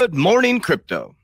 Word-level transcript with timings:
Good 0.00 0.14
morning, 0.14 0.60
crypto. 0.60 1.14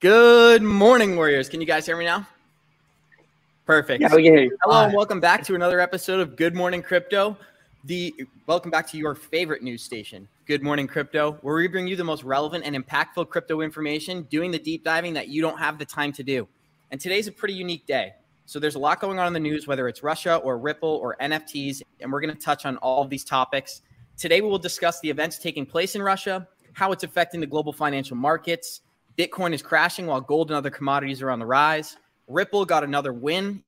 Good 0.00 0.60
morning, 0.64 1.14
Warriors. 1.14 1.48
Can 1.48 1.60
you 1.60 1.68
guys 1.68 1.86
hear 1.86 1.96
me 1.96 2.06
now? 2.06 2.26
Perfect. 3.64 4.00
Yeah, 4.00 4.08
we 4.12 4.24
can 4.24 4.34
hear 4.34 4.42
you. 4.42 4.58
Hello, 4.62 4.86
and 4.86 4.92
welcome 4.92 5.20
back 5.20 5.44
to 5.44 5.54
another 5.54 5.78
episode 5.78 6.18
of 6.18 6.34
Good 6.34 6.56
Morning 6.56 6.82
Crypto. 6.82 7.36
The 7.84 8.12
welcome 8.48 8.72
back 8.72 8.90
to 8.90 8.98
your 8.98 9.14
favorite 9.14 9.62
news 9.62 9.84
station, 9.84 10.26
Good 10.46 10.64
Morning 10.64 10.88
Crypto, 10.88 11.38
where 11.42 11.54
we 11.54 11.68
bring 11.68 11.86
you 11.86 11.94
the 11.94 12.02
most 12.02 12.24
relevant 12.24 12.64
and 12.64 12.74
impactful 12.74 13.28
crypto 13.28 13.60
information, 13.60 14.22
doing 14.22 14.50
the 14.50 14.58
deep 14.58 14.82
diving 14.82 15.14
that 15.14 15.28
you 15.28 15.42
don't 15.42 15.58
have 15.58 15.78
the 15.78 15.84
time 15.84 16.10
to 16.14 16.24
do. 16.24 16.48
And 16.90 17.00
today's 17.00 17.28
a 17.28 17.32
pretty 17.32 17.54
unique 17.54 17.86
day. 17.86 18.14
So 18.46 18.60
there's 18.60 18.74
a 18.74 18.78
lot 18.78 19.00
going 19.00 19.18
on 19.18 19.26
in 19.26 19.32
the 19.32 19.40
news, 19.40 19.66
whether 19.66 19.88
it's 19.88 20.02
Russia 20.02 20.36
or 20.36 20.58
Ripple 20.58 21.00
or 21.02 21.16
NFTs, 21.20 21.80
and 22.00 22.12
we're 22.12 22.20
going 22.20 22.34
to 22.34 22.40
touch 22.40 22.66
on 22.66 22.76
all 22.78 23.02
of 23.02 23.08
these 23.08 23.24
topics. 23.24 23.80
Today 24.18 24.42
we 24.42 24.48
will 24.48 24.58
discuss 24.58 25.00
the 25.00 25.08
events 25.08 25.38
taking 25.38 25.64
place 25.64 25.94
in 25.94 26.02
Russia, 26.02 26.46
how 26.74 26.92
it's 26.92 27.04
affecting 27.04 27.40
the 27.40 27.46
global 27.46 27.72
financial 27.72 28.16
markets. 28.16 28.82
Bitcoin 29.16 29.54
is 29.54 29.62
crashing 29.62 30.06
while 30.06 30.20
gold 30.20 30.50
and 30.50 30.56
other 30.56 30.70
commodities 30.70 31.22
are 31.22 31.30
on 31.30 31.38
the 31.38 31.46
rise. 31.46 31.96
Ripple 32.28 32.66
got 32.66 32.84
another 32.84 33.12
win 33.12 33.62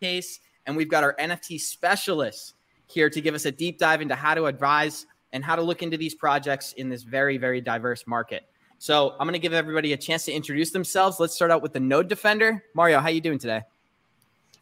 case, 0.00 0.40
and 0.66 0.76
we've 0.76 0.90
got 0.90 1.02
our 1.02 1.14
NFT 1.18 1.58
specialists 1.58 2.54
here 2.86 3.08
to 3.08 3.20
give 3.20 3.34
us 3.34 3.46
a 3.46 3.50
deep 3.50 3.78
dive 3.78 4.02
into 4.02 4.14
how 4.14 4.34
to 4.34 4.44
advise 4.44 5.06
and 5.32 5.42
how 5.42 5.56
to 5.56 5.62
look 5.62 5.82
into 5.82 5.96
these 5.96 6.14
projects 6.14 6.72
in 6.74 6.88
this 6.88 7.02
very, 7.02 7.38
very 7.38 7.62
diverse 7.62 8.06
market. 8.06 8.44
So 8.78 9.12
I'm 9.18 9.26
going 9.26 9.32
to 9.32 9.38
give 9.38 9.54
everybody 9.54 9.94
a 9.94 9.96
chance 9.96 10.26
to 10.26 10.32
introduce 10.32 10.70
themselves. 10.70 11.18
Let's 11.18 11.34
start 11.34 11.50
out 11.50 11.62
with 11.62 11.72
the 11.72 11.80
Node 11.80 12.08
Defender. 12.08 12.62
Mario, 12.74 13.00
how 13.00 13.06
are 13.06 13.10
you 13.10 13.22
doing 13.22 13.38
today? 13.38 13.62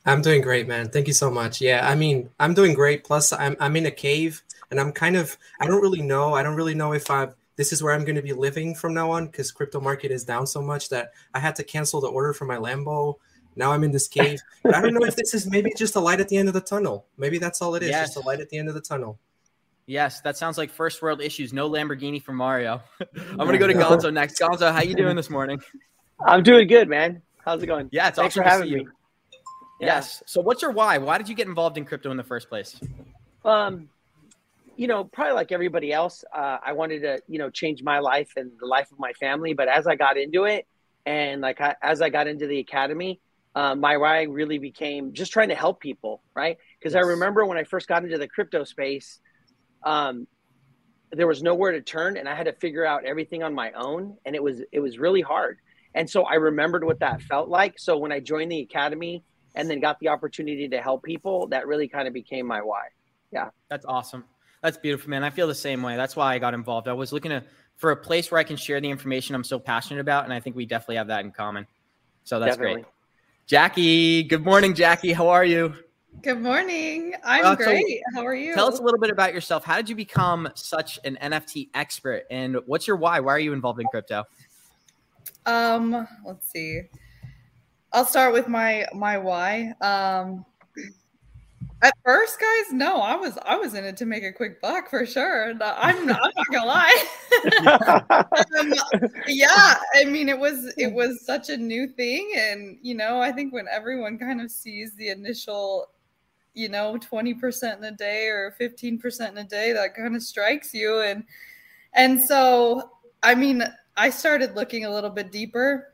I'm 0.06 0.20
doing 0.22 0.42
great, 0.42 0.68
man. 0.68 0.90
Thank 0.90 1.06
you 1.06 1.12
so 1.14 1.30
much. 1.30 1.60
Yeah, 1.60 1.88
I 1.88 1.94
mean, 1.94 2.28
I'm 2.38 2.52
doing 2.54 2.74
great. 2.74 3.04
Plus, 3.04 3.32
I'm 3.32 3.56
I'm 3.60 3.76
in 3.76 3.86
a 3.86 3.90
cave, 3.90 4.42
and 4.70 4.78
I'm 4.78 4.92
kind 4.92 5.16
of 5.16 5.36
I 5.60 5.66
don't 5.66 5.80
really 5.80 6.02
know. 6.02 6.34
I 6.34 6.42
don't 6.42 6.56
really 6.56 6.74
know 6.74 6.92
if 6.92 7.10
I'm 7.10 7.32
this 7.56 7.72
is 7.72 7.82
where 7.82 7.94
I'm 7.94 8.04
going 8.04 8.16
to 8.16 8.22
be 8.22 8.32
living 8.32 8.74
from 8.74 8.94
now 8.94 9.10
on 9.12 9.26
because 9.26 9.52
crypto 9.52 9.80
market 9.80 10.10
is 10.10 10.24
down 10.24 10.46
so 10.46 10.60
much 10.60 10.88
that 10.90 11.12
I 11.32 11.38
had 11.38 11.54
to 11.56 11.64
cancel 11.64 12.00
the 12.00 12.08
order 12.08 12.32
for 12.32 12.44
my 12.44 12.56
Lambo. 12.56 13.14
Now 13.56 13.70
I'm 13.72 13.84
in 13.84 13.92
this 13.92 14.08
cave, 14.08 14.40
but 14.64 14.74
I 14.74 14.80
don't 14.82 14.92
know 14.92 15.04
if 15.06 15.14
this 15.16 15.32
is 15.34 15.46
maybe 15.48 15.72
just 15.76 15.94
a 15.96 16.00
light 16.00 16.20
at 16.20 16.28
the 16.28 16.36
end 16.36 16.48
of 16.48 16.54
the 16.54 16.60
tunnel. 16.60 17.06
Maybe 17.16 17.38
that's 17.38 17.62
all 17.62 17.74
it 17.76 17.82
is, 17.84 17.90
Yes. 17.90 18.08
just 18.14 18.24
a 18.24 18.26
light 18.28 18.40
at 18.40 18.48
the 18.50 18.58
end 18.58 18.68
of 18.68 18.74
the 18.74 18.80
tunnel. 18.80 19.18
Yes, 19.86 20.20
that 20.22 20.36
sounds 20.36 20.58
like 20.58 20.70
first 20.70 21.00
world 21.02 21.20
issues. 21.20 21.52
No 21.52 21.70
Lamborghini 21.70 22.20
for 22.20 22.32
Mario. 22.32 22.82
I'm 23.16 23.36
going 23.36 23.52
to 23.52 23.58
go 23.58 23.66
to 23.66 23.74
Gonzo 23.74 24.12
next. 24.12 24.40
Gonzo, 24.40 24.72
how 24.72 24.80
you 24.82 24.94
doing 24.94 25.14
this 25.14 25.28
morning? 25.30 25.60
I'm 26.26 26.42
doing 26.42 26.66
good, 26.66 26.88
man. 26.88 27.20
How's 27.44 27.62
it 27.62 27.66
going? 27.66 27.90
Yeah, 27.92 28.08
it's 28.08 28.16
Thanks 28.16 28.32
awesome 28.34 28.42
for 28.42 28.44
to 28.44 28.50
having 28.50 28.68
see 28.68 28.74
me. 28.76 28.80
you. 28.80 28.92
Yes. 29.86 30.22
So 30.26 30.40
what's 30.40 30.62
your 30.62 30.70
why? 30.70 30.98
Why 30.98 31.18
did 31.18 31.28
you 31.28 31.34
get 31.34 31.46
involved 31.46 31.76
in 31.78 31.84
crypto 31.84 32.10
in 32.10 32.16
the 32.16 32.24
first 32.24 32.48
place? 32.48 32.78
Um, 33.44 33.88
you 34.76 34.86
know, 34.86 35.04
probably 35.04 35.34
like 35.34 35.52
everybody 35.52 35.92
else, 35.92 36.24
uh, 36.34 36.58
I 36.64 36.72
wanted 36.72 37.00
to, 37.00 37.20
you 37.28 37.38
know, 37.38 37.50
change 37.50 37.82
my 37.82 38.00
life 38.00 38.32
and 38.36 38.50
the 38.58 38.66
life 38.66 38.90
of 38.90 38.98
my 38.98 39.12
family. 39.12 39.54
But 39.54 39.68
as 39.68 39.86
I 39.86 39.94
got 39.94 40.16
into 40.16 40.44
it, 40.44 40.66
and 41.06 41.40
like 41.40 41.60
I, 41.60 41.76
as 41.82 42.00
I 42.02 42.08
got 42.08 42.26
into 42.26 42.46
the 42.46 42.58
academy, 42.58 43.20
uh, 43.54 43.74
my 43.74 43.96
why 43.96 44.22
really 44.22 44.58
became 44.58 45.12
just 45.12 45.32
trying 45.32 45.50
to 45.50 45.54
help 45.54 45.80
people, 45.80 46.22
right? 46.34 46.56
Because 46.78 46.94
I 46.94 47.00
remember 47.00 47.46
when 47.46 47.58
I 47.58 47.64
first 47.64 47.86
got 47.86 48.02
into 48.02 48.18
the 48.18 48.26
crypto 48.26 48.64
space, 48.64 49.20
um, 49.84 50.26
there 51.12 51.28
was 51.28 51.42
nowhere 51.42 51.72
to 51.72 51.80
turn, 51.80 52.16
and 52.16 52.28
I 52.28 52.34
had 52.34 52.46
to 52.46 52.52
figure 52.54 52.84
out 52.84 53.04
everything 53.04 53.42
on 53.44 53.54
my 53.54 53.70
own, 53.72 54.16
and 54.24 54.34
it 54.34 54.42
was 54.42 54.62
it 54.72 54.80
was 54.80 54.98
really 54.98 55.20
hard. 55.20 55.58
And 55.94 56.10
so 56.10 56.24
I 56.24 56.34
remembered 56.34 56.82
what 56.82 56.98
that 57.00 57.22
felt 57.22 57.48
like. 57.48 57.78
So 57.78 57.96
when 57.98 58.10
I 58.10 58.18
joined 58.18 58.50
the 58.50 58.60
academy 58.60 59.22
and 59.54 59.68
then 59.68 59.80
got 59.80 59.98
the 60.00 60.08
opportunity 60.08 60.68
to 60.68 60.80
help 60.80 61.02
people, 61.02 61.46
that 61.48 61.66
really 61.66 61.88
kind 61.88 62.08
of 62.08 62.14
became 62.14 62.46
my 62.46 62.60
why. 62.60 62.88
Yeah. 63.30 63.50
That's 63.68 63.84
awesome. 63.86 64.24
That's 64.62 64.78
beautiful, 64.78 65.10
man. 65.10 65.22
I 65.24 65.30
feel 65.30 65.46
the 65.46 65.54
same 65.54 65.82
way. 65.82 65.96
That's 65.96 66.16
why 66.16 66.34
I 66.34 66.38
got 66.38 66.54
involved. 66.54 66.88
I 66.88 66.92
was 66.92 67.12
looking 67.12 67.30
to, 67.30 67.42
for 67.76 67.90
a 67.90 67.96
place 67.96 68.30
where 68.30 68.40
I 68.40 68.44
can 68.44 68.56
share 68.56 68.80
the 68.80 68.88
information 68.88 69.34
I'm 69.34 69.44
so 69.44 69.58
passionate 69.58 70.00
about, 70.00 70.24
and 70.24 70.32
I 70.32 70.40
think 70.40 70.56
we 70.56 70.64
definitely 70.64 70.96
have 70.96 71.08
that 71.08 71.24
in 71.24 71.30
common. 71.32 71.66
So 72.24 72.40
that's 72.40 72.56
Definitely. 72.56 72.82
great. 72.82 72.92
Jackie, 73.46 74.22
good 74.22 74.42
morning, 74.42 74.74
Jackie. 74.74 75.12
How 75.12 75.28
are 75.28 75.44
you? 75.44 75.74
Good 76.22 76.40
morning. 76.40 77.14
I'm 77.22 77.44
Uh, 77.44 77.56
so 77.56 77.64
great. 77.64 78.00
How 78.14 78.24
are 78.24 78.34
you? 78.34 78.54
Tell 78.54 78.68
us 78.68 78.78
a 78.78 78.82
little 78.82 79.00
bit 79.00 79.10
about 79.10 79.34
yourself. 79.34 79.64
How 79.64 79.76
did 79.76 79.88
you 79.90 79.96
become 79.96 80.48
such 80.54 80.98
an 81.04 81.18
NFT 81.20 81.68
expert, 81.74 82.22
and 82.30 82.56
what's 82.64 82.86
your 82.86 82.96
why? 82.96 83.20
Why 83.20 83.32
are 83.32 83.38
you 83.38 83.52
involved 83.52 83.80
in 83.80 83.86
crypto? 83.88 84.24
Um, 85.44 86.08
let's 86.24 86.50
see. 86.50 86.82
I'll 87.94 88.04
start 88.04 88.32
with 88.32 88.48
my 88.48 88.86
my 88.92 89.16
why. 89.16 89.72
Um 89.80 90.44
at 91.82 91.92
first, 92.02 92.40
guys, 92.40 92.72
no, 92.72 92.96
I 92.96 93.14
was 93.14 93.38
I 93.44 93.56
was 93.56 93.74
in 93.74 93.84
it 93.84 93.96
to 93.98 94.06
make 94.06 94.24
a 94.24 94.32
quick 94.32 94.60
buck 94.62 94.88
for 94.88 95.04
sure. 95.04 95.50
I'm 95.50 95.60
I'm 95.60 96.06
not 96.06 96.32
gonna 96.50 96.66
lie. 96.66 97.04
um, 98.58 98.72
yeah, 99.26 99.74
I 99.94 100.04
mean 100.06 100.28
it 100.30 100.38
was 100.38 100.72
it 100.78 100.92
was 100.92 101.24
such 101.24 101.50
a 101.50 101.56
new 101.56 101.86
thing, 101.86 102.32
and 102.36 102.78
you 102.80 102.94
know, 102.94 103.20
I 103.20 103.30
think 103.32 103.52
when 103.52 103.66
everyone 103.70 104.18
kind 104.18 104.40
of 104.40 104.50
sees 104.50 104.94
the 104.96 105.10
initial, 105.10 105.88
you 106.54 106.70
know, 106.70 106.96
twenty 106.96 107.34
percent 107.34 107.78
in 107.78 107.84
a 107.84 107.96
day 107.96 108.28
or 108.28 108.54
fifteen 108.56 108.98
percent 108.98 109.36
in 109.36 109.44
a 109.44 109.48
day, 109.48 109.72
that 109.72 109.94
kind 109.94 110.16
of 110.16 110.22
strikes 110.22 110.72
you, 110.72 111.00
and 111.00 111.22
and 111.92 112.18
so 112.18 112.92
I 113.22 113.34
mean, 113.34 113.62
I 113.96 114.08
started 114.08 114.56
looking 114.56 114.86
a 114.86 114.90
little 114.90 115.10
bit 115.10 115.30
deeper, 115.30 115.92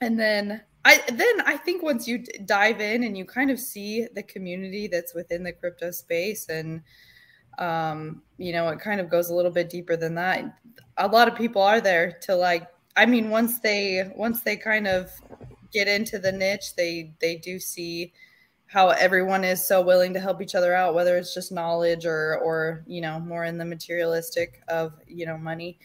and 0.00 0.18
then 0.18 0.62
I 0.84 1.00
then 1.12 1.40
I 1.46 1.56
think 1.56 1.82
once 1.82 2.08
you 2.08 2.18
dive 2.44 2.80
in 2.80 3.04
and 3.04 3.16
you 3.16 3.24
kind 3.24 3.50
of 3.50 3.58
see 3.60 4.06
the 4.14 4.22
community 4.22 4.88
that's 4.88 5.14
within 5.14 5.42
the 5.44 5.52
crypto 5.52 5.90
space 5.90 6.48
and 6.48 6.82
um 7.58 8.22
you 8.38 8.52
know 8.52 8.68
it 8.68 8.80
kind 8.80 9.00
of 9.00 9.10
goes 9.10 9.30
a 9.30 9.34
little 9.34 9.50
bit 9.50 9.68
deeper 9.68 9.96
than 9.96 10.14
that 10.14 10.58
a 10.98 11.06
lot 11.06 11.28
of 11.28 11.34
people 11.36 11.60
are 11.62 11.80
there 11.80 12.12
to 12.22 12.34
like 12.34 12.68
i 12.96 13.04
mean 13.04 13.28
once 13.30 13.60
they 13.60 14.10
once 14.16 14.42
they 14.42 14.56
kind 14.56 14.86
of 14.86 15.10
get 15.72 15.86
into 15.88 16.18
the 16.18 16.32
niche 16.32 16.74
they 16.76 17.12
they 17.20 17.36
do 17.36 17.58
see 17.58 18.12
how 18.66 18.88
everyone 18.90 19.44
is 19.44 19.66
so 19.66 19.82
willing 19.82 20.14
to 20.14 20.20
help 20.20 20.40
each 20.40 20.54
other 20.54 20.74
out 20.74 20.94
whether 20.94 21.18
it's 21.18 21.34
just 21.34 21.52
knowledge 21.52 22.06
or 22.06 22.38
or 22.38 22.82
you 22.86 23.00
know 23.02 23.20
more 23.20 23.44
in 23.44 23.58
the 23.58 23.64
materialistic 23.64 24.62
of 24.68 24.94
you 25.06 25.26
know 25.26 25.36
money 25.36 25.78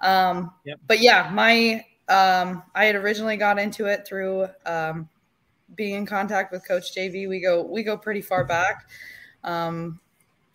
um 0.00 0.52
Yep. 0.64 0.80
but 0.88 1.00
yeah 1.00 1.30
my 1.32 1.84
um 2.12 2.62
i 2.74 2.84
had 2.84 2.94
originally 2.94 3.36
got 3.36 3.58
into 3.58 3.86
it 3.86 4.06
through 4.06 4.46
um 4.66 5.08
being 5.74 5.94
in 5.94 6.04
contact 6.06 6.52
with 6.52 6.66
coach 6.66 6.94
jv 6.94 7.28
we 7.28 7.40
go 7.40 7.62
we 7.62 7.82
go 7.82 7.96
pretty 7.96 8.20
far 8.20 8.44
back 8.44 8.88
um 9.44 9.98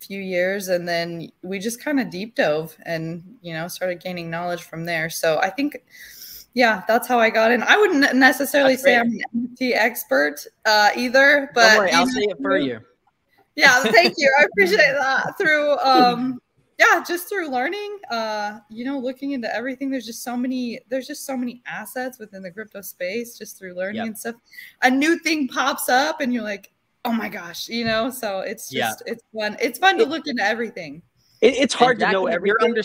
few 0.00 0.20
years 0.20 0.68
and 0.68 0.86
then 0.86 1.28
we 1.42 1.58
just 1.58 1.82
kind 1.82 1.98
of 1.98 2.08
deep 2.08 2.34
dove 2.36 2.76
and 2.86 3.22
you 3.42 3.52
know 3.52 3.66
started 3.66 4.00
gaining 4.00 4.30
knowledge 4.30 4.62
from 4.62 4.84
there 4.84 5.10
so 5.10 5.38
i 5.42 5.50
think 5.50 5.76
yeah 6.54 6.82
that's 6.86 7.08
how 7.08 7.18
i 7.18 7.28
got 7.28 7.50
in 7.50 7.62
i 7.64 7.76
wouldn't 7.76 8.14
necessarily 8.14 8.74
That's 8.74 8.84
say 8.84 8.96
great. 8.96 9.24
i'm 9.34 9.40
an 9.40 9.48
NFT 9.58 9.72
expert 9.74 10.46
uh 10.66 10.90
either 10.96 11.50
but 11.54 11.68
Don't 11.70 11.78
worry, 11.78 11.90
I'll 11.90 12.06
say 12.06 12.20
it 12.20 12.36
for 12.40 12.56
you. 12.56 12.78
yeah 13.56 13.82
thank 13.82 14.14
you 14.16 14.32
i 14.40 14.44
appreciate 14.44 14.94
that 14.98 15.36
through 15.36 15.76
um 15.82 16.40
yeah 16.78 17.02
just 17.06 17.28
through 17.28 17.48
learning 17.48 17.98
uh 18.10 18.58
you 18.70 18.84
know 18.84 18.98
looking 18.98 19.32
into 19.32 19.52
everything 19.54 19.90
there's 19.90 20.06
just 20.06 20.22
so 20.22 20.36
many 20.36 20.78
there's 20.88 21.06
just 21.06 21.26
so 21.26 21.36
many 21.36 21.62
assets 21.66 22.18
within 22.18 22.42
the 22.42 22.50
crypto 22.50 22.80
space 22.80 23.36
just 23.36 23.58
through 23.58 23.74
learning 23.74 23.96
Yep. 23.96 24.06
and 24.06 24.18
stuff 24.18 24.34
a 24.82 24.90
new 24.90 25.18
thing 25.18 25.48
pops 25.48 25.88
up 25.88 26.20
and 26.20 26.32
you're 26.32 26.42
like 26.44 26.70
oh 27.04 27.12
my 27.12 27.28
gosh 27.28 27.68
you 27.68 27.84
know 27.84 28.10
so 28.10 28.40
it's 28.40 28.72
Yeah. 28.72 28.88
just 28.88 29.02
it's 29.06 29.22
fun 29.34 29.56
it's 29.60 29.78
fun 29.78 29.98
to 29.98 30.04
look 30.04 30.26
into 30.26 30.42
everything 30.42 31.02
It, 31.40 31.54
it's 31.54 31.74
hard 31.74 32.00
And 32.02 32.08
to 32.10 32.12
know 32.12 32.26
everything. 32.26 32.56
You're 32.60 32.68
under- 32.68 32.82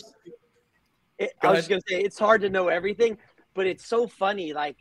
It- 1.17 1.33
I 1.41 1.49
was 1.49 1.59
just 1.59 1.69
gonna 1.69 1.81
say 1.87 2.01
it's 2.01 2.19
hard 2.19 2.41
to 2.41 2.49
know 2.49 2.67
everything, 2.69 3.17
but 3.53 3.65
it's 3.67 3.85
so 3.87 4.07
funny. 4.07 4.51
Like, 4.53 4.77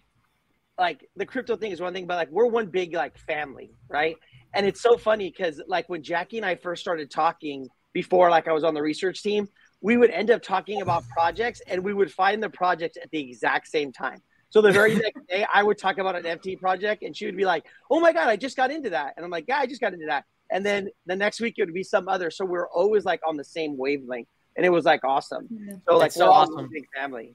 like 0.79 1.09
the 1.17 1.25
crypto 1.26 1.56
thing 1.56 1.73
is 1.73 1.81
one 1.81 1.93
thing, 1.93 2.06
but 2.06 2.17
like 2.17 2.31
we're 2.31 2.47
one 2.47 2.67
big 2.67 2.94
like 2.94 3.17
family, 3.19 3.70
right? 3.88 4.17
And 4.55 4.67
it's 4.67 4.81
so 4.81 4.97
funny 4.97 5.31
because 5.31 5.61
like 5.69 5.88
when 5.88 6.03
Jackie 6.03 6.38
and 6.38 6.47
I 6.47 6.55
first 6.56 6.81
started 6.82 7.11
talking 7.11 7.69
before, 7.93 8.31
like 8.31 8.49
I 8.49 8.53
was 8.53 8.65
on 8.65 8.75
the 8.75 8.83
research 8.83 9.23
team, 9.23 9.49
we 9.81 9.97
would 9.97 10.11
end 10.11 10.31
up 10.31 10.43
talking 10.43 10.83
about 10.83 11.05
projects, 11.09 11.61
and 11.67 11.83
we 11.83 11.93
would 11.93 12.12
find 12.12 12.43
the 12.43 12.50
projects 12.50 12.97
at 13.03 13.11
the 13.11 13.21
exact 13.21 13.69
same 13.69 13.93
time. 13.93 14.23
So 14.50 14.61
the 14.61 14.71
very 14.71 14.94
next 14.94 15.27
day, 15.29 15.47
I 15.53 15.62
would 15.62 15.79
talk 15.79 15.99
about 15.99 16.15
an 16.15 16.25
FT 16.25 16.59
project, 16.59 17.03
and 17.03 17.17
she 17.17 17.27
would 17.27 17.37
be 17.37 17.44
like, 17.44 17.65
"Oh 17.91 18.00
my 18.00 18.12
god, 18.12 18.29
I 18.29 18.37
just 18.37 18.56
got 18.56 18.71
into 18.71 18.91
that," 18.91 19.15
and 19.17 19.25
I'm 19.25 19.31
like, 19.31 19.47
"Yeah, 19.49 19.59
I 19.59 19.67
just 19.67 19.81
got 19.81 19.93
into 19.93 20.06
that." 20.06 20.25
And 20.50 20.65
then 20.65 20.91
the 21.06 21.17
next 21.17 21.41
week 21.41 21.55
it 21.56 21.65
would 21.65 21.75
be 21.75 21.83
some 21.83 22.09
other. 22.09 22.31
So 22.31 22.44
we 22.44 22.59
are 22.59 22.69
always 22.69 23.05
like 23.05 23.21
on 23.27 23.37
the 23.37 23.44
same 23.44 23.77
wavelength, 23.77 24.29
and 24.56 24.67
it 24.67 24.71
was 24.71 24.85
like 24.85 25.05
awesome. 25.05 25.49
So 25.88 25.97
like 25.97 26.06
That's 26.06 26.17
so 26.17 26.31
awesome. 26.31 26.69
big 26.71 26.87
family. 26.95 27.35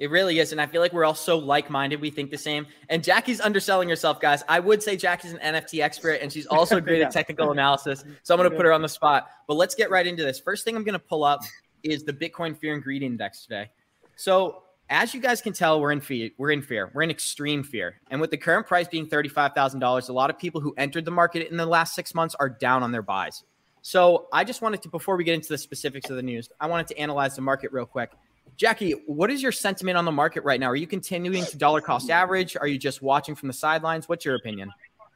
It 0.00 0.10
really 0.10 0.38
is. 0.38 0.50
And 0.50 0.60
I 0.60 0.66
feel 0.66 0.80
like 0.80 0.92
we're 0.94 1.04
all 1.04 1.14
so 1.14 1.38
like 1.38 1.68
minded. 1.70 2.00
We 2.00 2.10
think 2.10 2.30
the 2.30 2.38
same. 2.38 2.66
And 2.88 3.04
Jackie's 3.04 3.40
underselling 3.40 3.88
herself, 3.88 4.18
guys. 4.18 4.42
I 4.48 4.58
would 4.58 4.82
say 4.82 4.96
Jackie's 4.96 5.32
an 5.34 5.38
NFT 5.38 5.82
expert 5.82 6.20
and 6.22 6.32
she's 6.32 6.46
also 6.46 6.80
great 6.80 7.00
Yeah. 7.00 7.06
at 7.06 7.12
technical 7.12 7.50
analysis. 7.52 8.02
So 8.22 8.34
I'm 8.34 8.38
going 8.40 8.50
to 8.50 8.56
put 8.56 8.64
her 8.64 8.72
on 8.72 8.80
the 8.82 8.88
spot. 8.88 9.28
But 9.46 9.54
let's 9.54 9.74
get 9.74 9.90
right 9.90 10.06
into 10.06 10.24
this. 10.24 10.40
First 10.40 10.64
thing 10.64 10.74
I'm 10.74 10.84
going 10.84 10.94
to 10.94 10.98
pull 10.98 11.22
up 11.22 11.40
is 11.82 12.02
the 12.02 12.14
Bitcoin 12.14 12.56
Fear 12.58 12.74
and 12.74 12.82
Greed 12.82 13.02
Index 13.02 13.42
today. 13.42 13.68
So 14.16 14.62
as 14.88 15.12
you 15.14 15.20
guys 15.20 15.42
can 15.42 15.52
tell, 15.52 15.80
we're 15.80 15.92
in 15.92 16.00
fear. 16.00 16.30
We're 16.38 16.50
in 16.50 16.62
fear. 16.62 16.90
We're 16.94 17.02
in 17.02 17.10
extreme 17.10 17.62
fear. 17.62 18.00
And 18.10 18.22
with 18.22 18.30
the 18.30 18.38
current 18.38 18.66
price 18.66 18.88
being 18.88 19.06
$35,000, 19.06 20.08
a 20.08 20.12
lot 20.12 20.30
of 20.30 20.38
people 20.38 20.62
who 20.62 20.74
entered 20.78 21.04
the 21.04 21.10
market 21.10 21.48
in 21.50 21.56
the 21.58 21.66
last 21.66 21.94
six 21.94 22.14
months 22.14 22.34
are 22.40 22.48
down 22.48 22.82
on 22.82 22.90
their 22.90 23.02
buys. 23.02 23.44
So 23.82 24.28
I 24.32 24.44
just 24.44 24.62
wanted 24.62 24.82
to, 24.82 24.88
before 24.88 25.16
we 25.16 25.24
get 25.24 25.34
into 25.34 25.48
the 25.48 25.58
specifics 25.58 26.08
of 26.10 26.16
the 26.16 26.22
news, 26.22 26.48
I 26.58 26.66
wanted 26.66 26.86
to 26.88 26.98
analyze 26.98 27.36
the 27.36 27.42
market 27.42 27.72
real 27.72 27.86
quick. 27.86 28.10
Jackie, 28.56 28.92
what 29.06 29.30
is 29.30 29.42
your 29.42 29.52
sentiment 29.52 29.96
on 29.96 30.04
the 30.04 30.12
market 30.12 30.44
right 30.44 30.60
now? 30.60 30.66
Are 30.66 30.76
you 30.76 30.86
continuing 30.86 31.44
to 31.46 31.56
dollar 31.56 31.80
cost 31.80 32.10
average? 32.10 32.56
Are 32.56 32.66
you 32.66 32.78
just 32.78 33.00
watching 33.00 33.34
from 33.34 33.46
the 33.46 33.54
sidelines? 33.54 34.06
What's 34.06 34.24
your 34.24 34.34
opinion? 34.34 34.70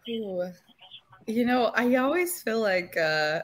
Ooh. 0.08 0.50
You 1.26 1.44
know, 1.44 1.66
I 1.74 1.96
always 1.96 2.42
feel 2.42 2.60
like 2.60 2.96
uh 2.96 3.40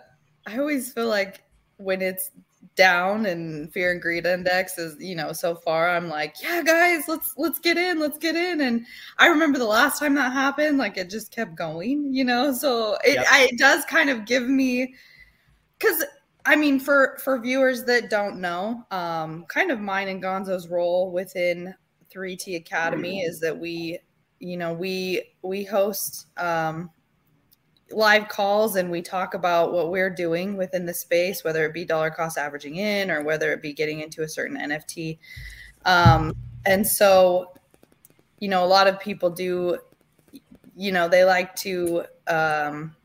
I 0.47 0.59
always 0.59 0.93
feel 0.93 1.09
like 1.09 1.43
when 1.77 2.01
it's 2.01 2.31
down 2.77 3.27
and 3.27 3.73
fear 3.73 3.93
and 3.93 4.01
greed 4.01 4.27
index 4.27 4.79
is, 4.79 4.97
you 4.99 5.15
know, 5.15 5.33
so 5.33 5.55
far 5.55 5.91
I'm 5.91 6.09
like, 6.09 6.37
yeah, 6.43 6.63
guys, 6.63 7.05
let's 7.09 7.35
let's 7.37 7.59
get 7.59 7.77
in, 7.77 7.99
let's 7.99 8.19
get 8.19 8.37
in. 8.37 8.63
And 8.63 8.87
I 9.19 9.27
remember 9.27 9.59
the 9.59 9.67
last 9.67 9.99
time 9.99 10.15
that 10.15 10.33
happened, 10.33 10.79
like 10.79 10.97
it 10.97 11.11
just 11.11 11.31
kept 11.31 11.55
going, 11.55 12.13
you 12.13 12.25
know. 12.25 12.53
So 12.53 12.97
it 13.05 13.17
Yep. 13.17 13.27
I, 13.31 13.49
it 13.53 13.59
does 13.59 13.85
kind 13.85 14.11
of 14.11 14.25
give 14.25 14.49
me 14.49 14.95
because 15.79 16.05
I 16.45 16.57
mean, 16.57 16.81
for 16.81 17.19
for 17.23 17.39
viewers 17.39 17.85
that 17.85 18.11
don't 18.11 18.41
know, 18.41 18.85
um, 18.91 19.45
kind 19.49 19.71
of 19.71 19.81
mine 19.81 20.09
and 20.09 20.23
Gonzo's 20.23 20.69
role 20.69 21.11
within 21.11 21.75
3T 22.15 22.57
Academy 22.57 23.21
is 23.21 23.41
that 23.41 23.57
we, 23.57 23.99
you 24.39 24.57
know, 24.57 24.73
we 24.73 25.35
we 25.43 25.65
host 25.65 26.27
um, 26.37 26.91
live 27.91 28.29
calls 28.29 28.77
and 28.77 28.91
we 28.91 29.03
talk 29.03 29.35
about 29.35 29.73
what 29.73 29.91
we're 29.91 30.11
doing 30.11 30.57
within 30.57 30.87
the 30.87 30.95
space, 30.95 31.45
whether 31.45 31.65
it 31.65 31.75
be 31.75 31.85
dollar 31.85 32.11
cost 32.11 32.39
averaging 32.39 32.77
in 32.77 33.11
or 33.11 33.23
whether 33.23 33.53
it 33.53 33.63
be 33.63 33.73
getting 33.73 34.01
into 34.01 34.23
a 34.23 34.29
certain 34.29 34.57
NFT. 34.57 35.19
Um, 35.85 36.35
and 36.67 36.87
so, 36.87 37.53
you 38.39 38.49
know, 38.49 38.65
a 38.65 38.67
lot 38.67 38.87
of 38.87 38.99
people 39.01 39.31
do, 39.31 39.79
you 40.77 40.93
know, 40.93 41.09
they 41.09 41.25
like 41.25 41.55
to. 41.57 42.05
Um, 42.27 42.97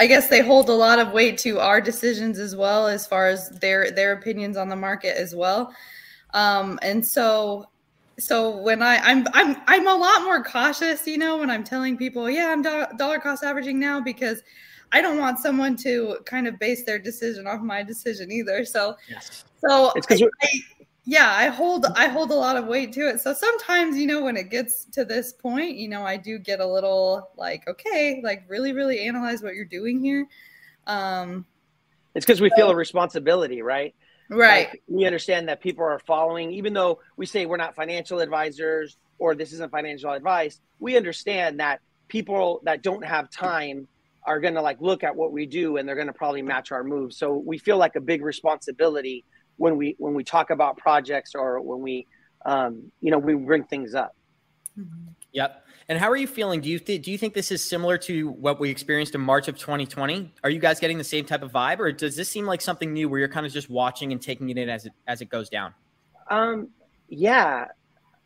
I 0.00 0.06
guess 0.06 0.28
they 0.28 0.40
hold 0.42 0.68
a 0.68 0.72
lot 0.74 0.98
of 0.98 1.12
weight 1.12 1.38
to 1.38 1.58
our 1.58 1.80
decisions 1.80 2.38
as 2.38 2.54
well, 2.54 2.86
as 2.86 3.06
far 3.06 3.26
as 3.28 3.48
their 3.60 3.90
their 3.90 4.12
opinions 4.12 4.56
on 4.56 4.68
the 4.68 4.76
market 4.76 5.16
as 5.16 5.34
well. 5.34 5.74
Um, 6.34 6.78
and 6.82 7.04
so, 7.04 7.68
so 8.18 8.56
when 8.58 8.82
I 8.82 8.98
I'm 8.98 9.26
I'm 9.32 9.56
I'm 9.66 9.88
a 9.88 9.94
lot 9.96 10.22
more 10.22 10.42
cautious, 10.44 11.06
you 11.06 11.18
know, 11.18 11.38
when 11.38 11.50
I'm 11.50 11.64
telling 11.64 11.96
people, 11.96 12.30
yeah, 12.30 12.48
I'm 12.48 12.62
do- 12.62 12.86
dollar 12.96 13.18
cost 13.18 13.42
averaging 13.42 13.80
now 13.80 14.00
because 14.00 14.42
I 14.92 15.02
don't 15.02 15.18
want 15.18 15.38
someone 15.40 15.76
to 15.78 16.18
kind 16.26 16.46
of 16.46 16.58
base 16.58 16.84
their 16.84 16.98
decision 16.98 17.46
off 17.46 17.60
my 17.60 17.82
decision 17.82 18.30
either. 18.32 18.64
So, 18.64 18.96
Yes. 19.08 19.44
so 19.66 19.92
It's 19.96 20.06
'cause 20.06 20.22
I- 20.22 20.24
we're- 20.24 20.32
I- 20.42 20.77
yeah, 21.10 21.34
I 21.34 21.46
hold 21.46 21.86
I 21.96 22.08
hold 22.08 22.32
a 22.32 22.34
lot 22.34 22.58
of 22.58 22.66
weight 22.66 22.92
to 22.92 23.08
it. 23.08 23.18
So 23.22 23.32
sometimes, 23.32 23.96
you 23.96 24.06
know, 24.06 24.22
when 24.22 24.36
it 24.36 24.50
gets 24.50 24.84
to 24.92 25.06
this 25.06 25.32
point, 25.32 25.76
you 25.76 25.88
know, 25.88 26.02
I 26.02 26.18
do 26.18 26.38
get 26.38 26.60
a 26.60 26.66
little 26.66 27.30
like, 27.34 27.66
okay, 27.66 28.20
like 28.22 28.44
really, 28.46 28.74
really 28.74 29.00
analyze 29.00 29.42
what 29.42 29.54
you're 29.54 29.64
doing 29.64 30.04
here. 30.04 30.28
Um, 30.86 31.46
It's 32.14 32.26
because 32.26 32.42
we 32.42 32.50
feel 32.50 32.68
a 32.68 32.76
responsibility, 32.76 33.62
right? 33.62 33.94
right. 34.28 34.68
Like, 34.68 34.82
we 34.86 35.06
understand 35.06 35.48
that 35.48 35.62
people 35.62 35.82
are 35.82 35.98
following, 36.00 36.52
even 36.52 36.74
though 36.74 37.00
we 37.16 37.24
say 37.24 37.46
we're 37.46 37.56
not 37.56 37.74
financial 37.74 38.20
advisors 38.20 38.98
or 39.18 39.34
this 39.34 39.54
isn't 39.54 39.72
financial 39.72 40.12
advice, 40.12 40.60
we 40.78 40.98
understand 40.98 41.58
that 41.58 41.80
people 42.08 42.60
that 42.64 42.82
don't 42.82 43.02
have 43.02 43.30
time 43.30 43.88
are 44.24 44.40
going 44.40 44.52
to 44.52 44.60
like 44.60 44.78
look 44.82 45.02
at 45.04 45.16
what 45.16 45.32
we 45.32 45.46
do 45.46 45.78
and 45.78 45.88
they're 45.88 45.94
going 45.94 46.06
to 46.06 46.12
probably 46.12 46.42
match 46.42 46.70
our 46.70 46.84
moves. 46.84 47.16
So 47.16 47.32
we 47.32 47.56
feel 47.56 47.78
like 47.78 47.96
a 47.96 48.00
big 48.02 48.22
responsibility 48.22 49.24
when 49.58 49.76
we 49.76 49.94
when 49.98 50.14
we 50.14 50.24
talk 50.24 50.50
about 50.50 50.78
projects 50.78 51.34
or 51.34 51.60
when 51.60 51.80
we 51.80 52.06
um, 52.46 52.90
you 53.00 53.10
know 53.10 53.18
we 53.18 53.34
bring 53.34 53.64
things 53.64 53.94
up. 53.94 54.16
Yep. 55.32 55.64
And 55.90 55.98
how 55.98 56.10
are 56.10 56.16
you 56.16 56.26
feeling? 56.26 56.60
Do 56.60 56.68
you 56.68 56.78
th- 56.78 57.02
do 57.02 57.10
you 57.10 57.18
think 57.18 57.34
this 57.34 57.50
is 57.50 57.62
similar 57.62 57.96
to 57.98 58.28
what 58.28 58.60
we 58.60 58.70
experienced 58.70 59.14
in 59.14 59.20
March 59.20 59.48
of 59.48 59.58
2020? 59.58 60.32
Are 60.44 60.50
you 60.50 60.58
guys 60.58 60.80
getting 60.80 60.98
the 60.98 61.04
same 61.04 61.24
type 61.24 61.42
of 61.42 61.50
vibe, 61.52 61.78
or 61.78 61.92
does 61.92 62.14
this 62.14 62.28
seem 62.28 62.44
like 62.44 62.60
something 62.60 62.92
new 62.92 63.08
where 63.08 63.18
you're 63.18 63.28
kind 63.28 63.46
of 63.46 63.52
just 63.52 63.70
watching 63.70 64.12
and 64.12 64.20
taking 64.20 64.50
it 64.50 64.58
in 64.58 64.68
as 64.68 64.86
it 64.86 64.92
as 65.06 65.20
it 65.20 65.30
goes 65.30 65.48
down? 65.48 65.74
Um, 66.30 66.68
yeah, 67.08 67.66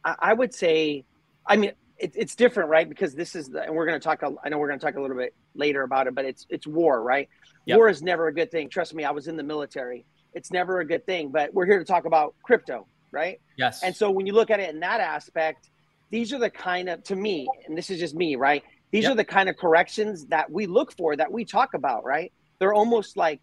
I, 0.05 0.15
I 0.19 0.33
would 0.33 0.55
say. 0.55 1.05
I 1.47 1.57
mean, 1.57 1.73
it, 1.99 2.13
it's 2.17 2.35
different, 2.35 2.69
right? 2.69 2.89
Because 2.89 3.15
this 3.15 3.35
is 3.37 3.49
the, 3.49 3.63
and 3.63 3.75
we're 3.75 3.87
going 3.87 3.99
to 3.99 4.05
talk. 4.05 4.23
a- 4.23 4.35
I 4.45 4.49
know 4.49 4.59
we're 4.59 4.69
going 4.69 4.81
to 4.81 4.85
talk 4.85 4.97
a 4.97 5.01
little 5.01 5.17
bit 5.17 5.35
later 5.55 5.83
about 5.83 6.09
it, 6.09 6.15
but 6.15 6.25
it's 6.25 6.47
it's 6.51 6.67
war, 6.67 7.01
right? 7.01 7.29
Yep. 7.67 7.77
War 7.77 7.89
is 7.89 8.03
never 8.03 8.27
a 8.27 8.35
good 8.35 8.51
thing. 8.51 8.69
Trust 8.69 8.93
me, 8.93 9.05
I 9.05 9.13
was 9.13 9.29
in 9.29 9.37
the 9.37 9.43
military. 9.45 10.05
It's 10.35 10.51
never 10.51 10.81
a 10.81 10.87
good 10.87 11.05
thing. 11.07 11.31
But 11.31 11.53
we're 11.53 11.67
here 11.67 11.79
to 11.79 11.85
talk 11.85 12.05
about 12.05 12.35
crypto, 12.43 12.87
right? 13.11 13.41
Yes. 13.57 13.83
And 13.83 13.95
so 13.95 14.11
when 14.11 14.27
you 14.27 14.33
look 14.33 14.51
at 14.51 14.61
it 14.61 14.71
in 14.71 14.81
that 14.81 15.01
aspect, 15.01 15.71
these 16.11 16.33
are 16.33 16.39
the 16.39 16.51
kind 16.51 16.89
of 16.89 17.03
to 17.05 17.17
me, 17.17 17.49
and 17.67 17.77
this 17.77 17.91
is 17.91 17.99
just 17.99 18.15
me, 18.15 18.37
right? 18.37 18.63
These 18.91 19.05
Yep. 19.05 19.13
are 19.13 19.17
the 19.17 19.25
kind 19.25 19.49
of 19.49 19.57
corrections 19.57 20.27
that 20.27 20.51
we 20.51 20.67
look 20.67 20.93
for, 20.93 21.17
that 21.17 21.33
we 21.33 21.45
talk 21.45 21.75
about, 21.75 22.05
right? 22.05 22.31
They're 22.59 22.75
almost 22.75 23.17
like 23.17 23.41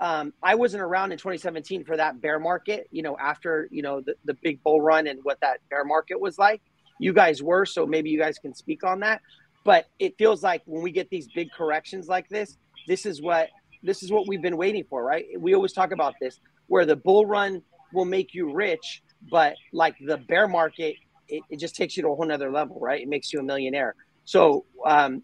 um, 0.00 0.32
I 0.42 0.54
wasn't 0.54 0.82
around 0.82 1.12
in 1.12 1.18
2017 1.18 1.84
for 1.84 1.96
that 1.96 2.20
bear 2.20 2.38
market, 2.38 2.88
you 2.90 3.02
know, 3.02 3.16
after 3.18 3.68
you 3.70 3.82
know 3.82 4.00
the, 4.00 4.14
the 4.24 4.34
big 4.42 4.62
bull 4.62 4.80
run 4.80 5.06
and 5.06 5.20
what 5.22 5.40
that 5.40 5.60
bear 5.68 5.84
market 5.84 6.20
was 6.20 6.38
like. 6.38 6.62
You 6.98 7.12
guys 7.12 7.42
were, 7.42 7.64
so 7.64 7.86
maybe 7.86 8.10
you 8.10 8.18
guys 8.18 8.38
can 8.38 8.54
speak 8.54 8.84
on 8.84 9.00
that. 9.00 9.20
But 9.64 9.86
it 9.98 10.16
feels 10.18 10.42
like 10.42 10.62
when 10.64 10.82
we 10.82 10.90
get 10.90 11.10
these 11.10 11.28
big 11.34 11.50
corrections 11.50 12.08
like 12.08 12.28
this, 12.28 12.56
this 12.86 13.04
is 13.04 13.20
what 13.20 13.48
this 13.82 14.02
is 14.02 14.10
what 14.12 14.26
we've 14.26 14.42
been 14.42 14.56
waiting 14.56 14.84
for, 14.88 15.02
right? 15.04 15.26
We 15.38 15.54
always 15.54 15.72
talk 15.72 15.92
about 15.92 16.14
this, 16.20 16.40
where 16.66 16.84
the 16.84 16.96
bull 16.96 17.26
run 17.26 17.62
will 17.92 18.04
make 18.04 18.34
you 18.34 18.52
rich, 18.52 19.02
but 19.30 19.54
like 19.72 19.96
the 20.00 20.16
bear 20.16 20.48
market, 20.48 20.96
it, 21.28 21.42
it 21.50 21.58
just 21.58 21.76
takes 21.76 21.96
you 21.96 22.02
to 22.02 22.08
a 22.10 22.14
whole 22.14 22.26
nother 22.26 22.50
level, 22.50 22.78
right? 22.80 23.00
It 23.00 23.08
makes 23.08 23.32
you 23.32 23.40
a 23.40 23.42
millionaire. 23.42 23.94
So 24.24 24.64
um, 24.84 25.22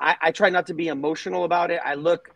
I, 0.00 0.16
I 0.20 0.30
try 0.32 0.50
not 0.50 0.66
to 0.66 0.74
be 0.74 0.88
emotional 0.88 1.44
about 1.44 1.70
it. 1.70 1.80
I 1.84 1.94
look, 1.94 2.30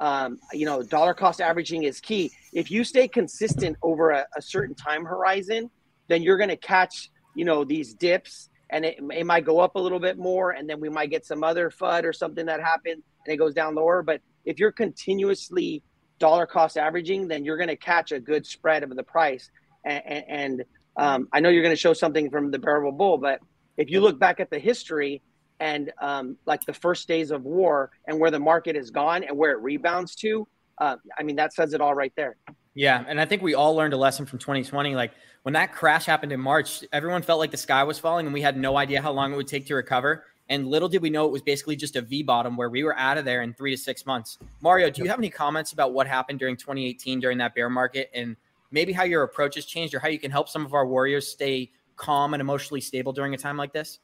um, 0.00 0.38
you 0.52 0.66
know, 0.66 0.82
dollar 0.82 1.14
cost 1.14 1.40
averaging 1.40 1.84
is 1.84 2.00
key. 2.00 2.30
If 2.52 2.70
you 2.70 2.84
stay 2.84 3.08
consistent 3.08 3.76
over 3.82 4.10
a, 4.10 4.26
a 4.36 4.42
certain 4.42 4.74
time 4.74 5.04
horizon, 5.04 5.70
then 6.08 6.22
you're 6.22 6.36
going 6.36 6.50
to 6.50 6.56
catch, 6.56 7.10
you 7.34 7.44
know, 7.44 7.64
these 7.64 7.94
dips 7.94 8.48
and 8.70 8.84
it, 8.84 8.98
it 9.12 9.24
might 9.24 9.44
go 9.44 9.60
up 9.60 9.76
a 9.76 9.78
little 9.78 9.98
bit 9.98 10.18
more 10.18 10.50
and 10.52 10.68
then 10.68 10.80
we 10.80 10.88
might 10.88 11.10
get 11.10 11.24
some 11.24 11.42
other 11.42 11.70
FUD 11.70 12.04
or 12.04 12.12
something 12.12 12.46
that 12.46 12.60
happened 12.60 13.02
and 13.26 13.34
it 13.34 13.36
goes 13.36 13.54
down 13.54 13.74
lower. 13.74 14.02
But 14.02 14.20
if 14.48 14.58
you're 14.58 14.72
continuously 14.72 15.82
dollar 16.18 16.46
cost 16.46 16.78
averaging, 16.78 17.28
then 17.28 17.44
you're 17.44 17.58
going 17.58 17.68
to 17.68 17.76
catch 17.76 18.12
a 18.12 18.18
good 18.18 18.46
spread 18.46 18.82
of 18.82 18.96
the 18.96 19.02
price. 19.02 19.50
And, 19.84 20.24
and, 20.28 20.64
um, 20.96 21.28
I 21.32 21.40
know 21.40 21.50
you're 21.50 21.62
going 21.62 21.74
to 21.74 21.80
show 21.80 21.92
something 21.92 22.30
from 22.30 22.50
the 22.50 22.58
Bearable 22.58 22.90
Bull, 22.90 23.18
but 23.18 23.40
if 23.76 23.90
you 23.90 24.00
look 24.00 24.18
back 24.18 24.40
at 24.40 24.50
the 24.50 24.58
history 24.58 25.22
and 25.60 25.92
um, 26.00 26.36
like 26.46 26.64
the 26.64 26.72
first 26.72 27.06
days 27.06 27.30
of 27.30 27.44
war 27.44 27.90
and 28.06 28.18
where 28.18 28.30
the 28.30 28.40
market 28.40 28.74
is 28.74 28.90
gone 28.90 29.22
and 29.22 29.36
where 29.36 29.52
it 29.52 29.60
rebounds 29.60 30.16
to, 30.16 30.48
uh, 30.78 30.96
I 31.16 31.22
mean, 31.22 31.36
that 31.36 31.52
says 31.52 31.74
it 31.74 31.80
all 31.80 31.94
right 31.94 32.12
there. 32.16 32.36
Yeah, 32.74 33.04
and 33.06 33.20
I 33.20 33.26
think 33.26 33.42
we 33.42 33.54
all 33.54 33.74
learned 33.76 33.92
a 33.92 33.96
lesson 33.96 34.24
from 34.24 34.38
2020. 34.38 34.94
Like 34.94 35.12
when 35.42 35.52
that 35.52 35.72
crash 35.72 36.06
happened 36.06 36.32
in 36.32 36.40
March, 36.40 36.84
everyone 36.90 37.22
felt 37.22 37.38
like 37.38 37.50
the 37.50 37.56
sky 37.56 37.84
was 37.84 37.98
falling, 37.98 38.26
and 38.26 38.32
we 38.32 38.40
had 38.40 38.56
no 38.56 38.76
idea 38.76 39.02
how 39.02 39.12
long 39.12 39.32
it 39.32 39.36
would 39.36 39.48
take 39.48 39.66
to 39.66 39.74
recover. 39.74 40.24
And 40.48 40.66
little 40.66 40.88
did 40.88 41.02
we 41.02 41.10
know 41.10 41.26
it 41.26 41.32
was 41.32 41.42
basically 41.42 41.76
just 41.76 41.96
a 41.96 42.02
V 42.02 42.22
bottom 42.22 42.56
where 42.56 42.70
we 42.70 42.82
were 42.82 42.96
out 42.96 43.18
of 43.18 43.24
there 43.24 43.42
in 43.42 43.52
three 43.52 43.70
to 43.70 43.76
six 43.76 44.06
months. 44.06 44.38
Mario, 44.60 44.90
do 44.90 45.02
you 45.02 45.08
have 45.08 45.18
any 45.18 45.30
comments 45.30 45.72
about 45.72 45.92
what 45.92 46.06
happened 46.06 46.38
during 46.38 46.56
2018 46.56 47.20
during 47.20 47.38
that 47.38 47.54
bear 47.54 47.68
market, 47.68 48.10
and 48.14 48.36
maybe 48.70 48.92
how 48.92 49.04
your 49.04 49.22
approach 49.22 49.56
has 49.56 49.64
changed, 49.64 49.94
or 49.94 49.98
how 49.98 50.08
you 50.08 50.18
can 50.18 50.30
help 50.30 50.48
some 50.48 50.64
of 50.64 50.74
our 50.74 50.86
warriors 50.86 51.28
stay 51.28 51.70
calm 51.96 52.32
and 52.32 52.40
emotionally 52.40 52.80
stable 52.80 53.12
during 53.12 53.34
a 53.34 53.38
time 53.38 53.56
like 53.56 53.72
this? 53.72 53.98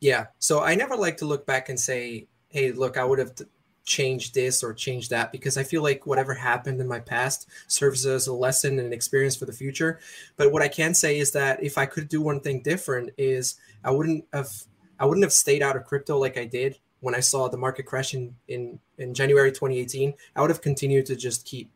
Yeah. 0.00 0.26
So 0.38 0.62
I 0.62 0.74
never 0.74 0.96
like 0.96 1.16
to 1.18 1.24
look 1.24 1.46
back 1.46 1.70
and 1.70 1.80
say, 1.80 2.26
hey, 2.48 2.72
look, 2.72 2.98
I 2.98 3.04
would 3.04 3.18
have 3.18 3.32
changed 3.84 4.34
this 4.34 4.62
or 4.62 4.72
changed 4.72 5.10
that 5.10 5.30
because 5.30 5.56
I 5.56 5.62
feel 5.62 5.82
like 5.82 6.06
whatever 6.06 6.34
happened 6.34 6.80
in 6.80 6.88
my 6.88 7.00
past 7.00 7.48
serves 7.68 8.04
as 8.06 8.26
a 8.26 8.32
lesson 8.32 8.78
and 8.78 8.88
an 8.88 8.92
experience 8.92 9.36
for 9.36 9.44
the 9.46 9.52
future. 9.52 10.00
But 10.36 10.52
what 10.52 10.62
I 10.62 10.68
can 10.68 10.94
say 10.94 11.18
is 11.18 11.32
that 11.32 11.62
if 11.62 11.78
I 11.78 11.86
could 11.86 12.08
do 12.08 12.20
one 12.20 12.40
thing 12.40 12.62
different 12.62 13.10
is 13.16 13.56
I 13.82 13.90
wouldn't 13.90 14.24
have 14.32 14.52
I 15.04 15.06
wouldn't 15.06 15.22
have 15.22 15.34
stayed 15.34 15.60
out 15.60 15.76
of 15.76 15.84
crypto 15.84 16.16
like 16.16 16.38
I 16.38 16.46
did 16.46 16.78
when 17.00 17.14
I 17.14 17.20
saw 17.20 17.46
the 17.46 17.58
market 17.58 17.82
crash 17.82 18.14
in 18.14 18.34
in, 18.48 18.80
in 18.96 19.12
January 19.12 19.50
2018. 19.52 20.14
I 20.34 20.40
would 20.40 20.48
have 20.48 20.62
continued 20.62 21.04
to 21.06 21.14
just 21.14 21.44
keep 21.44 21.70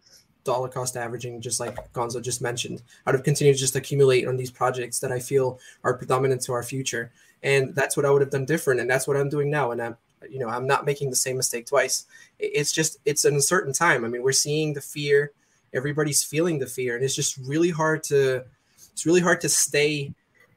dollar 0.44 0.68
cost 0.70 0.97
averaging, 0.97 1.42
just 1.42 1.61
like 1.61 1.92
Gonzo 1.92 2.23
just 2.23 2.40
mentioned. 2.40 2.80
I 3.04 3.11
would 3.11 3.16
have 3.16 3.25
continued 3.26 3.52
to 3.52 3.61
just 3.61 3.76
accumulate 3.76 4.26
on 4.26 4.38
these 4.38 4.50
projects 4.50 4.99
that 5.00 5.12
I 5.12 5.18
feel 5.18 5.61
are 5.85 5.92
predominant 5.92 6.40
to 6.44 6.54
our 6.54 6.62
future. 6.62 7.12
And 7.42 7.75
that's 7.75 7.99
what 7.99 8.06
I 8.06 8.11
would 8.11 8.23
have 8.23 8.30
done 8.30 8.47
different. 8.47 8.80
And 8.80 8.88
that's 8.88 9.06
what 9.06 9.18
I'm 9.18 9.28
doing 9.28 9.50
now. 9.50 9.73
And 9.73 9.82
I'm, 9.82 9.99
you 10.26 10.38
know, 10.38 10.49
I'm 10.49 10.66
not 10.66 10.87
making 10.87 11.11
the 11.11 11.16
same 11.16 11.37
mistake 11.37 11.66
twice. 11.66 12.06
It's 12.38 12.73
just, 12.73 12.97
it's 13.04 13.26
an 13.26 13.35
uncertain 13.35 13.75
time. 13.75 14.06
I 14.06 14.08
mean, 14.08 14.23
we're 14.23 14.32
seeing 14.32 14.73
the 14.73 14.80
fear, 14.80 15.32
everybody's 15.75 16.25
feeling 16.25 16.58
the 16.58 16.66
fear. 16.66 16.97
And 16.97 17.04
it's 17.04 17.14
just 17.14 17.37
really 17.37 17.70
hard 17.70 18.02
to, 18.04 18.47
it's 18.90 19.04
really 19.04 19.20
hard 19.20 19.42
to 19.42 19.50
stay 19.50 20.14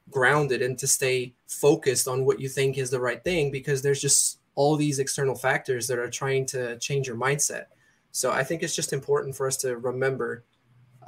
grounded 0.09 0.61
and 0.61 0.79
to 0.79 0.87
stay 0.87 1.33
focused 1.51 2.07
on 2.07 2.25
what 2.25 2.39
you 2.39 2.47
think 2.47 2.77
is 2.77 2.89
the 2.89 2.99
right 2.99 3.23
thing 3.23 3.51
because 3.51 3.81
there's 3.81 4.01
just 4.01 4.39
all 4.55 4.75
these 4.77 4.99
external 4.99 5.35
factors 5.35 5.85
that 5.87 5.99
are 5.99 6.09
trying 6.09 6.45
to 6.45 6.77
change 6.79 7.07
your 7.07 7.17
mindset. 7.17 7.65
So 8.11 8.31
I 8.31 8.43
think 8.43 8.63
it's 8.63 8.75
just 8.75 8.93
important 8.93 9.35
for 9.35 9.47
us 9.47 9.57
to 9.57 9.77
remember 9.77 10.45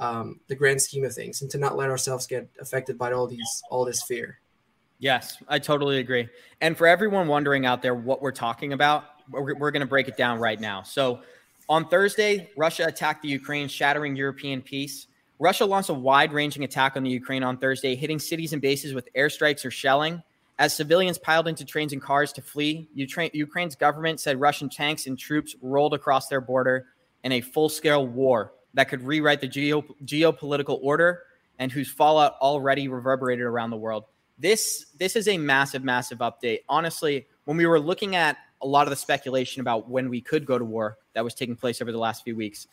um, 0.00 0.40
the 0.48 0.54
grand 0.54 0.82
scheme 0.82 1.04
of 1.04 1.14
things 1.14 1.40
and 1.40 1.50
to 1.50 1.58
not 1.58 1.76
let 1.76 1.88
ourselves 1.88 2.26
get 2.26 2.48
affected 2.60 2.98
by 2.98 3.12
all 3.12 3.26
these 3.26 3.62
all 3.70 3.84
this 3.84 4.02
fear. 4.02 4.40
Yes, 4.98 5.42
I 5.48 5.58
totally 5.58 5.98
agree. 5.98 6.28
And 6.60 6.76
for 6.76 6.86
everyone 6.86 7.26
wondering 7.26 7.66
out 7.66 7.82
there 7.82 7.94
what 7.94 8.22
we're 8.22 8.32
talking 8.32 8.72
about, 8.72 9.04
we're, 9.30 9.54
we're 9.54 9.70
going 9.70 9.80
to 9.80 9.86
break 9.86 10.08
it 10.08 10.16
down 10.16 10.38
right 10.38 10.60
now. 10.60 10.82
So 10.82 11.20
on 11.68 11.88
Thursday, 11.88 12.50
Russia 12.56 12.84
attacked 12.86 13.22
the 13.22 13.28
Ukraine, 13.28 13.68
shattering 13.68 14.14
European 14.14 14.62
peace. 14.62 15.06
Russia 15.38 15.64
launched 15.64 15.88
a 15.88 15.94
wide 15.94 16.32
ranging 16.32 16.64
attack 16.64 16.96
on 16.96 17.02
the 17.02 17.10
Ukraine 17.10 17.42
on 17.42 17.56
Thursday, 17.56 17.94
hitting 17.94 18.18
cities 18.18 18.52
and 18.52 18.62
bases 18.62 18.94
with 18.94 19.08
airstrikes 19.14 19.64
or 19.64 19.70
shelling. 19.70 20.22
As 20.58 20.72
civilians 20.72 21.18
piled 21.18 21.48
into 21.48 21.64
trains 21.64 21.92
and 21.92 22.00
cars 22.00 22.32
to 22.34 22.42
flee, 22.42 22.88
Ukraine's 22.94 23.74
government 23.74 24.20
said 24.20 24.40
Russian 24.40 24.68
tanks 24.68 25.06
and 25.06 25.18
troops 25.18 25.56
rolled 25.60 25.94
across 25.94 26.28
their 26.28 26.40
border 26.40 26.86
in 27.24 27.32
a 27.32 27.40
full 27.40 27.68
scale 27.68 28.06
war 28.06 28.52
that 28.74 28.88
could 28.88 29.02
rewrite 29.02 29.40
the 29.40 29.48
geo- 29.48 29.84
geopolitical 30.04 30.78
order 30.82 31.22
and 31.58 31.72
whose 31.72 31.90
fallout 31.90 32.34
already 32.40 32.86
reverberated 32.86 33.44
around 33.44 33.70
the 33.70 33.76
world. 33.76 34.04
This, 34.38 34.86
this 34.98 35.16
is 35.16 35.26
a 35.28 35.38
massive, 35.38 35.82
massive 35.82 36.18
update. 36.18 36.60
Honestly, 36.68 37.26
when 37.44 37.56
we 37.56 37.66
were 37.66 37.80
looking 37.80 38.14
at 38.16 38.36
a 38.62 38.66
lot 38.66 38.86
of 38.86 38.90
the 38.90 38.96
speculation 38.96 39.60
about 39.60 39.88
when 39.88 40.08
we 40.08 40.20
could 40.20 40.46
go 40.46 40.58
to 40.58 40.64
war 40.64 40.98
that 41.14 41.24
was 41.24 41.34
taking 41.34 41.56
place 41.56 41.80
over 41.82 41.92
the 41.92 41.98
last 41.98 42.24
few 42.24 42.36
weeks, 42.36 42.66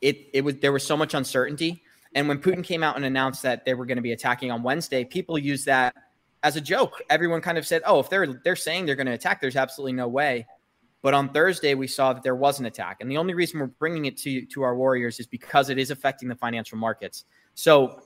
it, 0.00 0.28
it 0.32 0.44
was 0.44 0.56
there 0.56 0.72
was 0.72 0.84
so 0.84 0.96
much 0.96 1.14
uncertainty. 1.14 1.82
And 2.14 2.28
when 2.28 2.38
Putin 2.38 2.62
came 2.62 2.82
out 2.82 2.96
and 2.96 3.04
announced 3.04 3.42
that 3.42 3.64
they 3.64 3.74
were 3.74 3.86
going 3.86 3.96
to 3.96 4.02
be 4.02 4.12
attacking 4.12 4.50
on 4.50 4.62
Wednesday, 4.62 5.04
people 5.04 5.36
used 5.36 5.66
that 5.66 5.94
as 6.44 6.54
a 6.56 6.60
joke. 6.60 7.02
Everyone 7.10 7.40
kind 7.40 7.58
of 7.58 7.66
said, 7.66 7.82
"Oh, 7.84 7.98
if 7.98 8.08
they're 8.08 8.40
they're 8.44 8.54
saying 8.54 8.86
they're 8.86 8.94
going 8.94 9.08
to 9.08 9.12
attack, 9.12 9.40
there's 9.40 9.56
absolutely 9.56 9.94
no 9.94 10.06
way." 10.06 10.46
But 11.02 11.12
on 11.12 11.30
Thursday, 11.30 11.74
we 11.74 11.86
saw 11.86 12.12
that 12.12 12.22
there 12.22 12.36
was 12.36 12.60
an 12.60 12.66
attack, 12.66 12.98
and 13.00 13.10
the 13.10 13.16
only 13.16 13.34
reason 13.34 13.58
we're 13.58 13.66
bringing 13.66 14.04
it 14.04 14.16
to 14.18 14.46
to 14.46 14.62
our 14.62 14.76
Warriors 14.76 15.18
is 15.18 15.26
because 15.26 15.70
it 15.70 15.78
is 15.78 15.90
affecting 15.90 16.28
the 16.28 16.36
financial 16.36 16.78
markets. 16.78 17.24
So, 17.54 18.00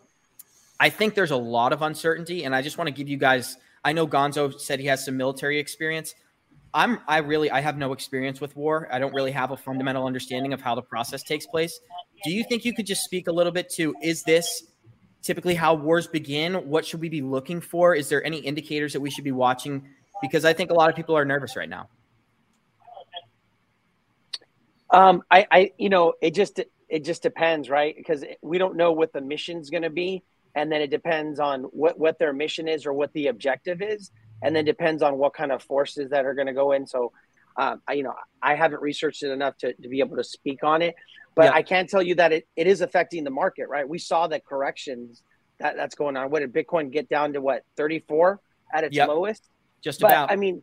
I 0.81 0.89
think 0.89 1.15
there's 1.15 1.33
a 1.33 1.37
lot 1.37 1.73
of 1.73 1.83
uncertainty, 1.83 2.45
and 2.45 2.55
I 2.55 2.63
just 2.63 2.79
want 2.79 2.89
to 2.89 2.95
give 2.95 3.09
you 3.09 3.19
guys. 3.19 3.59
I 3.85 3.93
know 3.93 4.07
Gonzo 4.07 4.59
said 4.59 4.81
he 4.81 4.87
has 4.87 5.05
some 5.05 5.17
military 5.17 5.59
experience. 5.59 6.15
I'm 6.73 7.01
I 7.09 7.19
really 7.19 7.51
I 7.51 7.61
have 7.61 7.77
no 7.77 7.93
experience 7.93 8.41
with 8.41 8.55
war. 8.57 8.89
I 8.93 8.99
don't 8.99 9.15
really 9.15 9.33
have 9.33 9.51
a 9.51 9.57
fundamental 9.57 10.07
understanding 10.07 10.53
of 10.53 10.61
how 10.61 10.75
the 10.75 10.83
process 10.83 11.23
takes 11.23 11.47
place. 11.47 11.81
Do 12.25 12.31
you 12.31 12.45
think 12.45 12.65
you 12.65 12.75
could 12.75 12.87
just 12.87 13.05
speak 13.05 13.27
a 13.27 13.33
little 13.33 13.53
bit 13.53 13.71
to 13.71 13.95
is 14.03 14.23
this 14.23 14.65
typically 15.23 15.55
how 15.55 15.75
wars 15.75 16.07
begin? 16.07 16.55
What 16.55 16.87
should 16.87 17.01
we 17.01 17.09
be 17.09 17.23
looking 17.23 17.61
for? 17.61 17.95
Is 17.95 18.09
there 18.09 18.25
any 18.25 18.39
indicators 18.39 18.93
that 18.93 19.01
we 19.01 19.11
should 19.11 19.25
be 19.25 19.33
watching? 19.33 19.89
Because 20.21 20.45
I 20.45 20.53
think 20.53 20.71
a 20.71 20.75
lot 20.75 20.91
of 20.91 20.97
people 20.97 21.17
are 21.17 21.25
nervous 21.25 21.57
right 21.57 21.69
now. 21.69 21.89
Um, 24.91 25.23
I, 25.31 25.47
I, 25.51 25.73
you 25.77 25.91
know, 25.91 26.15
it 26.23 26.35
just 26.35 26.61
it 26.89 27.05
just 27.05 27.23
depends, 27.23 27.69
right? 27.69 27.95
Because 27.97 28.25
we 28.41 28.59
don't 28.59 28.77
know 28.77 28.93
what 28.93 29.13
the 29.13 29.21
mission's 29.21 29.69
going 29.71 29.83
to 29.83 29.91
be, 29.91 30.23
and 30.55 30.73
then 30.73 30.81
it 30.81 30.91
depends 30.91 31.39
on 31.41 31.65
what 31.65 31.99
what 31.99 32.19
their 32.19 32.33
mission 32.33 32.69
is 32.69 32.87
or 32.87 32.93
what 32.93 33.13
the 33.13 33.27
objective 33.27 33.83
is, 33.83 34.11
and 34.43 34.57
then 34.57 34.65
depends 34.65 35.03
on 35.03 35.19
what 35.19 35.35
kind 35.35 35.53
of 35.53 35.63
forces 35.63 36.11
that 36.11 36.25
are 36.25 36.35
going 36.35 36.47
to 36.47 36.55
go 36.55 36.73
in. 36.73 36.87
So, 36.87 37.13
um, 37.59 37.83
I, 37.87 37.95
you 37.95 38.05
know, 38.05 38.15
I 38.41 38.55
haven't 38.55 38.81
researched 38.81 39.23
it 39.25 39.31
enough 39.31 39.57
to, 39.59 39.75
to 39.75 39.89
be 39.89 39.99
able 40.01 40.17
to 40.17 40.25
speak 40.25 40.63
on 40.63 40.81
it, 40.81 40.95
but 41.35 41.47
yeah. 41.47 41.53
I 41.53 41.63
can 41.63 41.87
tell 41.87 42.03
you 42.03 42.15
that 42.15 42.33
it, 42.33 42.49
it 42.57 42.67
is 42.67 42.81
affecting 42.81 43.25
the 43.25 43.31
market, 43.31 43.69
right? 43.69 43.87
We 43.87 43.99
saw 43.99 44.29
the 44.29 44.41
corrections 44.41 45.23
that, 45.59 45.77
that's 45.77 45.97
going 45.97 46.17
on. 46.17 46.31
What 46.31 46.41
did 46.41 46.53
Bitcoin 46.53 46.93
get 46.93 47.09
down 47.09 47.33
to? 47.33 47.41
What 47.41 47.65
34 47.77 48.41
at 48.73 48.85
its 48.85 48.97
yep. 48.97 49.09
lowest? 49.09 49.49
Just 49.83 50.01
but, 50.01 50.13
about. 50.13 50.31
I 50.31 50.37
mean, 50.37 50.63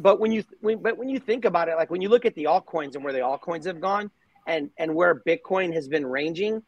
but 0.00 0.20
when 0.20 0.32
you 0.32 0.44
when, 0.60 0.82
but 0.82 0.98
when 0.98 1.08
you 1.08 1.18
think 1.18 1.44
about 1.44 1.68
it, 1.68 1.76
like 1.76 1.90
when 1.90 2.00
you 2.00 2.08
look 2.08 2.26
at 2.26 2.34
the 2.34 2.44
altcoins 2.44 2.94
and 2.96 3.04
where 3.04 3.12
the 3.12 3.20
altcoins 3.20 3.64
have 3.66 3.80
gone, 3.80 4.10
and 4.46 4.70
and 4.78 4.94
where 4.94 5.22
Bitcoin 5.26 5.72
has 5.74 5.88
been 5.88 6.04
ranging, 6.04 6.62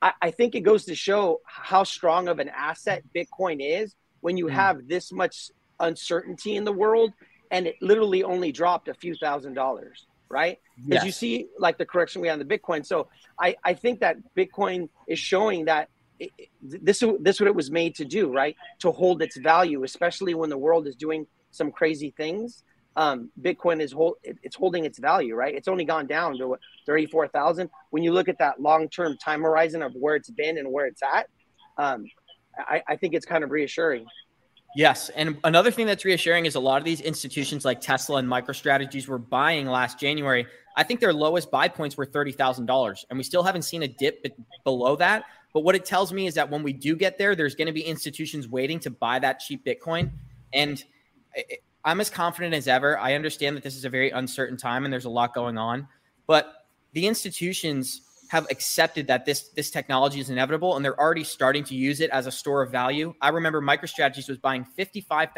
I, 0.00 0.12
I 0.20 0.30
think 0.30 0.54
it 0.54 0.60
goes 0.60 0.84
to 0.86 0.94
show 0.94 1.40
how 1.44 1.84
strong 1.84 2.28
of 2.28 2.38
an 2.38 2.50
asset 2.50 3.02
Bitcoin 3.14 3.58
is 3.60 3.94
when 4.20 4.36
you 4.36 4.46
mm. 4.46 4.52
have 4.52 4.86
this 4.86 5.12
much 5.12 5.50
uncertainty 5.80 6.56
in 6.56 6.64
the 6.64 6.72
world, 6.72 7.12
and 7.50 7.66
it 7.66 7.76
literally 7.80 8.22
only 8.22 8.52
dropped 8.52 8.88
a 8.88 8.94
few 8.94 9.14
thousand 9.14 9.54
dollars 9.54 10.06
right? 10.30 10.58
Because 10.76 10.96
yes. 10.96 11.04
you 11.04 11.12
see 11.12 11.48
like 11.58 11.78
the 11.78 11.86
correction 11.86 12.20
we 12.20 12.28
had 12.28 12.40
in 12.40 12.46
the 12.46 12.58
Bitcoin. 12.58 12.84
So 12.84 13.08
I, 13.40 13.56
I 13.64 13.74
think 13.74 14.00
that 14.00 14.16
Bitcoin 14.36 14.88
is 15.06 15.18
showing 15.18 15.64
that 15.66 15.88
it, 16.20 16.30
this 16.60 17.02
this 17.20 17.36
is 17.36 17.40
what 17.40 17.46
it 17.46 17.54
was 17.54 17.70
made 17.70 17.94
to 17.96 18.04
do, 18.04 18.32
right? 18.32 18.56
To 18.80 18.90
hold 18.90 19.22
its 19.22 19.36
value, 19.36 19.84
especially 19.84 20.34
when 20.34 20.50
the 20.50 20.58
world 20.58 20.86
is 20.86 20.96
doing 20.96 21.26
some 21.50 21.70
crazy 21.70 22.12
things. 22.16 22.64
Um, 22.96 23.30
Bitcoin 23.40 23.80
is 23.80 23.92
hold 23.92 24.16
it's 24.24 24.56
holding 24.56 24.84
its 24.84 24.98
value, 24.98 25.34
right? 25.34 25.54
It's 25.54 25.68
only 25.68 25.84
gone 25.84 26.06
down 26.06 26.36
to 26.38 26.56
thirty 26.86 27.06
four 27.06 27.28
thousand. 27.28 27.70
When 27.90 28.02
you 28.02 28.12
look 28.12 28.28
at 28.28 28.38
that 28.38 28.60
long 28.60 28.88
term 28.88 29.16
time 29.18 29.42
horizon 29.42 29.82
of 29.82 29.92
where 29.94 30.16
it's 30.16 30.30
been 30.30 30.58
and 30.58 30.72
where 30.72 30.86
it's 30.86 31.02
at, 31.02 31.28
um, 31.78 32.04
I, 32.58 32.82
I 32.88 32.96
think 32.96 33.14
it's 33.14 33.26
kind 33.26 33.44
of 33.44 33.50
reassuring. 33.50 34.06
Yes. 34.76 35.08
And 35.10 35.38
another 35.44 35.70
thing 35.70 35.86
that's 35.86 36.04
reassuring 36.04 36.46
is 36.46 36.54
a 36.54 36.60
lot 36.60 36.78
of 36.78 36.84
these 36.84 37.00
institutions 37.00 37.64
like 37.64 37.80
Tesla 37.80 38.18
and 38.18 38.28
MicroStrategies 38.28 39.08
were 39.08 39.18
buying 39.18 39.66
last 39.66 39.98
January. 39.98 40.46
I 40.76 40.84
think 40.84 41.00
their 41.00 41.12
lowest 41.12 41.50
buy 41.50 41.68
points 41.68 41.96
were 41.96 42.06
$30,000. 42.06 43.04
And 43.10 43.16
we 43.18 43.24
still 43.24 43.42
haven't 43.42 43.62
seen 43.62 43.82
a 43.82 43.88
dip 43.88 44.26
below 44.64 44.94
that. 44.96 45.24
But 45.54 45.60
what 45.60 45.74
it 45.74 45.84
tells 45.84 46.12
me 46.12 46.26
is 46.26 46.34
that 46.34 46.48
when 46.48 46.62
we 46.62 46.72
do 46.72 46.94
get 46.94 47.18
there, 47.18 47.34
there's 47.34 47.54
going 47.54 47.66
to 47.66 47.72
be 47.72 47.80
institutions 47.80 48.46
waiting 48.46 48.78
to 48.80 48.90
buy 48.90 49.18
that 49.18 49.40
cheap 49.40 49.64
Bitcoin. 49.64 50.10
And 50.52 50.84
I'm 51.84 52.00
as 52.00 52.10
confident 52.10 52.54
as 52.54 52.68
ever. 52.68 52.98
I 52.98 53.14
understand 53.14 53.56
that 53.56 53.64
this 53.64 53.74
is 53.74 53.84
a 53.84 53.90
very 53.90 54.10
uncertain 54.10 54.56
time 54.56 54.84
and 54.84 54.92
there's 54.92 55.06
a 55.06 55.10
lot 55.10 55.34
going 55.34 55.56
on. 55.56 55.88
But 56.26 56.66
the 56.92 57.06
institutions 57.06 58.02
have 58.28 58.46
accepted 58.50 59.06
that 59.06 59.24
this 59.24 59.48
this 59.48 59.70
technology 59.70 60.20
is 60.20 60.30
inevitable 60.30 60.76
and 60.76 60.84
they're 60.84 60.98
already 60.98 61.24
starting 61.24 61.64
to 61.64 61.74
use 61.74 62.00
it 62.00 62.10
as 62.10 62.26
a 62.26 62.32
store 62.32 62.62
of 62.62 62.70
value. 62.70 63.14
I 63.20 63.30
remember 63.30 63.60
MicroStrategies 63.60 64.28
was 64.28 64.38
buying 64.38 64.66
$55,000 64.78 65.34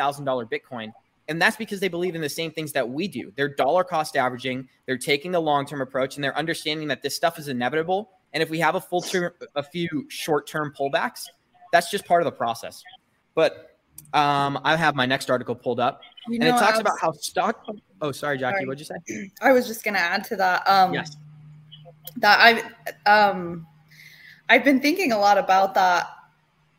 Bitcoin 0.51 0.93
and 1.29 1.41
that's 1.41 1.57
because 1.57 1.79
they 1.79 1.89
believe 1.89 2.17
in 2.17 2.21
the 2.21 2.29
same 2.29 2.51
things 2.51 2.73
that 2.73 2.89
we 2.89 3.07
do. 3.07 3.33
They're 3.37 3.55
dollar 3.55 3.85
cost 3.85 4.17
averaging, 4.17 4.69
they're 4.87 4.99
taking 4.99 5.31
the 5.31 5.41
long-term 5.41 5.81
approach 5.81 6.17
and 6.17 6.25
they're 6.25 6.37
understanding 6.37 6.89
that 6.89 7.03
this 7.03 7.15
stuff 7.15 7.39
is 7.39 7.49
inevitable 7.49 8.11
and 8.33 8.43
if 8.43 8.51
we 8.51 8.59
have 8.59 8.75
a 8.75 8.81
full 8.81 9.03
term 9.03 9.33
a 9.55 9.63
few 9.63 10.07
short-term 10.09 10.75
pullbacks, 10.79 11.27
that's 11.73 11.91
just 11.91 12.05
part 12.05 12.23
of 12.23 12.25
the 12.25 12.33
process. 12.33 12.83
But 13.35 13.77
um, 14.13 14.59
I 14.65 14.75
have 14.77 14.97
my 14.97 15.07
next 15.07 15.31
article 15.31 15.55
pulled 15.55 15.79
up 15.79 16.01
you 16.27 16.35
and 16.41 16.45
it 16.45 16.51
talks 16.53 16.73
was, 16.73 16.81
about 16.81 16.99
how 17.01 17.13
stock 17.13 17.65
Oh, 18.03 18.13
sorry 18.13 18.39
Jackie, 18.39 18.57
sorry. 18.57 18.67
what'd 18.67 18.81
you 18.81 18.87
say? 18.87 19.31
I 19.41 19.53
was 19.53 19.67
just 19.69 19.85
going 19.85 19.95
to 19.95 20.01
add 20.01 20.25
to 20.25 20.37
that 20.37 20.67
um 20.67 20.93
yes 20.93 21.17
that 22.17 22.41
I've 22.41 22.65
um 23.07 23.67
I've 24.49 24.65
been 24.65 24.81
thinking 24.81 25.13
a 25.13 25.19
lot 25.19 25.39
about 25.39 25.75
that 25.75 26.09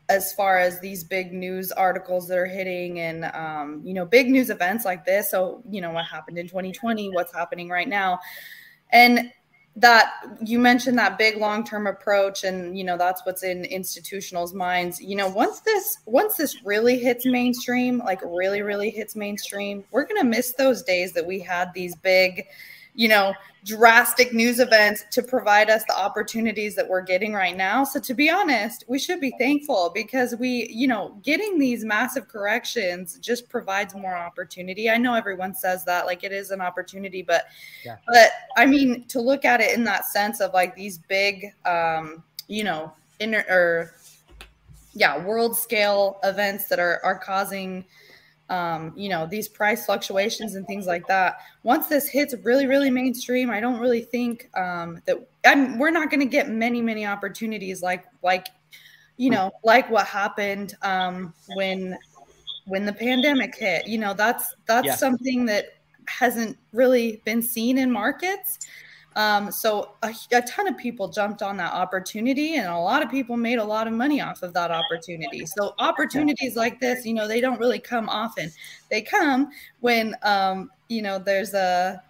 as 0.08 0.32
far 0.34 0.58
as 0.58 0.78
these 0.80 1.04
big 1.04 1.32
news 1.32 1.72
articles 1.72 2.28
that 2.28 2.36
are 2.36 2.46
hitting 2.46 3.00
and 3.00 3.24
um, 3.24 3.80
you 3.84 3.94
know 3.94 4.04
big 4.04 4.28
news 4.28 4.50
events 4.50 4.84
like 4.84 5.04
this. 5.04 5.30
So 5.30 5.62
you 5.70 5.80
know 5.80 5.90
what 5.90 6.04
happened 6.04 6.38
in 6.38 6.46
2020 6.46 7.10
what's 7.10 7.34
happening 7.34 7.68
right 7.68 7.88
now. 7.88 8.20
And 8.90 9.32
that 9.74 10.12
you 10.44 10.58
mentioned 10.58 10.98
that 10.98 11.16
big 11.16 11.38
long-term 11.38 11.86
approach 11.86 12.44
and 12.44 12.76
you 12.76 12.84
know 12.84 12.98
that's 12.98 13.24
what's 13.24 13.42
in 13.42 13.62
institutionals 13.62 14.52
minds. 14.52 15.00
You 15.00 15.16
know 15.16 15.28
once 15.28 15.60
this 15.60 15.96
once 16.04 16.36
this 16.36 16.62
really 16.64 16.98
hits 16.98 17.24
mainstream 17.24 17.98
like 17.98 18.20
really 18.22 18.60
really 18.60 18.90
hits 18.90 19.16
mainstream 19.16 19.82
we're 19.90 20.04
going 20.04 20.20
to 20.20 20.28
miss 20.28 20.52
those 20.52 20.82
days 20.82 21.14
that 21.14 21.26
we 21.26 21.40
had 21.40 21.72
these 21.72 21.96
big 21.96 22.46
you 22.94 23.08
know, 23.08 23.34
drastic 23.64 24.32
news 24.32 24.58
events 24.58 25.04
to 25.12 25.22
provide 25.22 25.70
us 25.70 25.84
the 25.84 25.96
opportunities 25.96 26.74
that 26.74 26.88
we're 26.88 27.02
getting 27.02 27.32
right 27.32 27.56
now. 27.56 27.84
So 27.84 28.00
to 28.00 28.12
be 28.12 28.28
honest, 28.28 28.84
we 28.88 28.98
should 28.98 29.20
be 29.20 29.32
thankful 29.38 29.90
because 29.94 30.34
we, 30.34 30.68
you 30.70 30.88
know, 30.88 31.16
getting 31.22 31.58
these 31.58 31.84
massive 31.84 32.28
corrections 32.28 33.18
just 33.20 33.48
provides 33.48 33.94
more 33.94 34.16
opportunity. 34.16 34.90
I 34.90 34.98
know 34.98 35.14
everyone 35.14 35.54
says 35.54 35.84
that 35.84 36.06
like 36.06 36.24
it 36.24 36.32
is 36.32 36.50
an 36.50 36.60
opportunity, 36.60 37.22
but 37.22 37.44
yeah. 37.84 37.96
but 38.08 38.30
I 38.56 38.66
mean 38.66 39.04
to 39.08 39.20
look 39.20 39.44
at 39.44 39.60
it 39.60 39.76
in 39.76 39.84
that 39.84 40.06
sense 40.06 40.40
of 40.40 40.52
like 40.52 40.74
these 40.74 40.98
big 40.98 41.54
um, 41.64 42.24
you 42.48 42.64
know, 42.64 42.92
inner 43.20 43.44
or 43.48 43.94
yeah, 44.94 45.24
world 45.24 45.56
scale 45.56 46.18
events 46.24 46.66
that 46.68 46.78
are 46.78 47.00
are 47.04 47.18
causing 47.18 47.84
um, 48.52 48.92
you 48.94 49.08
know, 49.08 49.26
these 49.26 49.48
price 49.48 49.86
fluctuations 49.86 50.56
and 50.56 50.66
things 50.66 50.86
like 50.86 51.06
that. 51.06 51.38
Once 51.62 51.88
this 51.88 52.06
hits 52.06 52.34
really, 52.42 52.66
really 52.66 52.90
mainstream, 52.90 53.50
I 53.50 53.60
don't 53.60 53.80
really 53.80 54.02
think 54.02 54.50
um, 54.54 55.00
that 55.06 55.16
I'm, 55.46 55.78
we're 55.78 55.90
not 55.90 56.10
going 56.10 56.20
to 56.20 56.26
get 56.26 56.50
many, 56.50 56.82
many 56.82 57.06
opportunities 57.06 57.82
like, 57.82 58.04
like, 58.22 58.48
you 59.16 59.30
know, 59.30 59.50
like 59.64 59.88
what 59.90 60.06
happened 60.06 60.74
um, 60.82 61.32
when, 61.56 61.96
when 62.66 62.84
the 62.84 62.92
pandemic 62.92 63.56
hit. 63.56 63.88
You 63.88 63.96
know, 63.96 64.12
that's 64.12 64.54
that's 64.66 64.86
yeah. 64.86 64.96
something 64.96 65.46
that 65.46 65.64
hasn't 66.06 66.58
really 66.72 67.22
been 67.24 67.40
seen 67.40 67.78
in 67.78 67.90
markets. 67.90 68.58
Um, 69.16 69.50
so 69.50 69.92
a, 70.02 70.14
a, 70.32 70.42
ton 70.42 70.68
of 70.68 70.76
people 70.78 71.08
jumped 71.08 71.42
on 71.42 71.56
that 71.58 71.72
opportunity, 71.72 72.56
and 72.56 72.68
a 72.68 72.78
lot 72.78 73.02
of 73.02 73.10
people 73.10 73.36
made 73.36 73.58
a 73.58 73.64
lot 73.64 73.86
of 73.86 73.92
money 73.92 74.20
off 74.20 74.42
of 74.42 74.54
that 74.54 74.70
opportunity. 74.70 75.44
So 75.44 75.74
opportunities 75.78 76.56
like 76.56 76.80
this, 76.80 77.04
you 77.04 77.12
know, 77.12 77.28
they 77.28 77.40
don't 77.40 77.60
really 77.60 77.78
come 77.78 78.08
often. 78.08 78.50
They 78.90 79.02
come 79.02 79.50
when 79.80 80.16
um, 80.22 80.70
you 80.88 81.02
know 81.02 81.18
there's 81.18 81.52
a 81.54 82.02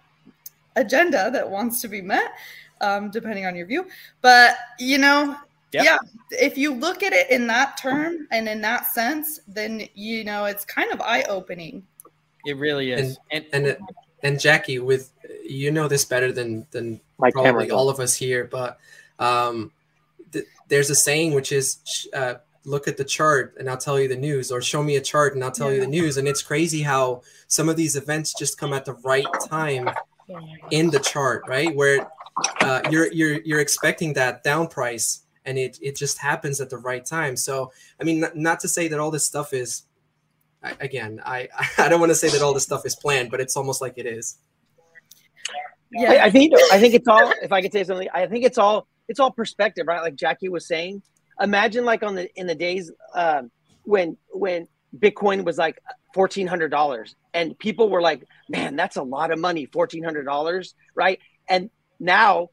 agenda 0.75 1.29
that 1.31 1.49
wants 1.49 1.81
to 1.81 1.87
be 1.87 2.01
met, 2.01 2.31
um, 2.81 3.11
depending 3.11 3.45
on 3.45 3.55
your 3.55 3.65
view. 3.65 3.87
But 4.21 4.55
you 4.79 4.97
know, 4.97 5.35
Yep. 5.73 5.85
Yeah, 5.85 5.97
if 6.29 6.55
you 6.55 6.71
look 6.71 7.01
at 7.01 7.13
it 7.13 7.31
in 7.31 7.47
that 7.47 7.77
term 7.77 8.27
and 8.31 8.47
in 8.47 8.61
that 8.61 8.85
sense, 8.85 9.39
then 9.47 9.87
you 9.95 10.23
know 10.23 10.45
it's 10.45 10.63
kind 10.63 10.91
of 10.91 11.01
eye 11.01 11.23
opening. 11.23 11.83
It 12.45 12.57
really 12.57 12.91
is. 12.91 13.17
And 13.31 13.45
and, 13.51 13.65
and, 13.65 13.77
and 14.21 14.39
Jackie, 14.39 14.77
with 14.77 15.11
you 15.43 15.71
know 15.71 15.87
this 15.87 16.05
better 16.05 16.31
than 16.31 16.65
than 16.71 17.01
My 17.17 17.31
probably 17.31 17.71
all 17.71 17.89
of 17.89 17.99
us 17.99 18.15
here, 18.15 18.47
but 18.49 18.79
um, 19.19 19.71
th- 20.31 20.45
there's 20.67 20.89
a 20.89 20.95
saying 20.95 21.33
which 21.33 21.51
is 21.51 22.07
uh, 22.13 22.35
look 22.65 22.87
at 22.87 22.97
the 22.97 23.03
chart 23.03 23.55
and 23.59 23.69
I'll 23.69 23.77
tell 23.77 23.99
you 23.99 24.07
the 24.07 24.15
news, 24.15 24.51
or 24.51 24.61
show 24.61 24.83
me 24.83 24.95
a 24.95 25.01
chart 25.01 25.35
and 25.35 25.43
I'll 25.43 25.51
tell 25.51 25.69
yeah. 25.69 25.75
you 25.75 25.81
the 25.81 25.87
news. 25.87 26.17
And 26.17 26.27
it's 26.27 26.41
crazy 26.41 26.81
how 26.81 27.21
some 27.47 27.69
of 27.69 27.75
these 27.75 27.95
events 27.95 28.33
just 28.37 28.57
come 28.57 28.73
at 28.73 28.85
the 28.85 28.93
right 28.93 29.25
time 29.47 29.89
in 30.71 30.89
the 30.89 30.99
chart, 30.99 31.43
right? 31.47 31.73
Where 31.75 32.07
uh, 32.61 32.81
you're 32.89 33.11
you're 33.11 33.41
you're 33.41 33.59
expecting 33.59 34.13
that 34.13 34.43
down 34.43 34.67
price, 34.67 35.21
and 35.45 35.57
it 35.57 35.77
it 35.81 35.95
just 35.95 36.17
happens 36.17 36.61
at 36.61 36.69
the 36.69 36.77
right 36.77 37.05
time. 37.05 37.35
So 37.35 37.71
I 37.99 38.03
mean, 38.03 38.21
not, 38.21 38.35
not 38.35 38.59
to 38.61 38.67
say 38.67 38.87
that 38.87 38.99
all 38.99 39.11
this 39.11 39.25
stuff 39.25 39.53
is. 39.53 39.83
Again, 40.79 41.21
I 41.25 41.49
I 41.77 41.89
don't 41.89 41.99
want 41.99 42.11
to 42.11 42.15
say 42.15 42.29
that 42.29 42.41
all 42.41 42.53
this 42.53 42.63
stuff 42.63 42.85
is 42.85 42.95
planned, 42.95 43.31
but 43.31 43.41
it's 43.41 43.57
almost 43.57 43.81
like 43.81 43.97
it 43.97 44.05
is. 44.05 44.37
Yeah, 45.93 46.11
I, 46.13 46.25
I 46.25 46.29
think 46.29 46.53
I 46.71 46.79
think 46.79 46.93
it's 46.93 47.07
all. 47.07 47.31
If 47.41 47.51
I 47.51 47.61
could 47.61 47.71
say 47.71 47.83
something, 47.83 48.07
I 48.13 48.27
think 48.27 48.45
it's 48.45 48.57
all 48.57 48.87
it's 49.07 49.19
all 49.19 49.31
perspective, 49.31 49.85
right? 49.87 50.01
Like 50.01 50.15
Jackie 50.15 50.49
was 50.49 50.67
saying. 50.67 51.01
Imagine 51.39 51.85
like 51.85 52.03
on 52.03 52.15
the 52.15 52.29
in 52.35 52.47
the 52.47 52.55
days 52.55 52.91
um, 53.15 53.51
when 53.83 54.17
when 54.31 54.67
Bitcoin 54.97 55.43
was 55.43 55.57
like 55.57 55.79
fourteen 56.13 56.47
hundred 56.47 56.69
dollars, 56.69 57.15
and 57.33 57.57
people 57.57 57.89
were 57.89 58.01
like, 58.01 58.23
"Man, 58.49 58.75
that's 58.75 58.97
a 58.97 59.03
lot 59.03 59.31
of 59.31 59.39
money, 59.39 59.65
fourteen 59.65 60.03
hundred 60.03 60.23
dollars, 60.23 60.75
right?" 60.95 61.19
And 61.49 61.69
now 61.99 62.49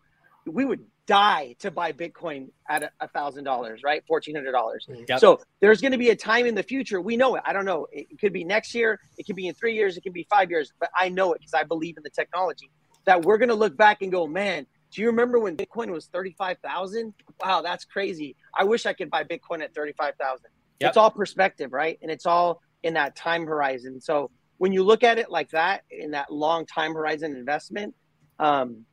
we 0.47 0.65
would 0.65 0.81
die 1.07 1.57
to 1.59 1.71
buy 1.71 1.93
Bitcoin 1.93 2.49
at 2.69 2.93
a 3.01 3.09
thousand 3.09 3.45
dollars, 3.45 3.83
right? 3.85 4.03
Fourteen 4.07 4.35
hundred 4.35 4.53
dollars. 4.53 4.87
Yep. 5.09 5.21
So 5.21 5.41
there's 5.61 5.81
going 5.81 5.93
to 5.93 5.99
be 5.99 6.11
a 6.11 6.17
time 6.17 6.47
in 6.47 6.55
the 6.55 6.63
future. 6.63 7.01
We 7.01 7.17
know 7.17 7.35
it. 7.35 7.43
I 7.45 7.53
don't 7.53 7.65
know. 7.65 7.87
It 7.93 8.19
could 8.19 8.33
be 8.33 8.45
next 8.45 8.75
year. 8.75 8.99
It 9.19 9.27
could 9.27 9.37
be 9.37 9.49
in 9.49 9.55
three 9.55 9.75
years. 9.75 9.97
It 9.97 10.03
could 10.03 10.13
be 10.13 10.27
five 10.31 10.51
years. 10.51 10.73
But 10.81 10.91
I 10.99 11.09
know 11.09 11.33
it 11.33 11.41
because 11.41 11.55
I 11.55 11.65
believe 11.65 11.97
in 11.97 12.03
the 12.03 12.11
technology 12.11 12.71
that 13.11 13.25
we're 13.25 13.38
going 13.38 13.49
to 13.49 13.57
look 13.57 13.76
back 13.76 14.02
and 14.02 14.12
go, 14.12 14.29
man, 14.29 14.64
do 14.93 15.00
you 15.00 15.09
remember 15.09 15.40
when 15.40 15.57
Bitcoin 15.57 15.90
was 15.90 16.07
35,000? 16.07 17.12
Wow, 17.43 17.61
that's 17.61 17.85
crazy. 17.85 18.37
I 18.57 18.62
wish 18.62 18.87
I 18.87 18.93
could 18.93 19.11
buy 19.11 19.25
Bitcoin 19.25 19.62
at 19.62 19.75
35,000. 19.75 20.47
Yep. 20.79 20.88
It's 20.90 20.97
all 20.97 21.11
perspective, 21.11 21.73
right? 21.73 21.99
And 22.02 22.09
it's 22.09 22.25
all 22.25 22.62
in 22.85 22.95
that 22.95 23.17
time 23.17 23.47
horizon. 23.47 24.00
So 24.00 24.31
when 24.59 24.73
you 24.73 24.85
look 24.85 25.02
at 25.02 25.19
it 25.19 25.29
like 25.29 25.50
that, 25.50 25.83
in 25.90 26.12
that 26.12 26.33
long 26.33 26.67
time 26.67 26.95
horizon 26.95 27.35
investment, 27.35 27.97
um, 28.38 28.85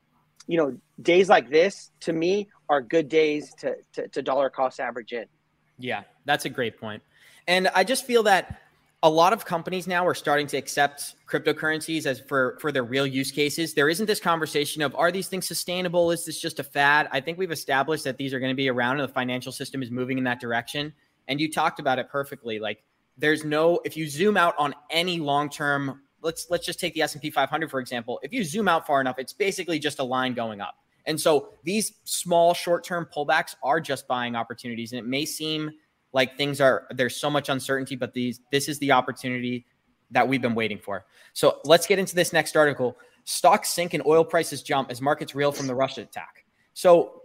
you 0.48 0.58
know, 0.58 0.76
days 1.00 1.30
like 1.30 1.52
this 1.52 1.92
to 2.00 2.12
me 2.12 2.50
are 2.70 2.82
good 2.82 3.10
days 3.10 3.54
to, 3.60 3.76
to, 3.94 4.08
to 4.08 4.24
dollar 4.24 4.50
cost 4.50 4.80
average 4.80 5.14
in. 5.14 5.26
Yeah, 5.78 6.06
that's 6.26 6.46
a 6.46 6.50
great 6.50 6.80
point. 6.80 7.04
And 7.48 7.68
I 7.68 7.84
just 7.84 8.04
feel 8.04 8.24
that 8.24 8.62
a 9.04 9.10
lot 9.10 9.32
of 9.32 9.46
companies 9.46 9.86
now 9.86 10.06
are 10.06 10.16
starting 10.16 10.48
to 10.48 10.58
accept 10.58 11.16
cryptocurrencies 11.28 12.06
as 12.06 12.20
for 12.20 12.58
for 12.60 12.72
their 12.72 12.84
real 12.84 13.06
use 13.06 13.32
cases. 13.32 13.74
There 13.74 13.90
isn't 13.90 14.08
this 14.08 14.20
conversation 14.20 14.82
of 14.82 14.96
are 14.96 15.12
these 15.12 15.28
things 15.28 15.48
sustainable? 15.48 16.10
Is 16.12 16.26
this 16.26 16.40
just 16.40 16.60
a 16.60 16.64
fad? 16.64 17.08
I 17.12 17.22
think 17.22 17.38
we've 17.38 17.52
established 17.52 18.04
that 18.06 18.18
these 18.18 18.34
are 18.34 18.40
going 18.40 18.52
to 18.52 18.56
be 18.56 18.70
around 18.70 19.00
and 19.00 19.08
the 19.08 19.14
financial 19.14 19.52
system 19.52 19.84
is 19.84 19.92
moving 19.92 20.18
in 20.18 20.24
that 20.24 20.40
direction. 20.40 20.94
And 21.28 21.40
you 21.40 21.52
talked 21.52 21.80
about 21.80 22.00
it 22.00 22.10
perfectly. 22.10 22.60
Like 22.60 22.84
there's 23.18 23.46
no 23.46 23.80
if 23.86 23.96
you 23.96 24.10
zoom 24.10 24.36
out 24.36 24.56
on 24.58 24.74
any 24.90 25.20
long-term 25.20 26.02
let's 26.24 26.48
let's 26.50 26.66
just 26.66 26.80
take 26.80 26.96
the 26.96 27.04
S&P 27.04 27.30
500 27.30 27.70
for 27.70 27.80
example. 27.80 28.20
If 28.24 28.34
you 28.34 28.44
zoom 28.44 28.68
out 28.68 28.88
far 28.88 29.00
enough, 29.00 29.20
it's 29.20 29.34
basically 29.34 29.78
just 29.78 30.00
a 30.00 30.04
line 30.04 30.34
going 30.34 30.60
up. 30.60 30.76
And 31.06 31.22
so 31.22 31.50
these 31.64 31.94
small 32.04 32.54
short-term 32.54 33.08
pullbacks 33.16 33.56
are 33.64 33.80
just 33.80 34.08
buying 34.08 34.36
opportunities 34.36 34.92
and 34.92 35.00
it 35.00 35.06
may 35.06 35.24
seem 35.24 35.72
like 36.14 36.38
things 36.38 36.62
are 36.62 36.88
there's 36.92 37.16
so 37.16 37.30
much 37.30 37.50
uncertainty, 37.50 37.96
but 37.96 38.14
these 38.14 38.40
this 38.52 38.68
is 38.68 38.80
the 38.80 38.92
opportunity 38.92 39.66
that 40.12 40.28
we've 40.28 40.42
been 40.42 40.56
waiting 40.56 40.80
for. 40.80 41.06
So 41.34 41.60
let's 41.66 41.86
get 41.86 42.00
into 42.00 42.16
this 42.16 42.34
next 42.34 42.56
article. 42.56 42.98
Stocks 43.26 43.70
sink 43.70 43.94
and 43.94 44.06
oil 44.06 44.24
prices 44.24 44.64
jump 44.64 44.90
as 44.90 45.02
markets 45.02 45.36
reel 45.36 45.52
from 45.52 45.68
the 45.68 45.76
Russia 45.76 46.02
attack. 46.02 46.46
So 46.74 47.24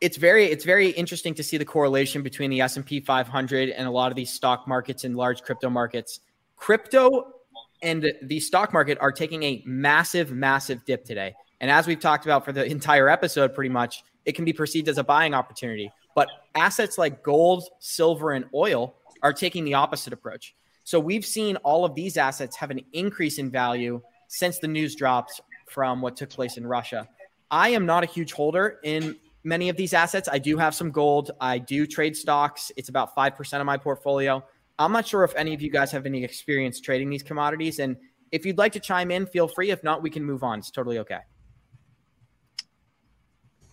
it's 0.00 0.16
very 0.16 0.46
it's 0.46 0.64
very 0.64 0.90
interesting 0.90 1.34
to 1.34 1.42
see 1.42 1.58
the 1.58 1.64
correlation 1.64 2.22
between 2.22 2.50
the 2.50 2.60
S&P 2.62 3.00
500 3.00 3.68
and 3.70 3.86
a 3.86 3.90
lot 3.90 4.10
of 4.10 4.16
these 4.16 4.30
stock 4.30 4.66
markets 4.66 5.04
and 5.04 5.14
large 5.14 5.42
crypto 5.42 5.68
markets. 5.68 6.20
Crypto 6.56 7.34
and 7.82 8.12
the 8.22 8.40
stock 8.40 8.72
market 8.72 8.98
are 9.00 9.12
taking 9.12 9.42
a 9.42 9.62
massive 9.66 10.32
massive 10.32 10.84
dip 10.84 11.04
today. 11.04 11.34
And 11.60 11.70
as 11.70 11.86
we've 11.86 12.00
talked 12.00 12.24
about 12.24 12.44
for 12.44 12.52
the 12.52 12.64
entire 12.64 13.08
episode 13.08 13.54
pretty 13.54 13.68
much, 13.68 14.02
it 14.24 14.32
can 14.32 14.44
be 14.44 14.52
perceived 14.52 14.88
as 14.88 14.96
a 14.96 15.04
buying 15.04 15.34
opportunity. 15.34 15.90
But 16.14 16.28
assets 16.54 16.98
like 16.98 17.22
gold, 17.22 17.64
silver, 17.78 18.32
and 18.32 18.44
oil 18.54 18.96
are 19.22 19.32
taking 19.32 19.64
the 19.64 19.74
opposite 19.74 20.12
approach. 20.12 20.54
So 20.84 20.98
we've 20.98 21.24
seen 21.24 21.56
all 21.56 21.84
of 21.84 21.94
these 21.94 22.16
assets 22.16 22.56
have 22.56 22.70
an 22.70 22.80
increase 22.92 23.38
in 23.38 23.50
value 23.50 24.00
since 24.28 24.58
the 24.58 24.68
news 24.68 24.94
drops 24.94 25.40
from 25.68 26.00
what 26.00 26.16
took 26.16 26.30
place 26.30 26.56
in 26.56 26.66
Russia. 26.66 27.08
I 27.50 27.70
am 27.70 27.86
not 27.86 28.02
a 28.02 28.06
huge 28.06 28.32
holder 28.32 28.78
in 28.82 29.16
many 29.44 29.68
of 29.68 29.76
these 29.76 29.92
assets. 29.92 30.28
I 30.30 30.38
do 30.38 30.56
have 30.56 30.74
some 30.74 30.90
gold. 30.90 31.32
I 31.40 31.58
do 31.58 31.86
trade 31.86 32.16
stocks. 32.16 32.72
It's 32.76 32.88
about 32.88 33.14
5% 33.14 33.60
of 33.60 33.66
my 33.66 33.76
portfolio. 33.76 34.44
I'm 34.78 34.92
not 34.92 35.06
sure 35.06 35.24
if 35.24 35.34
any 35.36 35.52
of 35.52 35.60
you 35.60 35.70
guys 35.70 35.92
have 35.92 36.06
any 36.06 36.24
experience 36.24 36.80
trading 36.80 37.10
these 37.10 37.22
commodities. 37.22 37.78
And 37.78 37.96
if 38.32 38.46
you'd 38.46 38.58
like 38.58 38.72
to 38.72 38.80
chime 38.80 39.10
in, 39.10 39.26
feel 39.26 39.48
free. 39.48 39.70
If 39.70 39.84
not, 39.84 40.02
we 40.02 40.10
can 40.10 40.24
move 40.24 40.42
on. 40.42 40.58
It's 40.58 40.70
totally 40.70 40.98
okay. 40.98 41.18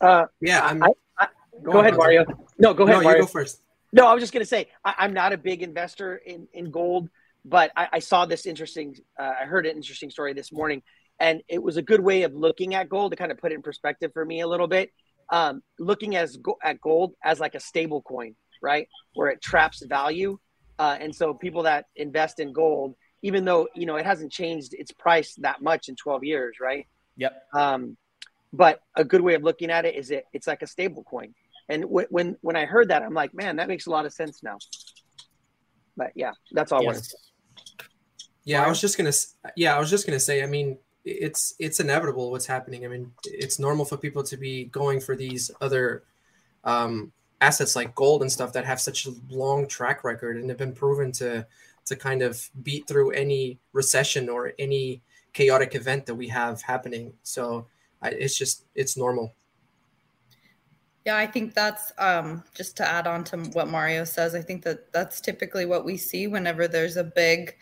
Uh, 0.02 0.26
yeah, 0.42 0.66
I'm, 0.66 0.84
I, 0.84 1.28
Go, 1.64 1.74
go 1.74 1.80
ahead, 1.80 1.96
Mario. 1.96 2.26
No, 2.58 2.74
go 2.74 2.84
ahead. 2.84 2.98
No, 2.98 3.04
Mario. 3.04 3.20
you 3.20 3.24
go 3.24 3.28
first. 3.28 3.62
No, 3.94 4.06
I 4.06 4.14
was 4.14 4.22
just 4.22 4.34
going 4.34 4.42
to 4.42 4.50
say 4.50 4.68
I, 4.84 5.06
am 5.06 5.14
not 5.14 5.34
a 5.34 5.38
big 5.38 5.64
investor 5.64 6.16
in 6.18 6.48
in 6.54 6.72
gold, 6.72 7.10
but 7.46 7.72
I, 7.76 7.88
I 7.94 8.00
saw 8.00 8.26
this 8.26 8.46
interesting. 8.46 8.98
Uh, 9.20 9.34
I 9.42 9.46
heard 9.46 9.66
an 9.66 9.76
interesting 9.76 10.10
story 10.10 10.34
this 10.34 10.52
morning, 10.52 10.84
and 11.20 11.42
it 11.48 11.62
was 11.62 11.78
a 11.78 11.82
good 11.82 12.02
way 12.02 12.24
of 12.24 12.34
looking 12.34 12.76
at 12.76 12.90
gold 12.90 13.12
to 13.12 13.16
kind 13.16 13.32
of 13.32 13.38
put 13.38 13.52
it 13.52 13.56
in 13.56 13.62
perspective 13.62 14.12
for 14.14 14.26
me 14.26 14.42
a 14.42 14.48
little 14.48 14.68
bit. 14.68 14.92
Um, 15.30 15.62
looking 15.78 16.16
as 16.16 16.38
at 16.64 16.80
gold 16.80 17.14
as 17.24 17.40
like 17.40 17.56
a 17.56 17.60
stable 17.60 18.02
coin, 18.02 18.36
right, 18.62 18.88
where 19.14 19.30
it 19.30 19.42
traps 19.42 19.84
value, 19.86 20.38
uh, 20.80 20.98
and 21.00 21.14
so 21.16 21.34
people 21.34 21.64
that 21.64 21.86
invest 21.96 22.40
in 22.40 22.54
gold, 22.54 22.96
even 23.22 23.46
though 23.46 23.68
you 23.74 23.86
know 23.86 23.96
it 23.96 24.06
hasn't 24.06 24.32
changed 24.32 24.74
its 24.74 24.92
price 24.92 25.36
that 25.36 25.62
much 25.62 25.90
in 25.90 25.96
12 25.96 26.24
years, 26.24 26.58
right? 26.60 26.88
Yep. 27.18 27.34
Um, 27.54 27.98
but 28.54 28.82
a 28.96 29.04
good 29.04 29.22
way 29.22 29.34
of 29.34 29.44
looking 29.44 29.70
at 29.70 29.86
it 29.86 29.96
is 29.96 30.12
it 30.12 30.26
it's 30.34 30.48
like 30.48 30.62
a 30.62 30.68
stable 30.68 31.04
coin 31.04 31.34
and 31.70 31.84
w- 31.84 32.08
when 32.10 32.38
when 32.42 32.56
I 32.56 32.66
heard 32.66 32.90
that, 32.90 33.04
I'm 33.04 33.14
like, 33.14 33.34
man, 33.34 33.58
that 33.58 33.68
makes 33.68 33.88
a 33.88 33.90
lot 33.90 34.06
of 34.06 34.14
sense 34.14 34.42
now. 34.44 34.58
But 35.96 36.12
yeah, 36.16 36.32
that's 36.52 36.72
all. 36.72 36.84
Yes. 36.84 37.14
Yeah, 38.44 38.64
I 38.64 38.70
was 38.70 38.80
just 38.80 38.98
gonna. 38.98 39.12
Yeah, 39.56 39.76
I 39.76 39.80
was 39.80 39.90
just 39.90 40.06
gonna 40.06 40.20
say. 40.20 40.44
I 40.44 40.46
mean, 40.46 40.78
it's 41.04 41.56
it's 41.60 41.80
inevitable 41.80 42.32
what's 42.32 42.46
happening. 42.46 42.86
I 42.86 42.88
mean, 42.88 43.12
it's 43.26 43.60
normal 43.60 43.86
for 43.86 43.98
people 43.98 44.24
to 44.24 44.38
be 44.38 44.66
going 44.66 45.00
for 45.00 45.16
these 45.16 45.52
other 45.60 46.04
um, 46.64 47.12
assets 47.42 47.76
like 47.76 47.96
gold 47.96 48.22
and 48.22 48.32
stuff 48.32 48.54
that 48.54 48.66
have 48.66 48.80
such 48.80 49.06
a 49.06 49.12
long 49.30 49.68
track 49.68 50.04
record 50.04 50.38
and 50.38 50.50
have 50.50 50.58
been 50.58 50.74
proven 50.74 51.12
to 51.14 51.46
to 51.86 51.96
kind 51.96 52.22
of 52.22 52.50
beat 52.64 52.88
through 52.88 53.12
any 53.12 53.60
recession 53.74 54.28
or 54.30 54.54
any 54.60 55.02
chaotic 55.34 55.76
event 55.76 56.06
that 56.06 56.16
we 56.16 56.28
have 56.28 56.62
happening. 56.62 57.14
So 57.24 57.68
I, 58.02 58.10
it's 58.10 58.38
just 58.38 58.66
it's 58.76 58.98
normal. 58.98 59.34
Yeah, 61.08 61.16
I 61.16 61.26
think 61.26 61.54
that's 61.54 61.94
um, 62.00 62.44
just 62.54 62.76
to 62.78 62.86
add 62.86 63.08
on 63.08 63.24
to 63.26 63.38
what 63.54 63.70
Mario 63.70 64.04
says. 64.04 64.36
I 64.36 64.42
think 64.42 64.62
that 64.64 64.92
that's 64.92 65.22
typically 65.22 65.66
what 65.66 65.86
we 65.86 65.96
see 65.96 66.28
whenever 66.28 66.68
there's 66.68 66.98
a 66.98 67.04
big, 67.06 67.56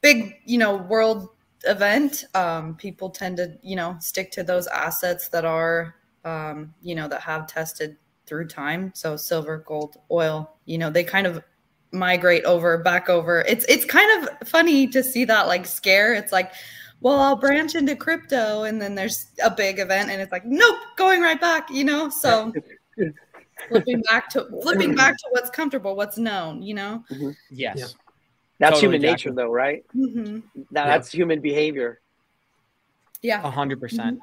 big, 0.00 0.34
you 0.44 0.58
know, 0.58 0.78
world 0.78 1.28
event. 1.62 2.24
Um, 2.34 2.74
people 2.74 3.08
tend 3.08 3.36
to, 3.36 3.56
you 3.62 3.76
know, 3.76 3.96
stick 4.00 4.32
to 4.32 4.42
those 4.42 4.66
assets 4.66 5.28
that 5.28 5.44
are, 5.44 5.94
um, 6.24 6.74
you 6.82 6.96
know, 6.96 7.06
that 7.06 7.20
have 7.20 7.46
tested 7.46 7.96
through 8.26 8.48
time. 8.48 8.90
So 8.96 9.16
silver, 9.16 9.58
gold, 9.58 9.98
oil, 10.10 10.56
you 10.64 10.76
know, 10.76 10.90
they 10.90 11.04
kind 11.04 11.28
of 11.28 11.40
migrate 11.92 12.42
over 12.46 12.78
back 12.78 13.08
over. 13.08 13.42
It's 13.42 13.64
it's 13.68 13.84
kind 13.84 14.24
of 14.24 14.48
funny 14.48 14.88
to 14.88 15.04
see 15.04 15.24
that 15.24 15.46
like 15.46 15.66
scare. 15.66 16.14
It's 16.14 16.32
like, 16.32 16.50
well, 17.00 17.20
I'll 17.20 17.36
branch 17.36 17.76
into 17.76 17.94
crypto 17.94 18.64
and 18.64 18.82
then 18.82 18.96
there's 18.96 19.28
a 19.40 19.52
big 19.52 19.78
event 19.78 20.10
and 20.10 20.20
it's 20.20 20.32
like, 20.32 20.44
nope, 20.44 20.78
going 20.96 21.20
right 21.20 21.40
back, 21.40 21.70
you 21.70 21.84
know? 21.84 22.08
So 22.08 22.52
flipping 23.68 24.02
back 24.02 24.28
to 24.30 24.46
flipping 24.62 24.94
back 24.94 25.16
to 25.16 25.28
what's 25.30 25.50
comfortable, 25.50 25.96
what's 25.96 26.18
known, 26.18 26.62
you 26.62 26.74
know? 26.74 27.04
Mhm. 27.10 27.36
Yes. 27.50 27.78
Yeah. 27.78 27.86
That's 28.60 28.80
Totally, 28.80 28.96
human 28.96 29.02
nature, 29.02 29.32
though, 29.32 29.50
right? 29.52 29.84
hmm 29.92 30.40
That, 30.72 30.86
That's 30.86 31.12
human 31.12 31.40
behavior. 31.40 32.00
Yeah. 33.22 33.40
A 33.46 33.50
hundred 33.50 33.80
percent. 33.80 34.18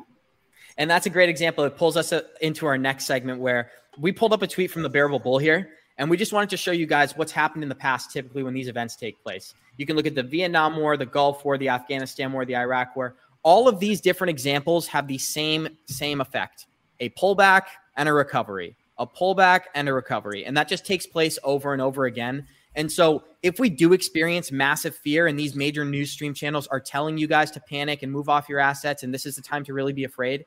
And 0.77 0.89
that's 0.89 1.05
a 1.05 1.09
great 1.09 1.29
example. 1.29 1.63
It 1.63 1.77
pulls 1.77 1.95
us 1.95 2.11
uh, 2.11 2.21
into 2.41 2.65
our 2.65 2.77
next 2.77 3.05
segment 3.05 3.39
where 3.39 3.71
we 3.97 4.11
pulled 4.11 4.33
up 4.33 4.41
a 4.41 4.47
tweet 4.47 4.71
from 4.71 4.81
the 4.81 4.89
Bearable 4.89 5.19
Bull 5.19 5.38
here, 5.38 5.69
and 5.97 6.09
we 6.09 6.17
just 6.17 6.33
wanted 6.33 6.49
to 6.49 6.57
show 6.57 6.71
you 6.71 6.85
guys 6.85 7.15
what's 7.15 7.31
happened 7.31 7.63
in 7.63 7.69
the 7.69 7.75
past 7.75 8.11
typically 8.11 8.43
when 8.43 8.53
these 8.53 8.67
events 8.67 8.97
take 8.97 9.21
place. 9.23 9.53
You 9.77 9.85
can 9.85 9.95
look 9.95 10.05
at 10.05 10.15
the 10.15 10.23
Vietnam 10.23 10.75
War, 10.75 10.97
the 10.97 11.05
Gulf 11.05 11.45
War, 11.45 11.57
the 11.57 11.69
Afghanistan 11.69 12.33
War, 12.33 12.43
the 12.45 12.57
Iraq 12.57 12.95
War. 12.95 13.15
All 13.43 13.69
of 13.69 13.79
these 13.79 14.01
different 14.01 14.31
examples 14.31 14.88
have 14.88 15.07
the 15.07 15.17
same 15.17 15.69
same 15.85 16.19
effect: 16.19 16.65
a 16.99 17.09
pullback 17.11 17.63
and 17.97 18.10
a 18.10 18.13
recovery, 18.13 18.75
a 18.97 19.08
pullback 19.08 19.62
and 19.73 19.88
a 19.89 19.93
recovery, 19.93 20.45
and 20.45 20.55
that 20.58 20.67
just 20.67 20.86
takes 20.86 21.05
place 21.05 21.38
over 21.43 21.73
and 21.73 21.81
over 21.81 22.05
again. 22.05 22.45
And 22.75 22.91
so, 22.91 23.23
if 23.41 23.60
we 23.60 23.69
do 23.69 23.93
experience 23.93 24.51
massive 24.51 24.95
fear, 24.95 25.27
and 25.27 25.39
these 25.39 25.55
major 25.55 25.86
news 25.86 26.12
stream 26.12 26.34
channels 26.34 26.67
are 26.67 26.79
telling 26.79 27.17
you 27.17 27.27
guys 27.27 27.51
to 27.51 27.62
panic 27.62 28.03
and 28.03 28.12
move 28.12 28.27
off 28.27 28.49
your 28.49 28.60
assets, 28.60 29.03
and 29.03 29.13
this 29.13 29.25
is 29.25 29.36
the 29.36 29.41
time 29.41 29.63
to 29.65 29.73
really 29.73 29.93
be 29.93 30.03
afraid, 30.03 30.45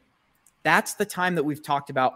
that's 0.62 0.94
the 0.94 1.06
time 1.06 1.34
that 1.36 1.44
we've 1.44 1.62
talked 1.62 1.88
about 1.90 2.14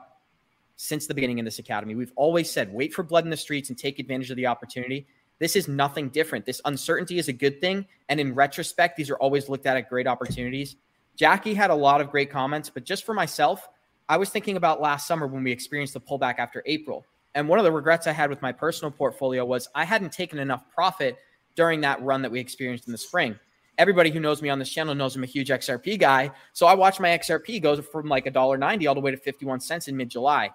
since 0.76 1.06
the 1.06 1.14
beginning 1.14 1.38
in 1.38 1.44
this 1.44 1.58
academy. 1.58 1.94
We've 1.94 2.12
always 2.16 2.50
said, 2.50 2.72
wait 2.72 2.92
for 2.92 3.02
blood 3.02 3.24
in 3.24 3.30
the 3.30 3.36
streets 3.36 3.68
and 3.68 3.78
take 3.78 3.98
advantage 3.98 4.30
of 4.30 4.36
the 4.36 4.46
opportunity. 4.46 5.06
This 5.38 5.56
is 5.56 5.68
nothing 5.68 6.08
different. 6.08 6.44
This 6.44 6.60
uncertainty 6.64 7.18
is 7.18 7.28
a 7.28 7.32
good 7.32 7.60
thing. 7.60 7.86
And 8.08 8.20
in 8.20 8.34
retrospect, 8.34 8.96
these 8.96 9.10
are 9.10 9.16
always 9.16 9.48
looked 9.48 9.66
at 9.66 9.76
as 9.76 9.84
great 9.88 10.06
opportunities. 10.06 10.76
Jackie 11.16 11.54
had 11.54 11.70
a 11.70 11.74
lot 11.74 12.00
of 12.00 12.10
great 12.10 12.30
comments, 12.30 12.68
but 12.68 12.84
just 12.84 13.04
for 13.04 13.14
myself, 13.14 13.68
I 14.12 14.18
was 14.18 14.28
thinking 14.28 14.58
about 14.58 14.78
last 14.78 15.06
summer 15.06 15.26
when 15.26 15.42
we 15.42 15.50
experienced 15.50 15.94
the 15.94 16.00
pullback 16.00 16.34
after 16.36 16.62
April. 16.66 17.06
And 17.34 17.48
one 17.48 17.58
of 17.58 17.64
the 17.64 17.72
regrets 17.72 18.06
I 18.06 18.12
had 18.12 18.28
with 18.28 18.42
my 18.42 18.52
personal 18.52 18.90
portfolio 18.90 19.42
was 19.42 19.70
I 19.74 19.84
hadn't 19.86 20.12
taken 20.12 20.38
enough 20.38 20.68
profit 20.68 21.16
during 21.54 21.80
that 21.80 22.02
run 22.02 22.20
that 22.20 22.30
we 22.30 22.38
experienced 22.38 22.86
in 22.86 22.92
the 22.92 22.98
spring. 22.98 23.38
Everybody 23.78 24.10
who 24.10 24.20
knows 24.20 24.42
me 24.42 24.50
on 24.50 24.58
this 24.58 24.68
channel 24.68 24.94
knows 24.94 25.16
I'm 25.16 25.22
a 25.22 25.26
huge 25.26 25.48
XRP 25.48 25.98
guy. 25.98 26.30
So 26.52 26.66
I 26.66 26.74
watched 26.74 27.00
my 27.00 27.08
XRP 27.08 27.62
go 27.62 27.80
from 27.80 28.06
like 28.06 28.26
$1.90 28.26 28.86
all 28.86 28.94
the 28.94 29.00
way 29.00 29.12
to 29.12 29.16
51 29.16 29.60
cents 29.60 29.88
in 29.88 29.96
mid 29.96 30.10
July. 30.10 30.50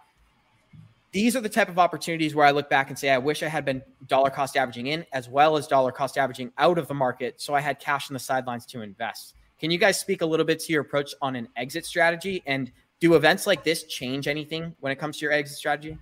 These 1.11 1.35
are 1.35 1.41
the 1.41 1.49
type 1.49 1.69
of 1.69 1.79
opportunities 1.79 2.35
where 2.35 2.45
I 2.45 2.51
look 2.51 2.69
back 2.69 2.91
and 2.91 2.99
say, 2.99 3.09
I 3.09 3.17
wish 3.17 3.41
I 3.41 3.47
had 3.47 3.65
been 3.65 3.81
dollar 4.05 4.29
cost 4.29 4.55
averaging 4.55 4.85
in 4.85 5.03
as 5.13 5.29
well 5.29 5.57
as 5.57 5.65
dollar 5.65 5.91
cost 5.91 6.19
averaging 6.19 6.51
out 6.59 6.77
of 6.77 6.87
the 6.87 6.93
market. 6.93 7.41
So 7.41 7.55
I 7.55 7.61
had 7.61 7.79
cash 7.79 8.11
on 8.11 8.13
the 8.13 8.19
sidelines 8.19 8.67
to 8.67 8.83
invest. 8.83 9.33
Can 9.59 9.71
you 9.71 9.79
guys 9.79 9.99
speak 9.99 10.21
a 10.21 10.25
little 10.27 10.45
bit 10.45 10.59
to 10.59 10.71
your 10.71 10.83
approach 10.83 11.15
on 11.23 11.35
an 11.35 11.47
exit 11.55 11.83
strategy? 11.83 12.43
And 12.45 12.71
do 12.99 13.15
events 13.15 13.45
like 13.45 13.63
this 13.63 13.83
change 13.83 14.27
anything 14.27 14.75
when 14.79 14.91
it 14.91 14.97
comes 14.97 15.17
to 15.17 15.25
your 15.25 15.31
exit 15.31 15.57
strategy? 15.57 15.97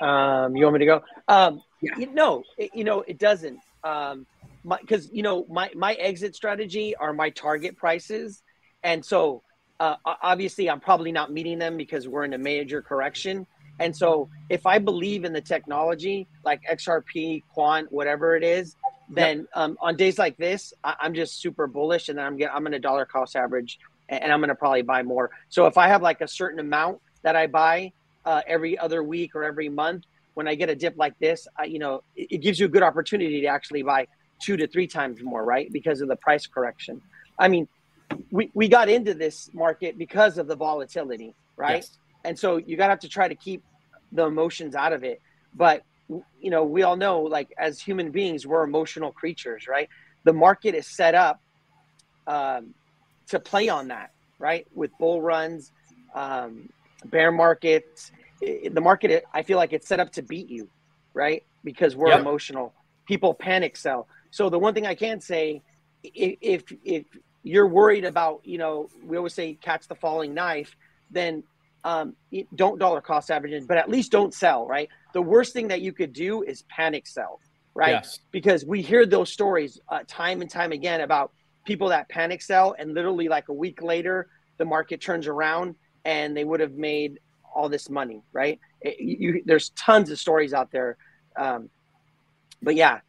Um, 0.00 0.56
you 0.56 0.64
want 0.64 0.74
me 0.74 0.78
to 0.80 0.86
go? 0.86 1.02
Um, 1.26 1.62
you, 1.80 2.06
no, 2.12 2.44
it, 2.56 2.70
you 2.74 2.84
know 2.84 3.02
it 3.06 3.18
doesn't. 3.18 3.58
Um, 3.84 4.26
because 4.64 5.10
you 5.12 5.22
know 5.22 5.46
my 5.48 5.70
my 5.74 5.94
exit 5.94 6.34
strategy 6.34 6.94
are 6.96 7.12
my 7.12 7.30
target 7.30 7.76
prices, 7.76 8.42
and 8.82 9.04
so 9.04 9.42
uh, 9.80 9.96
obviously 10.04 10.68
I'm 10.68 10.80
probably 10.80 11.12
not 11.12 11.32
meeting 11.32 11.58
them 11.58 11.76
because 11.76 12.08
we're 12.08 12.24
in 12.24 12.34
a 12.34 12.38
major 12.38 12.82
correction. 12.82 13.46
And 13.80 13.96
so 13.96 14.28
if 14.48 14.66
I 14.66 14.78
believe 14.78 15.24
in 15.24 15.32
the 15.32 15.40
technology 15.40 16.26
like 16.44 16.60
XRP, 16.68 17.44
Quant, 17.48 17.90
whatever 17.92 18.34
it 18.34 18.42
is, 18.42 18.74
then 19.10 19.48
um, 19.54 19.78
on 19.80 19.96
days 19.96 20.18
like 20.18 20.36
this, 20.36 20.74
I, 20.84 20.94
I'm 21.00 21.14
just 21.14 21.40
super 21.40 21.66
bullish, 21.66 22.08
and 22.08 22.18
then 22.18 22.26
I'm 22.26 22.36
get, 22.36 22.52
I'm 22.52 22.62
going 22.62 22.72
to 22.72 22.78
dollar 22.78 23.06
cost 23.06 23.36
average, 23.36 23.78
and, 24.08 24.22
and 24.22 24.32
I'm 24.32 24.40
going 24.40 24.48
to 24.48 24.54
probably 24.54 24.82
buy 24.82 25.02
more. 25.02 25.30
So 25.48 25.66
if 25.66 25.78
I 25.78 25.88
have 25.88 26.02
like 26.02 26.20
a 26.20 26.28
certain 26.28 26.60
amount 26.60 27.00
that 27.22 27.36
I 27.36 27.46
buy 27.46 27.92
uh, 28.24 28.42
every 28.46 28.78
other 28.78 29.02
week 29.02 29.34
or 29.34 29.44
every 29.44 29.68
month, 29.68 30.04
when 30.34 30.46
I 30.46 30.54
get 30.54 30.68
a 30.68 30.74
dip 30.76 30.96
like 30.96 31.18
this, 31.18 31.48
I, 31.58 31.64
you 31.64 31.78
know, 31.78 32.02
it, 32.14 32.32
it 32.32 32.38
gives 32.38 32.60
you 32.60 32.66
a 32.66 32.68
good 32.68 32.82
opportunity 32.82 33.40
to 33.40 33.46
actually 33.48 33.82
buy 33.82 34.06
two 34.40 34.56
to 34.56 34.66
three 34.68 34.86
times 34.86 35.22
more, 35.22 35.44
right? 35.44 35.72
Because 35.72 36.00
of 36.00 36.08
the 36.08 36.16
price 36.16 36.46
correction. 36.46 37.02
I 37.38 37.48
mean, 37.48 37.66
we, 38.30 38.50
we 38.54 38.68
got 38.68 38.88
into 38.88 39.14
this 39.14 39.50
market 39.52 39.98
because 39.98 40.38
of 40.38 40.46
the 40.46 40.54
volatility, 40.54 41.34
right? 41.56 41.76
Yes. 41.76 41.98
And 42.24 42.38
so 42.38 42.56
you 42.56 42.76
got 42.76 42.86
to 42.86 42.90
have 42.90 43.00
to 43.00 43.08
try 43.08 43.26
to 43.26 43.34
keep 43.34 43.64
the 44.12 44.24
emotions 44.24 44.74
out 44.74 44.92
of 44.92 45.02
it. 45.02 45.20
But, 45.54 45.82
you 46.08 46.50
know, 46.50 46.64
we 46.64 46.82
all 46.82 46.96
know, 46.96 47.22
like, 47.22 47.48
as 47.58 47.80
human 47.80 48.10
beings, 48.10 48.46
we're 48.46 48.64
emotional 48.64 49.12
creatures, 49.12 49.66
right? 49.68 49.88
The 50.24 50.32
market 50.32 50.74
is 50.74 50.88
set 50.88 51.14
up 51.14 51.40
um, 52.26 52.74
to 53.28 53.40
play 53.40 53.68
on 53.68 53.88
that, 53.88 54.10
right? 54.38 54.66
With 54.74 54.90
bull 54.98 55.20
runs, 55.22 55.70
um, 56.14 56.68
bear 57.04 57.30
markets. 57.32 58.10
I- 58.42 58.68
the 58.72 58.80
market, 58.80 59.24
I 59.34 59.42
feel 59.42 59.56
like 59.56 59.72
it's 59.72 59.88
set 59.88 60.00
up 60.00 60.12
to 60.12 60.22
beat 60.22 60.48
you, 60.48 60.70
right? 61.14 61.42
Because 61.64 61.96
we're 61.96 62.10
Yep. 62.10 62.20
emotional. 62.20 62.74
People 63.06 63.34
panic 63.34 63.76
sell. 63.76 64.08
So 64.30 64.50
the 64.50 64.58
one 64.58 64.74
thing 64.74 64.86
I 64.86 64.94
can 64.94 65.20
say, 65.20 65.62
if 66.02 66.62
if 66.84 67.04
you're 67.42 67.66
worried 67.68 68.04
about, 68.04 68.40
you 68.44 68.58
know, 68.58 68.88
we 69.02 69.16
always 69.16 69.34
say 69.34 69.54
catch 69.54 69.88
the 69.88 69.94
falling 69.94 70.34
knife, 70.34 70.74
then 71.10 71.42
um, 71.84 72.14
don't 72.54 72.78
dollar 72.78 73.00
cost 73.00 73.30
average, 73.30 73.66
but 73.66 73.76
at 73.78 73.88
least 73.88 74.12
don't 74.12 74.34
sell, 74.34 74.66
right? 74.66 74.88
The 75.14 75.22
worst 75.22 75.52
thing 75.52 75.68
that 75.68 75.80
you 75.80 75.92
could 75.92 76.12
do 76.12 76.42
is 76.42 76.62
panic 76.68 77.06
sell, 77.06 77.40
right? 77.74 77.90
Yes. 77.90 78.18
Because 78.30 78.64
we 78.64 78.82
hear 78.82 79.06
those 79.06 79.32
stories 79.32 79.80
uh, 79.88 80.00
time 80.06 80.40
and 80.40 80.50
time 80.50 80.72
again 80.72 81.00
about 81.00 81.32
people 81.64 81.88
that 81.88 82.08
panic 82.08 82.42
sell, 82.42 82.74
and 82.78 82.94
literally 82.94 83.28
like 83.28 83.48
a 83.48 83.52
week 83.52 83.82
later, 83.82 84.28
the 84.58 84.64
market 84.64 85.00
turns 85.00 85.26
around 85.26 85.76
and 86.04 86.36
they 86.36 86.44
would 86.44 86.60
have 86.60 86.72
made 86.74 87.20
all 87.54 87.68
this 87.68 87.88
money, 87.88 88.22
right? 88.32 88.58
It- 88.80 89.00
you, 89.00 89.42
there's 89.44 89.70
tons 89.70 90.10
of 90.10 90.18
stories 90.18 90.52
out 90.52 90.70
there. 90.72 90.96
Um, 91.36 91.70
but 92.62 92.74
yeah, 92.74 93.00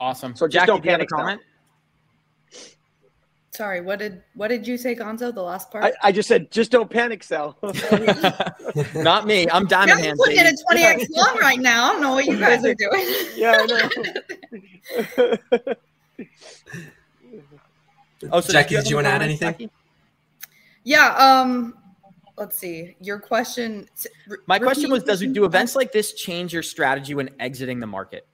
Awesome. 0.00 0.34
So 0.34 0.46
just 0.46 0.66
Jackie, 0.66 0.66
don't 0.66 0.82
do 0.82 0.86
you 0.88 0.92
have 0.92 1.00
a 1.00 1.06
panic 1.06 1.38
sell. 1.38 1.44
Comment? 3.54 3.56
Sorry, 3.56 3.80
what 3.80 3.98
did 3.98 4.22
what 4.34 4.48
did 4.48 4.66
you 4.66 4.76
say, 4.76 4.94
Gonzo? 4.94 5.32
The 5.34 5.42
last 5.42 5.70
part? 5.70 5.84
I, 5.84 5.92
I 6.08 6.12
just 6.12 6.28
said 6.28 6.50
just 6.50 6.70
don't 6.70 6.90
panic 6.90 7.22
sell. 7.22 7.56
Not 8.94 9.26
me. 9.26 9.48
I'm 9.50 9.62
Yeah, 9.64 9.68
diamond 9.68 9.98
I'm 9.98 10.04
hands. 10.04 10.18
putting 10.18 10.38
in 10.38 10.44
baby. 10.44 10.56
a 11.02 11.04
20x 11.04 11.06
long 11.10 11.38
right 11.40 11.58
now. 11.60 11.90
I 11.90 11.92
don't 11.92 12.00
know 12.02 12.12
what 12.14 12.24
you 12.26 12.38
guys 12.38 12.64
are 12.64 12.74
doing. 12.74 13.04
yeah, 13.36 13.58
I 13.60 13.66
know. 13.66 13.88
Oh, 18.32 18.40
so 18.40 18.52
Jackie, 18.52 18.76
did 18.76 18.88
you 18.88 18.96
wanna 18.96 19.08
add 19.10 19.22
anything? 19.22 19.48
Jackie? 19.50 19.70
yeah. 20.84 21.14
Um. 21.16 21.74
Let's 22.36 22.58
see. 22.58 22.96
Your 23.00 23.20
question. 23.20 23.88
re- 24.26 24.38
My 24.46 24.58
question 24.58 24.90
was: 24.90 25.04
Does 25.04 25.20
the 25.20 25.28
do 25.28 25.44
events 25.44 25.76
like 25.76 25.92
this 25.92 26.14
change 26.14 26.52
your 26.52 26.62
strategy 26.64 27.14
when 27.14 27.30
exiting 27.40 27.78
the 27.80 27.86
market? 27.86 28.26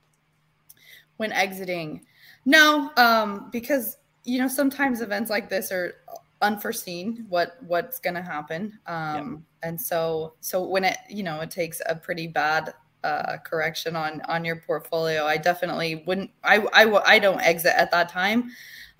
when 1.16 1.32
exiting? 1.32 2.06
No. 2.46 2.90
Um. 2.96 3.50
Because 3.52 3.98
you 4.24 4.38
know 4.38 4.48
sometimes 4.48 5.00
events 5.00 5.30
like 5.30 5.48
this 5.48 5.72
are 5.72 5.94
unforeseen. 6.42 7.26
What 7.28 7.56
what's 7.66 7.98
going 7.98 8.14
to 8.14 8.22
happen? 8.22 8.78
Um. 8.86 9.44
And 9.62 9.80
so 9.80 10.34
so 10.40 10.64
when 10.66 10.84
it 10.84 10.96
you 11.08 11.22
know 11.22 11.40
it 11.40 11.50
takes 11.50 11.80
a 11.86 11.94
pretty 11.94 12.26
bad 12.26 12.74
uh, 13.04 13.36
correction 13.44 13.96
on 13.96 14.20
on 14.22 14.44
your 14.44 14.56
portfolio, 14.56 15.24
I 15.24 15.36
definitely 15.36 16.02
wouldn't. 16.06 16.30
i 16.44 16.58
i, 16.72 17.14
I 17.14 17.18
don't 17.18 17.40
exit 17.40 17.74
at 17.76 17.90
that 17.90 18.08
time. 18.08 18.50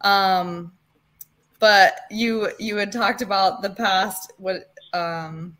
Um. 0.03 0.73
But 1.59 2.01
you 2.11 2.51
you 2.59 2.77
had 2.77 2.93
talked 2.93 3.23
about 3.23 3.63
the 3.63 3.71
past. 3.71 4.33
What 4.39 4.73
um 4.93 5.57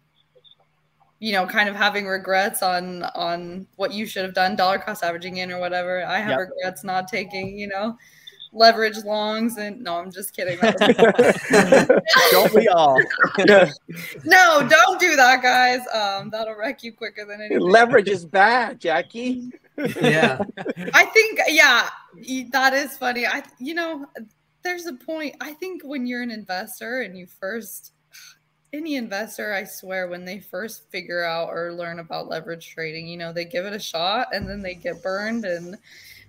you 1.21 1.33
know 1.33 1.47
kind 1.47 1.69
of 1.69 1.77
having 1.77 2.07
regrets 2.07 2.63
on 2.63 3.05
on 3.15 3.67
what 3.77 3.93
you 3.93 4.07
should 4.07 4.25
have 4.25 4.35
done 4.35 4.57
dollar 4.57 4.79
cost 4.79 5.05
averaging 5.05 5.37
in 5.37 5.53
or 5.53 5.61
whatever 5.61 6.05
i 6.07 6.19
have 6.19 6.31
Yep. 6.31 6.39
regrets 6.39 6.83
not 6.83 7.07
taking 7.07 7.57
you 7.59 7.69
know 7.69 7.97
leverage 8.53 8.99
longs 9.05 9.57
and 9.59 9.81
no 9.81 9.97
i'm 9.97 10.11
just 10.11 10.35
kidding 10.35 10.59
Don't 12.33 12.53
we 12.53 12.67
all? 12.69 12.99
no 14.25 14.69
don't 14.69 15.01
do 15.01 15.15
that 15.17 15.41
guys 15.43 15.81
um 15.95 16.31
that'll 16.31 16.57
wreck 16.57 16.83
you 16.83 16.93
quicker 16.93 17.25
than 17.25 17.41
anything 17.41 17.61
Leverage 17.61 18.09
is 18.09 18.25
bad, 18.25 18.81
Jackie. 18.81 19.51
yeah. 19.77 20.43
i 20.95 21.05
think 21.07 21.41
yeah 21.49 21.89
that 22.51 22.75
is 22.75 22.99
funny 22.99 23.27
i 23.27 23.43
you 23.59 23.75
know 23.75 24.05
there's 24.63 24.87
a 24.87 24.95
point 24.95 25.35
i 25.41 25.53
think 25.53 25.83
when 25.85 26.07
you're 26.07 26.23
an 26.23 26.31
investor 26.31 27.03
and 27.03 27.17
you 27.17 27.27
first 27.27 27.93
any 28.73 28.97
investor 28.97 29.55
i 29.55 29.63
swear 29.65 30.09
when 30.09 30.25
they 30.25 30.41
first 30.41 30.91
figure 30.91 31.25
out 31.25 31.49
or 31.49 31.73
learn 31.73 32.01
about 32.01 32.29
leverage 32.29 32.69
trading 32.69 33.07
you 33.07 33.17
know 33.17 33.33
they 33.33 33.45
give 33.45 33.65
it 33.65 33.73
a 33.73 33.79
shot 33.79 34.27
and 34.35 34.49
then 34.49 34.61
they 34.61 34.75
get 34.75 35.03
burned 35.03 35.45
and 35.45 35.79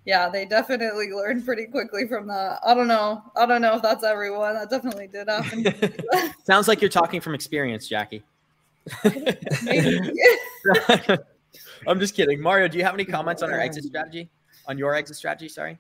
yeah 0.06 0.30
they 0.30 0.46
definitely 0.46 1.12
learned 1.12 1.46
pretty 1.46 1.66
quickly 1.66 2.08
from 2.08 2.28
that 2.28 2.60
i 2.66 2.74
don't 2.74 2.88
know 2.88 3.22
i 3.36 3.46
don't 3.46 3.62
know 3.62 3.76
if 3.76 3.82
that's 3.82 4.04
everyone 4.04 4.56
that 4.56 4.70
definitely 4.70 5.08
did 5.08 5.30
happen 5.30 5.66
Sounds 6.44 6.68
like 6.68 6.82
you're 6.82 6.90
talking 6.90 7.22
from 7.22 7.36
experience, 7.36 7.88
Jackie. 7.88 8.24
I'm 11.88 12.00
just 12.00 12.16
kidding. 12.16 12.42
Mario, 12.42 12.68
do 12.68 12.78
you 12.78 12.84
have 12.84 12.94
any 12.94 13.06
comments 13.06 13.42
on 13.44 13.52
our 13.52 13.60
exit 13.60 13.84
strategy? 13.86 14.30
On 14.68 14.78
your 14.78 14.96
exit 14.96 15.16
strategy, 15.18 15.48
sorry. 15.48 15.78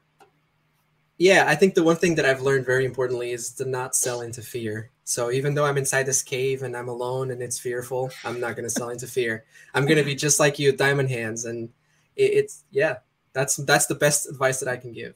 Yeah, 1.17 1.45
I 1.47 1.55
think 1.55 1.75
the 1.75 1.83
one 1.83 1.97
thing 1.97 2.15
that 2.15 2.25
I've 2.25 2.41
learned 2.41 2.65
very 2.65 2.85
importantly 2.85 3.31
is 3.31 3.51
to 3.55 3.65
not 3.65 3.95
sell 3.95 4.21
into 4.21 4.41
fear. 4.41 4.89
So 5.03 5.31
even 5.31 5.53
though 5.53 5.65
I'm 5.65 5.77
inside 5.77 6.03
this 6.03 6.23
cave 6.23 6.63
and 6.63 6.75
I'm 6.75 6.87
alone 6.87 7.31
and 7.31 7.41
it's 7.41 7.59
fearful, 7.59 8.11
I'm 8.23 8.39
not 8.39 8.55
going 8.55 8.63
to 8.63 8.69
sell 8.69 8.89
into 8.89 9.07
fear. 9.07 9.43
I'm 9.73 9.85
going 9.85 9.97
to 9.97 10.03
be 10.03 10.15
just 10.15 10.39
like 10.39 10.57
you, 10.57 10.71
diamond 10.71 11.09
hands, 11.09 11.45
and 11.45 11.69
it, 12.15 12.31
it's 12.33 12.63
yeah, 12.71 12.97
that's 13.33 13.55
that's 13.57 13.85
the 13.85 13.95
best 13.95 14.29
advice 14.29 14.59
that 14.59 14.69
I 14.69 14.77
can 14.77 14.91
give. 14.93 15.15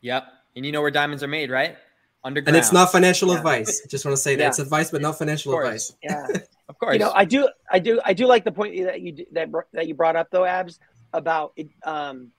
Yep, 0.00 0.24
and 0.56 0.66
you 0.66 0.72
know 0.72 0.80
where 0.80 0.90
diamonds 0.90 1.22
are 1.22 1.28
made, 1.28 1.50
right? 1.50 1.76
Underground. 2.24 2.56
And 2.56 2.56
it's 2.56 2.72
not 2.72 2.90
financial 2.90 3.30
yeah. 3.30 3.36
advice. 3.38 3.82
I 3.84 3.88
just 3.88 4.04
want 4.04 4.16
to 4.16 4.22
say 4.22 4.36
that 4.36 4.48
it's 4.48 4.58
advice, 4.58 4.90
but 4.90 5.02
not 5.02 5.18
financial 5.18 5.56
advice. 5.58 5.92
Yeah, 6.02 6.26
of 6.68 6.78
course. 6.78 6.94
You 6.94 7.00
know, 7.00 7.12
I 7.14 7.24
do, 7.24 7.48
I 7.70 7.78
do, 7.78 8.00
I 8.04 8.14
do 8.14 8.26
like 8.26 8.44
the 8.44 8.52
point 8.52 8.82
that 8.84 9.00
you 9.00 9.26
that 9.32 9.50
that 9.72 9.88
you 9.88 9.94
brought 9.94 10.16
up 10.16 10.28
though, 10.30 10.44
Abs, 10.44 10.78
about 11.12 11.52
it. 11.56 11.68
Um, 11.82 12.30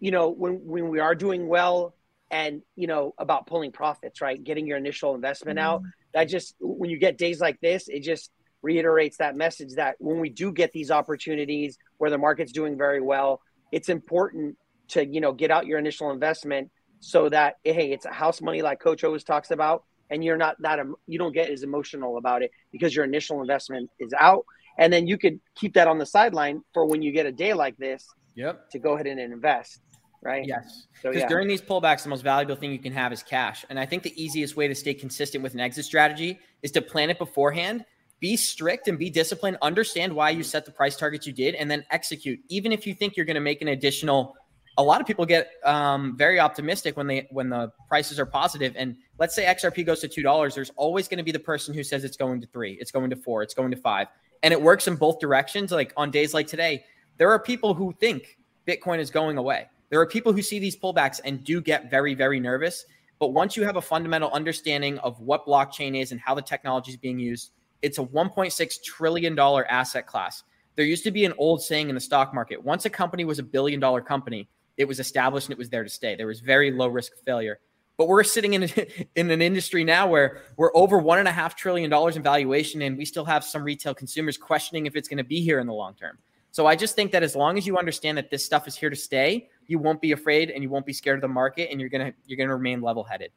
you 0.00 0.10
know, 0.10 0.30
when 0.30 0.64
when 0.66 0.88
we 0.88 0.98
are 0.98 1.14
doing 1.14 1.46
well 1.46 1.94
and 2.30 2.62
you 2.76 2.86
know 2.86 3.14
about 3.18 3.46
pulling 3.46 3.72
profits 3.72 4.20
right 4.20 4.42
getting 4.42 4.66
your 4.66 4.76
initial 4.76 5.14
investment 5.14 5.58
mm-hmm. 5.58 5.66
out 5.66 5.82
that 6.14 6.24
just 6.24 6.54
when 6.60 6.90
you 6.90 6.98
get 6.98 7.18
days 7.18 7.40
like 7.40 7.60
this 7.60 7.88
it 7.88 8.00
just 8.00 8.30
reiterates 8.62 9.16
that 9.16 9.36
message 9.36 9.74
that 9.74 9.96
when 9.98 10.20
we 10.20 10.28
do 10.28 10.52
get 10.52 10.72
these 10.72 10.90
opportunities 10.90 11.78
where 11.98 12.10
the 12.10 12.18
market's 12.18 12.52
doing 12.52 12.76
very 12.76 13.00
well 13.00 13.40
it's 13.72 13.88
important 13.88 14.56
to 14.88 15.06
you 15.06 15.20
know 15.20 15.32
get 15.32 15.50
out 15.50 15.66
your 15.66 15.78
initial 15.78 16.10
investment 16.10 16.70
so 17.00 17.28
that 17.28 17.56
hey 17.64 17.92
it's 17.92 18.06
a 18.06 18.12
house 18.12 18.40
money 18.40 18.62
like 18.62 18.80
coach 18.80 19.04
always 19.04 19.24
talks 19.24 19.50
about 19.50 19.84
and 20.10 20.24
you're 20.24 20.36
not 20.36 20.60
that 20.60 20.78
you 21.06 21.18
don't 21.18 21.32
get 21.32 21.50
as 21.50 21.62
emotional 21.62 22.18
about 22.18 22.42
it 22.42 22.50
because 22.72 22.94
your 22.94 23.04
initial 23.04 23.40
investment 23.40 23.88
is 23.98 24.12
out 24.18 24.44
and 24.78 24.92
then 24.92 25.06
you 25.06 25.16
could 25.16 25.40
keep 25.54 25.74
that 25.74 25.86
on 25.88 25.98
the 25.98 26.06
sideline 26.06 26.62
for 26.74 26.86
when 26.86 27.02
you 27.02 27.12
get 27.12 27.26
a 27.26 27.32
day 27.32 27.54
like 27.54 27.76
this 27.76 28.06
yep 28.34 28.68
to 28.70 28.78
go 28.78 28.94
ahead 28.94 29.06
and 29.06 29.20
invest 29.20 29.80
right? 30.22 30.46
Yes. 30.46 30.86
Because 30.92 31.16
so, 31.16 31.20
yeah. 31.20 31.28
during 31.28 31.48
these 31.48 31.62
pullbacks, 31.62 32.02
the 32.02 32.08
most 32.08 32.22
valuable 32.22 32.56
thing 32.56 32.72
you 32.72 32.78
can 32.78 32.92
have 32.92 33.12
is 33.12 33.22
cash. 33.22 33.64
And 33.70 33.78
I 33.78 33.86
think 33.86 34.02
the 34.02 34.22
easiest 34.22 34.56
way 34.56 34.68
to 34.68 34.74
stay 34.74 34.94
consistent 34.94 35.42
with 35.42 35.54
an 35.54 35.60
exit 35.60 35.84
strategy 35.84 36.38
is 36.62 36.70
to 36.72 36.82
plan 36.82 37.10
it 37.10 37.18
beforehand, 37.18 37.84
be 38.20 38.36
strict 38.36 38.88
and 38.88 38.98
be 38.98 39.10
disciplined, 39.10 39.56
understand 39.62 40.12
why 40.12 40.30
you 40.30 40.42
set 40.42 40.64
the 40.64 40.70
price 40.70 40.96
targets 40.96 41.26
you 41.26 41.32
did, 41.32 41.54
and 41.54 41.70
then 41.70 41.84
execute. 41.90 42.38
Even 42.48 42.70
if 42.70 42.86
you 42.86 42.94
think 42.94 43.16
you're 43.16 43.26
going 43.26 43.34
to 43.34 43.40
make 43.40 43.62
an 43.62 43.68
additional 43.68 44.36
a 44.78 44.82
lot 44.82 45.00
of 45.00 45.06
people 45.06 45.26
get 45.26 45.50
um, 45.64 46.16
very 46.16 46.38
optimistic 46.38 46.96
when 46.96 47.06
they 47.06 47.26
when 47.32 47.50
the 47.50 47.70
prices 47.88 48.20
are 48.20 48.24
positive. 48.24 48.72
and 48.76 48.96
let's 49.18 49.34
say 49.34 49.44
xrp 49.44 49.84
goes 49.84 50.00
to 50.00 50.06
two 50.06 50.22
dollars 50.22 50.54
there's 50.54 50.70
always 50.76 51.08
going 51.08 51.18
to 51.18 51.24
be 51.24 51.32
the 51.32 51.40
person 51.40 51.74
who 51.74 51.82
says 51.82 52.04
it's 52.04 52.16
going 52.16 52.40
to 52.40 52.46
three 52.46 52.78
it's 52.80 52.92
going 52.92 53.10
to 53.10 53.16
four 53.16 53.42
it's 53.42 53.52
going 53.52 53.70
to 53.72 53.76
five 53.76 54.06
and 54.44 54.52
it 54.52 54.62
works 54.62 54.86
in 54.86 54.94
both 54.94 55.18
directions 55.18 55.72
like 55.72 55.92
on 55.96 56.10
days 56.10 56.32
like 56.32 56.46
today 56.46 56.82
there 57.18 57.30
are 57.30 57.38
people 57.38 57.74
who 57.74 57.92
think 57.98 58.38
bitcoin 58.66 59.00
is 59.00 59.10
going 59.10 59.36
away 59.36 59.66
there 59.90 60.00
are 60.00 60.06
people 60.06 60.32
who 60.32 60.40
see 60.40 60.58
these 60.60 60.76
pullbacks 60.76 61.20
and 61.24 61.44
do 61.44 61.60
get 61.60 61.90
very, 61.90 62.14
very 62.14 62.40
nervous. 62.40 62.86
But 63.18 63.32
once 63.32 63.56
you 63.56 63.64
have 63.64 63.76
a 63.76 63.82
fundamental 63.82 64.30
understanding 64.30 64.98
of 65.00 65.20
what 65.20 65.44
blockchain 65.44 66.00
is 66.00 66.12
and 66.12 66.20
how 66.20 66.34
the 66.34 66.42
technology 66.42 66.92
is 66.92 66.96
being 66.96 67.18
used, 67.18 67.50
it's 67.82 67.98
a 67.98 68.04
$1.6 68.04 68.82
trillion 68.82 69.38
asset 69.38 70.06
class. 70.06 70.42
There 70.76 70.84
used 70.84 71.04
to 71.04 71.10
be 71.10 71.24
an 71.24 71.34
old 71.38 71.62
saying 71.62 71.88
in 71.88 71.94
the 71.94 72.00
stock 72.00 72.32
market 72.32 72.62
once 72.62 72.84
a 72.84 72.90
company 72.90 73.24
was 73.24 73.38
a 73.38 73.42
billion 73.42 73.80
dollar 73.80 74.00
company, 74.00 74.48
it 74.76 74.86
was 74.86 75.00
established 75.00 75.48
and 75.48 75.52
it 75.52 75.58
was 75.58 75.68
there 75.68 75.84
to 75.84 75.90
stay. 75.90 76.14
There 76.14 76.26
was 76.26 76.40
very 76.40 76.70
low 76.70 76.88
risk 76.88 77.12
of 77.12 77.20
failure. 77.20 77.60
But 77.98 78.08
we're 78.08 78.24
sitting 78.24 78.54
in, 78.54 78.62
a, 78.62 79.06
in 79.16 79.30
an 79.30 79.42
industry 79.42 79.84
now 79.84 80.06
where 80.06 80.40
we're 80.56 80.74
over 80.74 81.02
$1.5 81.02 81.54
trillion 81.54 81.92
in 81.92 82.22
valuation, 82.22 82.80
and 82.80 82.96
we 82.96 83.04
still 83.04 83.26
have 83.26 83.44
some 83.44 83.62
retail 83.62 83.94
consumers 83.94 84.38
questioning 84.38 84.86
if 84.86 84.96
it's 84.96 85.06
going 85.06 85.18
to 85.18 85.24
be 85.24 85.42
here 85.42 85.58
in 85.58 85.66
the 85.66 85.74
long 85.74 85.94
term. 85.94 86.16
So 86.50 86.66
I 86.66 86.76
just 86.76 86.96
think 86.96 87.12
that 87.12 87.22
as 87.22 87.36
long 87.36 87.58
as 87.58 87.66
you 87.66 87.76
understand 87.76 88.16
that 88.18 88.30
this 88.30 88.44
stuff 88.44 88.66
is 88.66 88.74
here 88.74 88.90
to 88.90 88.96
stay, 88.96 89.48
you 89.66 89.78
won't 89.78 90.00
be 90.00 90.12
afraid 90.12 90.50
and 90.50 90.62
you 90.62 90.70
won't 90.70 90.86
be 90.86 90.92
scared 90.94 91.18
of 91.18 91.20
the 91.20 91.28
market 91.28 91.70
and 91.70 91.78
you're 91.78 91.90
going 91.90 92.06
to 92.06 92.18
you're 92.26 92.38
going 92.38 92.48
to 92.48 92.54
remain 92.54 92.80
level-headed. 92.80 93.30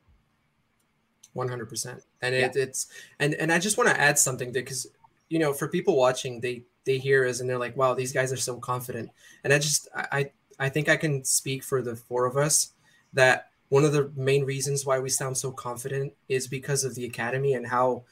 100%. 1.36 2.02
And 2.22 2.36
it, 2.36 2.56
yeah. 2.56 2.62
it's, 2.64 2.88
and, 3.20 3.34
and 3.36 3.52
I 3.52 3.60
just 3.60 3.78
want 3.78 3.90
to 3.90 4.00
add 4.00 4.18
something 4.18 4.52
because, 4.52 4.88
you 5.30 5.40
know, 5.40 5.54
for 5.54 5.68
people 5.68 5.96
watching, 5.96 6.40
they, 6.40 6.64
they 6.86 6.98
hear 6.98 7.26
us 7.26 7.40
and 7.40 7.50
they're 7.50 7.58
like, 7.58 7.76
wow, 7.78 7.94
these 7.94 8.12
guys 8.12 8.32
are 8.32 8.38
so 8.38 8.58
confident. 8.58 9.10
And 9.44 9.54
I 9.54 9.60
just, 9.60 9.88
I, 9.96 10.32
I 10.60 10.70
think 10.70 10.90
I 10.90 10.98
can 10.98 11.24
speak 11.24 11.64
for 11.64 11.82
the 11.82 11.96
four 11.96 12.26
of 12.26 12.38
us 12.38 12.74
that 13.14 13.50
one 13.70 13.84
of 13.84 13.92
the 13.92 14.12
main 14.16 14.44
reasons 14.44 14.86
why 14.86 15.00
we 15.00 15.10
sound 15.10 15.38
so 15.38 15.52
confident 15.52 16.14
is 16.30 16.48
because 16.48 16.84
of 16.84 16.94
the 16.96 17.06
academy 17.06 17.54
and 17.54 17.66
how 17.66 18.04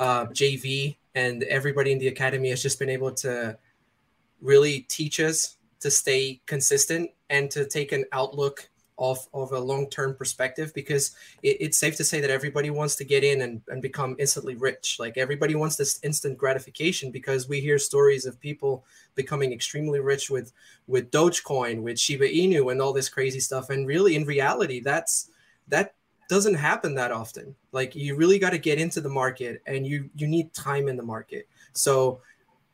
uh, 0.00 0.26
JV 0.26 0.96
and 1.14 1.42
everybody 1.44 1.92
in 1.92 1.98
the 1.98 2.08
academy 2.08 2.50
has 2.50 2.62
just 2.62 2.78
been 2.78 2.88
able 2.88 3.12
to 3.12 3.56
really 4.40 4.80
teach 4.80 5.20
us 5.20 5.56
to 5.80 5.90
stay 5.90 6.40
consistent 6.46 7.10
and 7.30 7.50
to 7.50 7.64
take 7.64 7.92
an 7.92 8.04
outlook 8.12 8.68
of, 8.98 9.28
of 9.32 9.52
a 9.52 9.58
long-term 9.58 10.14
perspective 10.16 10.72
because 10.74 11.12
it, 11.42 11.56
it's 11.60 11.78
safe 11.78 11.96
to 11.96 12.04
say 12.04 12.20
that 12.20 12.30
everybody 12.30 12.70
wants 12.70 12.96
to 12.96 13.04
get 13.04 13.22
in 13.22 13.42
and, 13.42 13.62
and 13.68 13.80
become 13.80 14.16
instantly 14.18 14.56
rich. 14.56 14.96
Like 14.98 15.16
everybody 15.16 15.54
wants 15.54 15.76
this 15.76 16.00
instant 16.02 16.36
gratification 16.36 17.10
because 17.10 17.48
we 17.48 17.60
hear 17.60 17.78
stories 17.78 18.26
of 18.26 18.40
people 18.40 18.84
becoming 19.14 19.52
extremely 19.52 20.00
rich 20.00 20.30
with 20.30 20.52
with 20.86 21.10
dogecoin 21.10 21.82
with 21.82 21.98
shiba 21.98 22.28
inu 22.28 22.72
and 22.72 22.82
all 22.82 22.92
this 22.92 23.08
crazy 23.08 23.40
stuff. 23.40 23.70
And 23.70 23.86
really 23.86 24.16
in 24.16 24.24
reality 24.24 24.80
that's 24.80 25.30
that 25.68 25.94
doesn't 26.28 26.54
happen 26.54 26.94
that 26.94 27.12
often. 27.12 27.54
Like 27.72 27.94
you 27.94 28.16
really 28.16 28.38
got 28.38 28.50
to 28.50 28.58
get 28.58 28.78
into 28.78 29.00
the 29.00 29.08
market 29.08 29.62
and 29.66 29.86
you 29.86 30.10
you 30.16 30.26
need 30.26 30.52
time 30.54 30.88
in 30.88 30.96
the 30.96 31.02
market. 31.02 31.48
So 31.72 32.20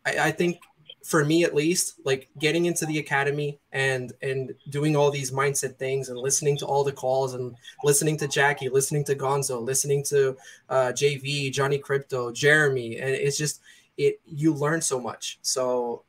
I, 0.07 0.19
I 0.19 0.31
think 0.31 0.61
for 1.05 1.23
me 1.23 1.45
at 1.45 1.55
least 1.55 2.01
like 2.05 2.31
getting 2.39 2.65
into 2.65 2.87
the 2.87 2.99
academy 2.99 3.59
and 3.73 4.15
and 4.23 4.55
doing 4.71 4.97
all 4.97 5.11
these 5.11 5.31
mindset 5.31 5.77
things 5.77 6.09
and 6.09 6.19
listening 6.19 6.57
to 6.57 6.67
all 6.67 6.83
the 6.83 6.93
calls 6.93 7.35
and 7.35 7.55
listening 7.85 8.17
to 8.17 8.27
jackie 8.27 8.71
listening 8.71 9.05
to 9.05 9.15
gonzo 9.15 9.63
listening 9.63 10.03
to 10.03 10.35
uh, 10.71 10.87
jv 10.87 11.53
Johnny 11.53 11.79
Krypto 11.79 12.33
jeremy. 12.35 12.99
And 12.99 13.11
it's 13.11 13.37
just 13.37 13.61
it 13.99 14.21
you 14.27 14.55
learn 14.55 14.81
so 14.81 14.99
much. 14.99 15.39
So 15.43 16.03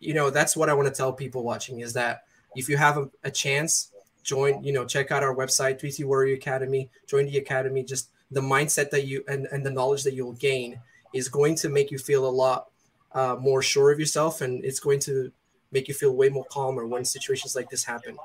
you 0.00 0.14
know 0.14 0.30
that's 0.30 0.56
what 0.56 0.70
i 0.70 0.74
want 0.74 0.88
to 0.88 0.94
tell 0.94 1.12
people 1.12 1.44
watching 1.44 1.80
is 1.80 1.92
that 1.92 2.24
if 2.56 2.70
you 2.70 2.78
have 2.78 2.96
a, 2.96 3.10
a 3.22 3.30
chance 3.30 3.92
join 4.22 4.64
you 4.64 4.72
know 4.72 4.86
check 4.86 5.10
out 5.10 5.22
our 5.22 5.34
website 5.34 5.78
3t 5.78 6.04
warrior 6.06 6.34
academy 6.34 6.88
join 7.06 7.26
the 7.26 7.36
academy. 7.36 7.82
Just 7.82 8.08
the 8.30 8.40
mindset 8.40 8.90
that 8.90 9.06
you 9.06 9.22
and, 9.28 9.46
and 9.52 9.64
the 9.64 9.70
knowledge 9.70 10.04
that 10.04 10.14
you'll 10.14 10.32
gain 10.32 10.80
is 11.12 11.28
going 11.28 11.54
to 11.56 11.68
make 11.68 11.90
you 11.90 11.98
feel 11.98 12.26
a 12.26 12.30
lot 12.30 12.68
uh, 13.12 13.36
more 13.38 13.62
sure 13.62 13.90
of 13.90 13.98
yourself, 13.98 14.40
and 14.40 14.64
it's 14.64 14.80
going 14.80 15.00
to 15.00 15.32
make 15.72 15.88
you 15.88 15.94
feel 15.94 16.14
way 16.14 16.28
more 16.28 16.44
calmer 16.44 16.86
when 16.86 17.04
situations 17.04 17.54
like 17.54 17.70
this 17.70 17.84
happen. 17.84 18.16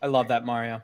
I 0.00 0.06
love 0.06 0.28
that, 0.28 0.44
Mario. 0.44 0.82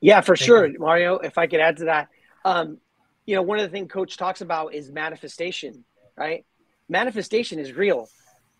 Yeah, 0.00 0.20
for 0.20 0.36
Thank 0.36 0.46
sure, 0.46 0.66
you. 0.66 0.78
Mario. 0.78 1.18
If 1.18 1.38
I 1.38 1.46
could 1.46 1.60
add 1.60 1.78
to 1.78 1.84
that, 1.86 2.08
um, 2.44 2.78
you 3.24 3.34
know, 3.34 3.42
one 3.42 3.58
of 3.58 3.64
the 3.64 3.70
things 3.70 3.90
Coach 3.90 4.16
talks 4.16 4.40
about 4.40 4.74
is 4.74 4.90
manifestation, 4.90 5.84
right? 6.16 6.44
Manifestation 6.88 7.58
is 7.58 7.72
real. 7.72 8.08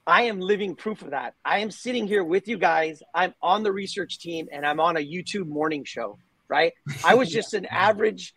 I 0.06 0.22
am 0.22 0.40
living 0.40 0.76
proof 0.76 1.02
of 1.02 1.10
that. 1.10 1.34
I 1.44 1.58
am 1.58 1.70
sitting 1.70 2.06
here 2.06 2.22
with 2.22 2.46
you 2.46 2.58
guys. 2.58 3.02
I'm 3.14 3.34
on 3.42 3.62
the 3.62 3.72
research 3.72 4.18
team 4.18 4.48
and 4.52 4.64
I'm 4.64 4.78
on 4.78 4.96
a 4.96 5.00
YouTube 5.00 5.46
morning 5.46 5.84
show, 5.84 6.18
right? 6.48 6.72
I 7.04 7.14
was 7.14 7.30
just 7.38 7.54
an 7.54 7.66
average 7.66 8.32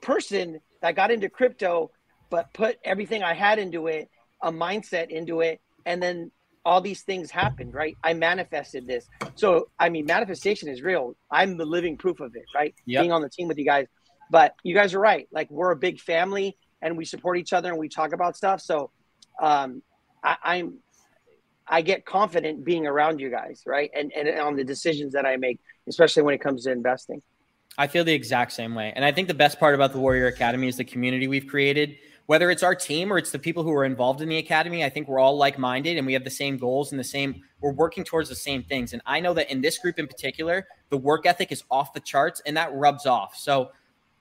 person 0.00 0.60
that 0.80 0.94
got 0.94 1.10
into 1.10 1.28
crypto, 1.28 1.90
but 2.30 2.52
put 2.52 2.78
everything 2.84 3.22
I 3.22 3.34
had 3.34 3.58
into 3.58 3.88
it 3.88 4.08
a 4.42 4.52
mindset 4.52 5.10
into 5.10 5.40
it 5.40 5.60
and 5.86 6.02
then 6.02 6.30
all 6.64 6.80
these 6.80 7.02
things 7.02 7.30
happened 7.30 7.72
right? 7.72 7.96
I 8.04 8.12
manifested 8.14 8.86
this. 8.86 9.08
So 9.36 9.68
i 9.78 9.88
mean 9.88 10.06
manifestation 10.06 10.68
is 10.68 10.82
real. 10.82 11.16
I'm 11.30 11.56
the 11.56 11.64
living 11.64 11.96
proof 11.96 12.20
of 12.20 12.34
it 12.34 12.44
right? 12.54 12.74
Yep. 12.86 13.02
being 13.02 13.12
on 13.12 13.22
the 13.22 13.30
team 13.30 13.48
with 13.48 13.58
you 13.58 13.64
guys. 13.64 13.86
But 14.30 14.54
you 14.62 14.74
guys 14.74 14.94
are 14.94 15.00
right. 15.00 15.26
Like 15.32 15.50
we're 15.50 15.70
a 15.70 15.76
big 15.76 16.00
family 16.00 16.56
and 16.82 16.96
we 16.96 17.04
support 17.04 17.38
each 17.38 17.52
other 17.52 17.70
and 17.70 17.78
we 17.78 17.88
talk 17.88 18.12
about 18.12 18.36
stuff. 18.36 18.60
So 18.60 18.90
um 19.40 19.82
I, 20.22 20.36
i'm 20.42 20.78
i 21.68 21.80
get 21.80 22.04
confident 22.04 22.64
being 22.64 22.86
around 22.86 23.20
you 23.20 23.30
guys 23.30 23.62
right? 23.66 23.90
And 23.94 24.12
and 24.12 24.28
on 24.40 24.56
the 24.56 24.64
decisions 24.64 25.12
that 25.14 25.24
i 25.26 25.36
make 25.36 25.60
especially 25.88 26.22
when 26.22 26.34
it 26.34 26.40
comes 26.40 26.64
to 26.64 26.72
investing. 26.72 27.22
I 27.76 27.86
feel 27.86 28.04
the 28.04 28.12
exact 28.12 28.52
same 28.52 28.74
way. 28.74 28.92
And 28.94 29.04
I 29.04 29.12
think 29.12 29.28
the 29.28 29.34
best 29.34 29.60
part 29.60 29.74
about 29.74 29.92
the 29.92 30.00
Warrior 30.00 30.26
Academy 30.26 30.66
is 30.66 30.76
the 30.76 30.84
community 30.84 31.28
we've 31.28 31.46
created 31.46 31.96
whether 32.28 32.50
it's 32.50 32.62
our 32.62 32.74
team 32.74 33.10
or 33.10 33.16
it's 33.16 33.30
the 33.30 33.38
people 33.38 33.62
who 33.62 33.72
are 33.72 33.86
involved 33.86 34.20
in 34.20 34.28
the 34.28 34.36
academy, 34.36 34.84
I 34.84 34.90
think 34.90 35.08
we're 35.08 35.18
all 35.18 35.38
like 35.38 35.58
minded 35.58 35.96
and 35.96 36.06
we 36.06 36.12
have 36.12 36.24
the 36.24 36.30
same 36.30 36.58
goals 36.58 36.92
and 36.92 37.00
the 37.00 37.04
same, 37.04 37.42
we're 37.62 37.72
working 37.72 38.04
towards 38.04 38.28
the 38.28 38.34
same 38.34 38.62
things. 38.62 38.92
And 38.92 39.00
I 39.06 39.18
know 39.18 39.32
that 39.32 39.50
in 39.50 39.62
this 39.62 39.78
group 39.78 39.98
in 39.98 40.06
particular, 40.06 40.66
the 40.90 40.98
work 40.98 41.24
ethic 41.24 41.52
is 41.52 41.64
off 41.70 41.94
the 41.94 42.00
charts 42.00 42.42
and 42.44 42.54
that 42.54 42.70
rubs 42.74 43.06
off. 43.06 43.34
So 43.34 43.72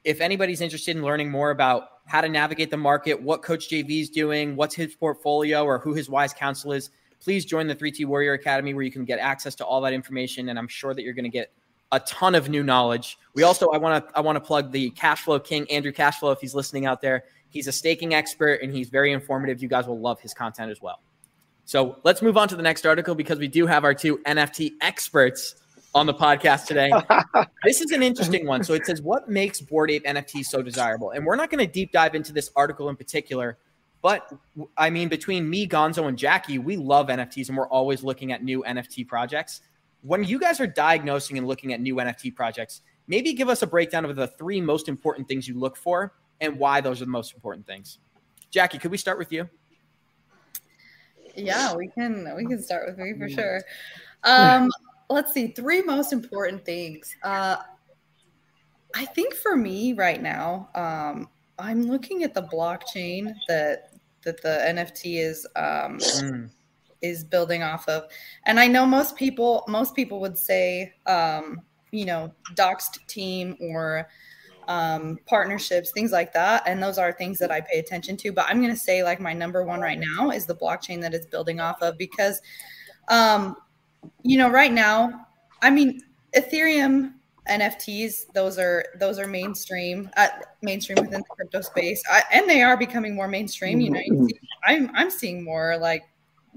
if 0.05 0.21
anybody's 0.21 0.61
interested 0.61 0.95
in 0.95 1.03
learning 1.03 1.29
more 1.29 1.51
about 1.51 1.89
how 2.05 2.21
to 2.21 2.29
navigate 2.29 2.71
the 2.71 2.77
market, 2.77 3.21
what 3.21 3.41
Coach 3.41 3.67
JV 3.67 4.03
is 4.03 4.09
doing, 4.09 4.55
what's 4.55 4.73
his 4.73 4.95
portfolio, 4.95 5.65
or 5.65 5.77
who 5.77 5.93
his 5.93 6.09
wise 6.09 6.33
counsel 6.33 6.71
is, 6.71 6.91
please 7.19 7.43
join 7.43 7.67
the 7.67 7.75
3T 7.75 8.05
Warrior 8.05 8.31
Academy 8.31 8.73
where 8.73 8.83
you 8.83 8.91
can 8.91 9.03
get 9.03 9.19
access 9.19 9.53
to 9.55 9.65
all 9.65 9.81
that 9.81 9.91
information. 9.91 10.47
And 10.47 10.57
I'm 10.57 10.69
sure 10.69 10.93
that 10.93 11.01
you're 11.01 11.13
going 11.13 11.25
to 11.25 11.29
get 11.29 11.51
a 11.91 11.99
ton 12.01 12.35
of 12.35 12.49
new 12.49 12.63
knowledge. 12.63 13.17
We 13.33 13.43
also 13.43 13.67
I 13.69 13.77
want 13.77 14.07
to 14.07 14.17
I 14.17 14.21
want 14.21 14.35
to 14.37 14.41
plug 14.41 14.71
the 14.71 14.91
Cashflow 14.91 15.43
King 15.43 15.69
Andrew 15.71 15.91
Cashflow 15.91 16.33
if 16.33 16.39
he's 16.39 16.55
listening 16.55 16.85
out 16.85 17.01
there. 17.01 17.25
He's 17.49 17.67
a 17.67 17.71
staking 17.71 18.13
expert 18.13 18.61
and 18.61 18.73
he's 18.73 18.89
very 18.89 19.11
informative. 19.11 19.61
You 19.61 19.69
guys 19.69 19.87
will 19.87 19.99
love 19.99 20.19
his 20.19 20.33
content 20.33 20.71
as 20.71 20.81
well. 20.81 21.01
So 21.65 21.97
let's 22.03 22.21
move 22.21 22.37
on 22.37 22.47
to 22.47 22.55
the 22.55 22.63
next 22.63 22.85
article 22.85 23.13
because 23.13 23.39
we 23.39 23.47
do 23.47 23.67
have 23.67 23.83
our 23.83 23.93
two 23.93 24.19
NFT 24.19 24.71
experts 24.81 25.55
on 25.93 26.05
the 26.05 26.13
podcast 26.13 26.65
today. 26.65 26.91
this 27.63 27.81
is 27.81 27.91
an 27.91 28.03
interesting 28.03 28.45
one. 28.45 28.63
So 28.63 28.73
it 28.73 28.85
says, 28.85 29.01
What 29.01 29.27
makes 29.27 29.59
Bored 29.59 29.91
Ape 29.91 30.05
NFTs 30.05 30.45
so 30.45 30.61
desirable? 30.61 31.11
And 31.11 31.25
we're 31.25 31.35
not 31.35 31.49
going 31.49 31.65
to 31.65 31.71
deep 31.71 31.91
dive 31.91 32.15
into 32.15 32.31
this 32.31 32.51
article 32.55 32.87
in 32.89 32.95
particular, 32.95 33.57
but 34.01 34.31
I 34.77 34.89
mean, 34.89 35.09
between 35.09 35.49
me, 35.49 35.67
Gonzo, 35.67 36.07
and 36.07 36.17
Jackie, 36.17 36.59
we 36.59 36.77
love 36.77 37.07
NFTs 37.07 37.49
and 37.49 37.57
we're 37.57 37.67
always 37.67 38.03
looking 38.03 38.31
at 38.31 38.43
new 38.43 38.63
NFT 38.65 39.07
projects. 39.07 39.61
When 40.03 40.23
you 40.23 40.39
guys 40.39 40.61
are 40.61 40.67
diagnosing 40.67 41.37
and 41.37 41.47
looking 41.47 41.73
at 41.73 41.81
new 41.81 41.95
NFT 41.95 42.35
projects, 42.35 42.81
maybe 43.07 43.33
give 43.33 43.49
us 43.49 43.61
a 43.61 43.67
breakdown 43.67 44.05
of 44.05 44.15
the 44.15 44.27
three 44.27 44.61
most 44.61 44.87
important 44.87 45.27
things 45.27 45.47
you 45.47 45.59
look 45.59 45.75
for 45.75 46.13
and 46.41 46.57
why 46.57 46.81
those 46.81 47.01
are 47.01 47.05
the 47.05 47.11
most 47.11 47.33
important 47.33 47.65
things. 47.65 47.99
Jackie, 48.49 48.77
could 48.77 48.91
we 48.91 48.97
start 48.97 49.17
with 49.17 49.31
you? 49.31 49.49
Yeah, 51.35 51.75
we 51.75 51.87
can 51.89 52.33
we 52.35 52.45
can 52.45 52.61
start 52.61 52.87
with 52.87 52.97
me 52.97 53.13
for 53.17 53.29
sure. 53.29 53.61
Um, 54.23 54.71
let's 55.09 55.33
see, 55.33 55.47
three 55.47 55.81
most 55.81 56.11
important 56.11 56.65
things. 56.65 57.15
Uh, 57.23 57.57
I 58.95 59.05
think 59.05 59.35
for 59.35 59.55
me 59.55 59.93
right 59.93 60.21
now, 60.21 60.69
um, 60.73 61.29
I'm 61.59 61.83
looking 61.83 62.23
at 62.23 62.33
the 62.33 62.43
blockchain 62.43 63.35
that 63.47 63.91
that 64.23 64.41
the 64.41 64.61
NFT 64.67 65.19
is 65.19 65.45
um, 65.55 65.97
mm. 65.99 66.49
is 67.01 67.23
building 67.23 67.61
off 67.63 67.87
of, 67.87 68.05
and 68.45 68.59
I 68.59 68.67
know 68.67 68.85
most 68.85 69.15
people 69.15 69.63
most 69.67 69.95
people 69.95 70.19
would 70.21 70.37
say, 70.37 70.93
um, 71.05 71.61
you 71.91 72.05
know, 72.05 72.33
doxed 72.55 73.05
team 73.07 73.55
or 73.59 74.07
um, 74.67 75.19
partnerships, 75.25 75.91
things 75.91 76.11
like 76.11 76.33
that. 76.33 76.63
And 76.65 76.81
those 76.81 76.97
are 76.97 77.11
things 77.11 77.39
that 77.39 77.51
I 77.51 77.61
pay 77.61 77.79
attention 77.79 78.17
to. 78.17 78.31
But 78.31 78.45
I'm 78.49 78.61
going 78.61 78.73
to 78.73 78.79
say, 78.79 79.03
like, 79.03 79.19
my 79.19 79.33
number 79.33 79.63
one 79.63 79.79
right 79.79 79.99
now 79.99 80.31
is 80.31 80.45
the 80.45 80.55
blockchain 80.55 81.01
that 81.01 81.13
it's 81.13 81.25
building 81.25 81.59
off 81.59 81.81
of 81.81 81.97
because, 81.97 82.41
um, 83.07 83.55
you 84.23 84.37
know, 84.37 84.49
right 84.49 84.71
now, 84.71 85.27
I 85.61 85.69
mean, 85.69 86.01
Ethereum 86.35 87.13
NFTs, 87.49 88.33
those 88.33 88.57
are 88.57 88.85
those 88.99 89.19
are 89.19 89.27
mainstream, 89.27 90.09
uh, 90.17 90.27
mainstream 90.61 90.97
within 90.99 91.21
the 91.21 91.35
crypto 91.35 91.61
space, 91.61 92.03
I, 92.11 92.23
and 92.31 92.49
they 92.49 92.61
are 92.61 92.77
becoming 92.77 93.15
more 93.15 93.27
mainstream. 93.27 93.79
You 93.79 93.91
know, 93.91 94.01
you 94.03 94.27
see, 94.27 94.39
I'm 94.65 94.91
I'm 94.93 95.09
seeing 95.09 95.43
more 95.43 95.77
like 95.77 96.03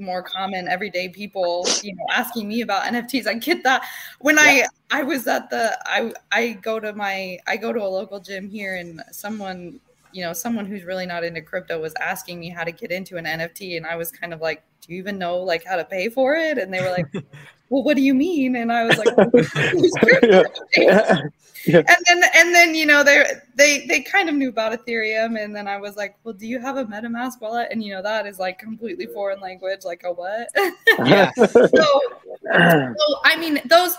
more 0.01 0.23
common 0.23 0.67
everyday 0.67 1.09
people 1.09 1.67
you 1.83 1.95
know 1.95 2.05
asking 2.11 2.49
me 2.49 2.63
about 2.63 2.83
nfts 2.85 3.27
i 3.27 3.35
get 3.35 3.63
that 3.63 3.85
when 4.21 4.37
yeah. 4.37 4.43
i 4.43 4.67
i 4.91 5.03
was 5.03 5.27
at 5.27 5.51
the 5.51 5.79
i 5.87 6.13
i 6.33 6.53
go 6.63 6.81
to 6.81 6.93
my 6.93 7.39
i 7.47 7.57
go 7.57 7.73
to 7.73 7.83
a 7.83 7.87
local 7.87 8.21
gym 8.21 8.49
here 8.49 8.77
and 8.77 9.03
someone 9.11 9.81
you 10.13 10.23
know 10.23 10.33
someone 10.33 10.67
who's 10.67 10.85
really 10.85 11.07
not 11.07 11.25
into 11.25 11.41
crypto 11.41 11.81
was 11.81 11.95
asking 12.01 12.41
me 12.41 12.49
how 12.49 12.65
to 12.65 12.73
get 12.73 12.91
into 12.91 13.17
an 13.17 13.25
nft 13.25 13.77
and 13.77 13.87
i 13.87 13.97
was 13.97 14.11
kind 14.11 14.35
of 14.35 14.41
like 14.41 14.63
do 14.81 14.93
you 14.93 14.99
even 14.99 15.19
know 15.19 15.39
like 15.39 15.65
how 15.65 15.77
to 15.77 15.85
pay 15.85 16.09
for 16.09 16.35
it? 16.35 16.59
And 16.59 16.73
they 16.73 16.81
were 16.81 16.91
like 16.91 17.07
well 17.71 17.83
what 17.83 17.97
do 17.97 18.03
you 18.03 18.15
mean? 18.15 18.57
And 18.57 18.73
i 18.73 18.85
was 18.85 18.99
like 18.99 19.17
well, 19.17 19.31
yeah. 20.77 21.23
yeah. 21.67 21.83
and 21.87 21.97
then 22.07 22.23
and 22.35 22.55
then 22.55 22.75
you 22.75 22.87
know 22.87 23.05
they 23.05 23.25
they 23.55 23.87
they 23.87 24.01
kind 24.01 24.29
of 24.29 24.35
knew 24.35 24.49
about 24.49 24.73
ethereum 24.73 25.43
and 25.43 25.55
then 25.55 25.69
i 25.69 25.77
was 25.77 25.97
like 25.97 26.17
well 26.25 26.35
do 26.35 26.47
you 26.47 26.59
have 26.59 26.77
a 26.77 26.85
metamask 26.85 27.41
wallet? 27.41 27.69
And 27.71 27.83
you 27.83 27.95
know 27.95 28.03
that 28.03 28.27
is 28.27 28.39
like 28.39 28.59
completely 28.59 29.07
foreign 29.07 29.41
language 29.41 29.81
like 29.85 30.03
a 30.05 30.13
what? 30.13 30.49
Yeah 31.05 31.31
so, 31.37 31.47
so 31.47 33.07
i 33.25 33.37
mean 33.39 33.61
those 33.67 33.95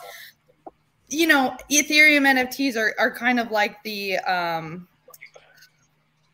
you 1.12 1.28
know 1.28 1.56
ethereum 1.70 2.24
nfts 2.26 2.76
are, 2.78 2.96
are 2.98 3.14
kind 3.14 3.40
of 3.40 3.52
like 3.52 3.82
the 3.84 4.18
um 4.20 4.88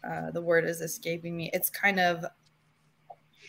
uh, 0.07 0.31
the 0.31 0.41
word 0.41 0.65
is 0.65 0.81
escaping 0.81 1.35
me. 1.35 1.49
It's 1.53 1.69
kind 1.69 1.99
of 1.99 2.25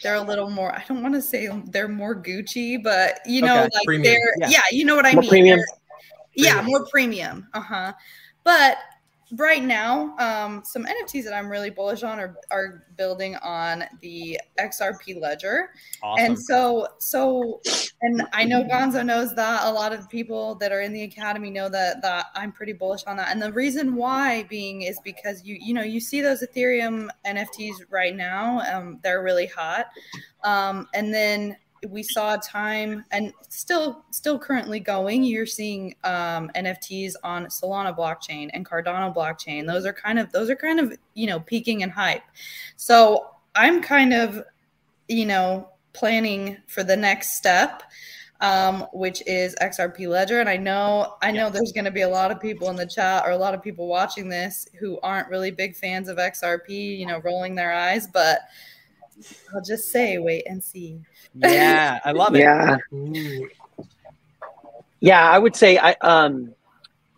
they're 0.03 0.14
a 0.14 0.23
little 0.23 0.51
more. 0.51 0.73
I 0.73 0.85
don't 0.88 1.03
want 1.03 1.14
to 1.14 1.23
say 1.23 1.49
they're 1.67 1.88
more 1.88 2.21
Gucci, 2.21 2.83
but 2.83 3.21
you 3.27 3.43
know, 3.43 3.61
okay. 3.64 3.69
like 3.75 3.85
premium. 3.85 4.03
they're 4.03 4.35
yeah. 4.38 4.49
yeah. 4.51 4.62
you 4.71 4.85
know 4.85 4.97
what 4.97 5.07
I 5.07 5.12
more 5.12 5.23
mean. 5.23 5.31
Premium. 5.31 5.61
Yeah, 6.35 6.62
more 6.62 6.87
premium. 6.87 7.47
Uh 7.53 7.61
huh. 7.61 7.93
But 8.45 8.79
right 9.33 9.62
now, 9.62 10.17
um, 10.19 10.62
some 10.64 10.87
NFTs 10.87 11.25
that 11.25 11.35
I'm 11.35 11.49
really 11.49 11.71
bullish 11.71 12.03
on 12.03 12.19
are, 12.19 12.37
are 12.51 12.85
building 12.97 13.37
on 13.37 13.85
the 14.01 14.41
XRP 14.59 15.21
ledger. 15.21 15.71
Awesome. 16.03 16.25
And 16.25 16.38
so, 16.38 16.88
so, 16.99 17.61
and 18.03 18.23
I 18.33 18.45
know 18.45 18.64
Gonzo 18.64 19.05
knows 19.05 19.35
that 19.35 19.64
a 19.64 19.73
lot 19.73 19.93
of 19.93 20.09
people 20.09 20.55
that 20.57 20.73
are 20.73 20.81
in 20.81 20.93
the 20.93 21.03
academy 21.03 21.51
know 21.51 21.69
that, 21.69 22.01
that 22.03 22.27
I'm 22.35 22.53
pretty 22.53 22.73
bullish 22.73 23.05
on 23.07 23.17
that. 23.19 23.31
And 23.31 23.41
the 23.41 23.53
reason 23.53 23.95
why 23.95 24.45
being 24.45 24.83
is 24.83 24.99
because 25.05 25.45
you, 25.45 25.59
you 25.61 25.75
know, 25.75 25.83
you 25.83 26.01
see 26.01 26.21
those 26.21 26.43
Ethereum 26.43 27.09
NFTs 27.27 27.75
right 27.91 28.17
now, 28.17 28.61
um, 28.73 28.99
they're 29.03 29.23
really 29.23 29.47
hot. 29.47 29.87
Um, 30.45 30.88
and 30.95 31.12
then 31.12 31.57
we 31.88 32.03
saw 32.03 32.35
a 32.35 32.38
time 32.38 33.05
and 33.11 33.33
still 33.49 34.05
still 34.11 34.38
currently 34.38 34.81
going. 34.81 35.25
You're 35.25 35.47
seeing 35.47 35.95
um, 36.05 36.51
nfts 36.57 37.14
on 37.23 37.47
solana 37.47 37.97
blockchain 37.97 38.51
and 38.53 38.67
cardano 38.67 39.14
blockchain. 39.14 39.67
Those 39.67 39.87
are 39.87 39.93
kind 39.93 40.19
of 40.19 40.33
those 40.33 40.51
are 40.51 40.57
kind 40.57 40.81
of 40.81 40.97
you 41.14 41.27
know 41.27 41.41
peaking 41.41 41.83
in 41.83 41.91
hype. 41.91 42.23
So 42.77 43.29
i'm 43.55 43.83
kind 43.83 44.12
of 44.12 44.43
you 45.09 45.27
know 45.27 45.69
planning 45.93 46.57
for 46.67 46.85
the 46.85 46.97
next 46.97 47.37
step 47.37 47.83
um, 48.41 48.87
which 48.93 49.21
is 49.27 49.57
xrp 49.61 50.09
ledger. 50.09 50.41
And 50.41 50.49
i 50.49 50.57
know 50.57 51.17
i 51.23 51.31
know 51.33 51.51
there's 51.51 51.73
going 51.73 51.85
to 51.85 51.91
be 51.91 52.03
a 52.03 52.09
lot 52.09 52.31
of 52.31 52.41
people 52.41 52.71
in 52.71 52.77
the 52.77 52.87
chat 52.87 53.25
or 53.27 53.33
a 53.33 53.37
lot 53.37 53.55
of 53.55 53.62
people 53.62 53.88
watching 53.88 54.29
this 54.29 54.67
who 54.79 54.99
aren't 55.03 55.29
really 55.29 55.51
big 55.51 55.75
fans 55.75 56.09
of 56.09 56.19
xrp 56.19 56.69
you 56.69 57.07
know 57.07 57.21
rolling 57.25 57.55
their 57.55 57.73
eyes 57.73 58.07
but 58.07 58.43
i'll 59.54 59.62
just 59.62 59.90
say 59.90 60.18
wait 60.18 60.44
and 60.46 60.62
see 60.62 61.00
yeah, 61.35 62.00
I 62.04 62.12
love 62.12 62.35
it. 62.35 62.40
Yeah. 62.40 62.76
Yeah, 65.00 65.31
I 65.31 65.38
would 65.38 65.54
say 65.54 65.78
I 65.78 65.92
um 66.00 66.54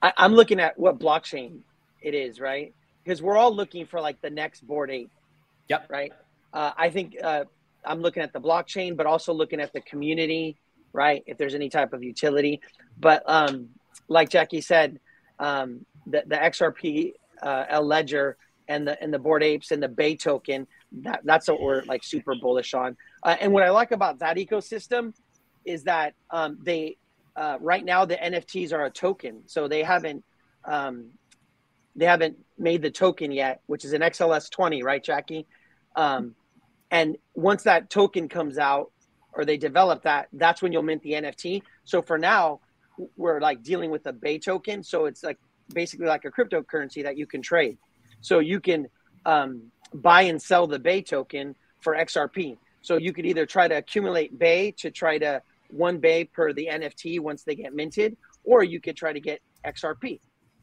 I, 0.03 0.13
I'm 0.17 0.35
looking 0.35 0.61
at 0.61 0.79
what 0.79 0.99
blockchain 0.99 1.61
it 2.03 2.15
is, 2.15 2.41
right? 2.41 2.75
Because 3.03 3.23
we're 3.23 3.37
all 3.37 3.55
looking 3.55 3.87
for 3.87 4.01
like 4.01 4.21
the 4.21 4.31
next 4.31 4.67
Bored 4.67 4.91
Ape. 4.91 5.11
Yep. 5.69 5.87
Right. 5.91 6.13
Uh, 6.53 6.73
I 6.77 6.91
think 6.91 7.17
uh, 7.23 7.45
I'm 7.85 8.01
looking 8.01 8.23
at 8.23 8.33
the 8.33 8.41
blockchain, 8.41 8.97
but 8.97 9.07
also 9.07 9.33
looking 9.33 9.61
at 9.61 9.73
the 9.73 9.81
community, 9.83 10.57
right? 10.93 11.23
If 11.27 11.39
there's 11.39 11.55
any 11.55 11.69
type 11.69 11.93
of 11.93 12.03
utility. 12.03 12.61
But 12.99 13.23
um, 13.27 13.69
like 14.09 14.29
Jackie 14.29 14.61
said, 14.61 14.99
um, 15.39 15.87
the, 16.07 16.25
the 16.27 16.37
XRP 16.37 17.13
uh, 17.43 17.65
L 17.69 17.87
Ledger 17.87 18.37
and 18.69 18.87
the 18.87 19.01
and 19.03 19.15
the 19.15 19.19
Bored 19.19 19.43
Apes 19.43 19.71
and 19.71 19.83
the 19.83 19.89
Bay 19.89 20.17
token, 20.17 20.67
that, 20.93 21.21
that's 21.25 21.49
what 21.49 21.61
we're 21.61 21.83
like 21.85 22.03
super 22.03 22.35
bullish 22.35 22.75
on. 22.75 22.97
Uh, 23.23 23.37
and 23.41 23.53
what 23.53 23.63
I 23.63 23.71
like 23.71 23.93
about 23.93 24.19
that 24.21 24.37
ecosystem 24.37 25.15
is 25.65 25.85
that 25.85 26.15
um, 26.31 26.59
they 26.63 26.97
uh, 27.37 27.57
right 27.61 27.85
now 27.85 28.05
the 28.05 28.17
NFTs 28.17 28.73
are 28.73 28.85
a 28.85 28.91
token, 28.91 29.43
so 29.47 29.69
they 29.69 29.83
haven't 29.83 30.25
um, 30.65 31.11
they 31.95 32.05
haven't 32.05 32.39
made 32.59 32.83
the 32.83 32.91
token 32.91 33.33
yet, 33.33 33.61
which 33.67 33.85
is 33.85 33.93
an 33.93 34.01
XLS 34.01 34.51
twenty, 34.51 34.83
right, 34.83 35.03
Jackie? 35.03 35.47
Um, 35.97 36.35
and 36.91 37.17
once 37.35 37.63
that 37.65 37.89
token 37.89 38.29
comes 38.29 38.59
out 38.59 38.91
or 39.33 39.45
they 39.45 39.57
develop 39.57 40.03
that, 40.03 40.29
that's 40.33 40.61
when 40.61 40.73
you'll 40.73 40.83
mint 40.83 41.03
the 41.03 41.13
NFT. 41.13 41.63
So 41.85 42.03
for 42.03 42.19
now, 42.19 42.61
we're 43.17 43.41
like 43.41 43.63
dealing 43.63 43.91
with 43.91 44.07
a 44.07 44.13
Bay 44.13 44.39
token, 44.39 44.83
so 44.83 45.07
it's 45.07 45.23
like 45.23 45.39
basically 45.73 46.07
like 46.07 46.25
a 46.25 46.31
cryptocurrency 46.31 47.03
that 47.05 47.17
you 47.17 47.27
can 47.27 47.43
trade. 47.43 47.79
So 48.21 48.41
you 48.41 48.61
can 48.61 48.89
um, 49.25 49.71
buy 49.93 50.23
and 50.23 50.41
sell 50.41 50.67
the 50.67 50.79
Bay 50.79 51.03
token 51.03 51.55
for 51.81 51.95
XRP. 51.95 52.57
So 52.83 52.97
you 52.97 53.13
could 53.13 53.27
either 53.27 53.47
try 53.47 53.69
to 53.69 53.77
accumulate 53.77 54.39
Bay 54.39 54.73
to 54.79 54.91
try 54.91 55.19
to 55.19 55.43
one 55.69 55.99
Bay 55.99 56.25
per 56.25 56.53
the 56.53 56.69
NFT 56.71 57.21
once 57.21 57.43
they 57.43 57.55
get 57.55 57.75
minted, 57.75 58.17
or 58.45 58.63
you 58.63 58.81
could 58.81 58.97
try 58.97 59.13
to 59.13 59.21
get 59.21 59.41
XRP 59.65 60.21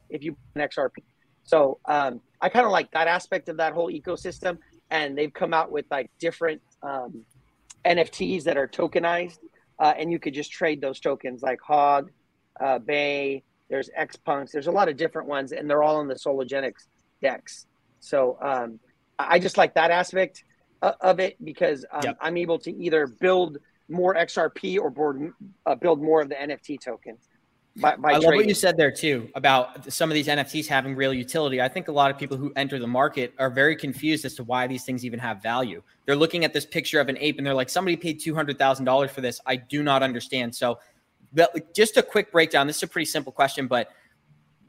if 0.10 0.24
you 0.24 0.36
an 0.56 0.62
XRP. 0.62 1.04
So 1.44 1.80
um, 1.86 2.22
I 2.42 2.50
kind 2.50 2.66
of 2.66 2.72
like 2.72 2.92
that 2.92 3.08
aspect 3.08 3.50
of 3.50 3.58
that 3.58 3.74
whole 3.74 3.92
ecosystem, 3.92 4.58
and 4.90 5.18
they've 5.18 5.34
come 5.34 5.54
out 5.54 5.72
with 5.72 5.86
like 5.90 6.12
different 6.20 6.62
um, 6.82 7.24
NFTs 7.86 8.44
that 8.44 8.58
are 8.58 8.68
tokenized, 8.68 9.40
uh, 9.80 9.94
and 9.98 10.12
you 10.12 10.20
could 10.20 10.34
just 10.34 10.52
trade 10.52 10.82
those 10.82 11.00
tokens 11.00 11.42
like 11.42 11.60
Hog, 11.62 12.12
uh, 12.60 12.80
Bay. 12.80 13.44
There's 13.70 13.90
xPunks. 14.00 14.52
There's 14.52 14.68
a 14.68 14.72
lot 14.72 14.90
of 14.90 14.98
different 14.98 15.28
ones, 15.28 15.52
and 15.52 15.70
they're 15.70 15.84
all 15.84 16.02
in 16.02 16.08
the 16.08 16.18
Sologenic's 16.18 16.88
DEX. 17.22 17.66
So 18.00 18.38
um, 18.42 18.80
I 19.20 19.40
just 19.40 19.58
like 19.58 19.74
that 19.76 19.92
aspect 19.92 20.44
of 20.82 21.20
it 21.20 21.44
because 21.44 21.86
um, 21.92 22.02
yep. 22.04 22.18
I'm 22.22 22.38
able 22.38 22.60
to 22.60 22.72
either 22.72 23.08
build 23.08 23.58
more 23.90 24.16
XRP 24.16 24.80
or 24.80 24.90
board, 24.90 25.34
uh, 25.66 25.76
build 25.76 26.02
more 26.02 26.22
of 26.22 26.30
the 26.30 26.36
NFT 26.36 26.80
token. 26.80 27.18
By, 27.80 27.96
by 27.96 28.10
I 28.10 28.14
love 28.14 28.24
trading. 28.24 28.38
what 28.40 28.48
you 28.48 28.56
said 28.56 28.76
there 28.76 28.92
too 28.92 29.30
about 29.36 29.92
some 29.94 30.10
of 30.10 30.16
these 30.16 30.28
NFTs 30.28 30.66
having 30.66 30.96
real 30.96 31.14
utility. 31.14 31.62
I 31.62 31.68
think 31.68 31.90
a 31.90 31.92
lot 31.92 32.10
of 32.10 32.18
people 32.18 32.36
who 32.36 32.52
enter 32.56 32.80
the 32.80 32.88
market 32.88 33.34
are 33.38 33.52
very 33.52 33.76
confused 33.76 34.26
as 34.26 34.34
to 34.36 34.44
why 34.44 34.66
these 34.66 34.84
things 34.84 35.06
even 35.06 35.20
have 35.20 35.44
value. 35.44 35.84
They're 36.06 36.16
looking 36.16 36.44
at 36.44 36.54
this 36.54 36.66
picture 36.66 37.00
of 37.00 37.08
an 37.08 37.18
ape 37.20 37.38
and 37.38 37.46
they're 37.46 37.54
like, 37.54 37.70
somebody 37.70 37.96
paid 37.96 38.20
two 38.20 38.34
hundred 38.34 38.58
thousand 38.58 38.86
dollars 38.86 39.12
for 39.12 39.22
this. 39.22 39.40
I 39.46 39.58
do 39.58 39.84
not 39.84 40.02
understand. 40.02 40.56
So, 40.56 40.80
just 41.76 41.98
a 41.98 42.04
quick 42.04 42.32
breakdown. 42.32 42.66
This 42.66 42.78
is 42.78 42.84
a 42.84 42.88
pretty 42.88 43.06
simple 43.06 43.32
question, 43.32 43.68
but 43.68 43.92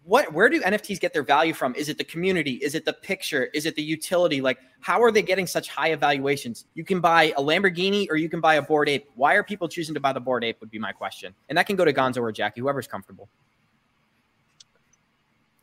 what 0.08 0.32
where 0.32 0.48
do 0.48 0.58
NFTs 0.62 1.00
get 1.00 1.12
their 1.12 1.22
value 1.22 1.52
from? 1.52 1.74
Is 1.74 1.90
it 1.90 1.98
the 1.98 2.04
community? 2.04 2.52
Is 2.52 2.74
it 2.74 2.86
the 2.86 2.94
picture? 2.94 3.50
Is 3.52 3.66
it 3.66 3.76
the 3.76 3.82
utility? 3.82 4.40
Like 4.40 4.58
how 4.80 5.02
are 5.02 5.12
they 5.12 5.20
getting 5.20 5.46
such 5.46 5.68
high 5.68 5.88
evaluations? 5.88 6.64
You 6.74 6.82
can 6.82 7.00
buy 7.00 7.34
a 7.36 7.42
Lamborghini 7.42 8.06
or 8.10 8.16
you 8.16 8.30
can 8.30 8.40
buy 8.40 8.54
a 8.54 8.62
Bored 8.62 8.88
Ape. 8.88 9.06
Why 9.16 9.34
are 9.34 9.42
people 9.42 9.68
choosing 9.68 9.94
to 9.94 10.00
buy 10.00 10.14
the 10.14 10.20
Bored 10.20 10.44
Ape 10.44 10.60
would 10.60 10.70
be 10.70 10.78
my 10.78 10.92
question. 10.92 11.34
And 11.50 11.58
that 11.58 11.66
can 11.66 11.76
go 11.76 11.84
to 11.84 11.92
Gonzo 11.92 12.22
or 12.22 12.32
Jackie, 12.32 12.62
whoever's 12.62 12.86
comfortable. 12.86 13.28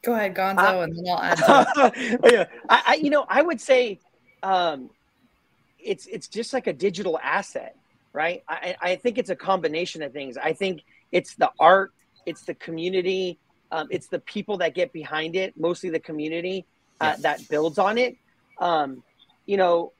Go 0.03 0.13
ahead, 0.13 0.35
Gonzo, 0.35 0.59
uh, 0.59 0.81
and 0.81 0.95
then 0.95 1.05
I'll 1.09 1.19
add. 1.19 2.19
yeah, 2.31 2.45
I, 2.69 2.83
I, 2.85 2.95
you 3.01 3.09
know, 3.09 3.25
I 3.27 3.41
would 3.41 3.59
say, 3.59 3.99
um, 4.43 4.91
it's 5.79 6.05
it's 6.05 6.27
just 6.27 6.53
like 6.53 6.67
a 6.67 6.73
digital 6.73 7.17
asset, 7.17 7.75
right? 8.13 8.43
I, 8.47 8.75
I 8.79 8.95
think 8.97 9.17
it's 9.17 9.31
a 9.31 9.35
combination 9.35 10.03
of 10.03 10.13
things. 10.13 10.37
I 10.37 10.53
think 10.53 10.83
it's 11.11 11.33
the 11.33 11.49
art, 11.59 11.91
it's 12.27 12.43
the 12.43 12.53
community, 12.53 13.39
um, 13.71 13.87
it's 13.89 14.07
the 14.07 14.19
people 14.19 14.57
that 14.57 14.75
get 14.75 14.93
behind 14.93 15.35
it, 15.35 15.53
mostly 15.57 15.89
the 15.89 15.99
community 15.99 16.65
uh, 17.01 17.13
yes. 17.13 17.21
that 17.21 17.49
builds 17.49 17.77
on 17.77 17.97
it. 17.97 18.17
Um, 18.59 19.03
you 19.45 19.57
know, 19.57 19.91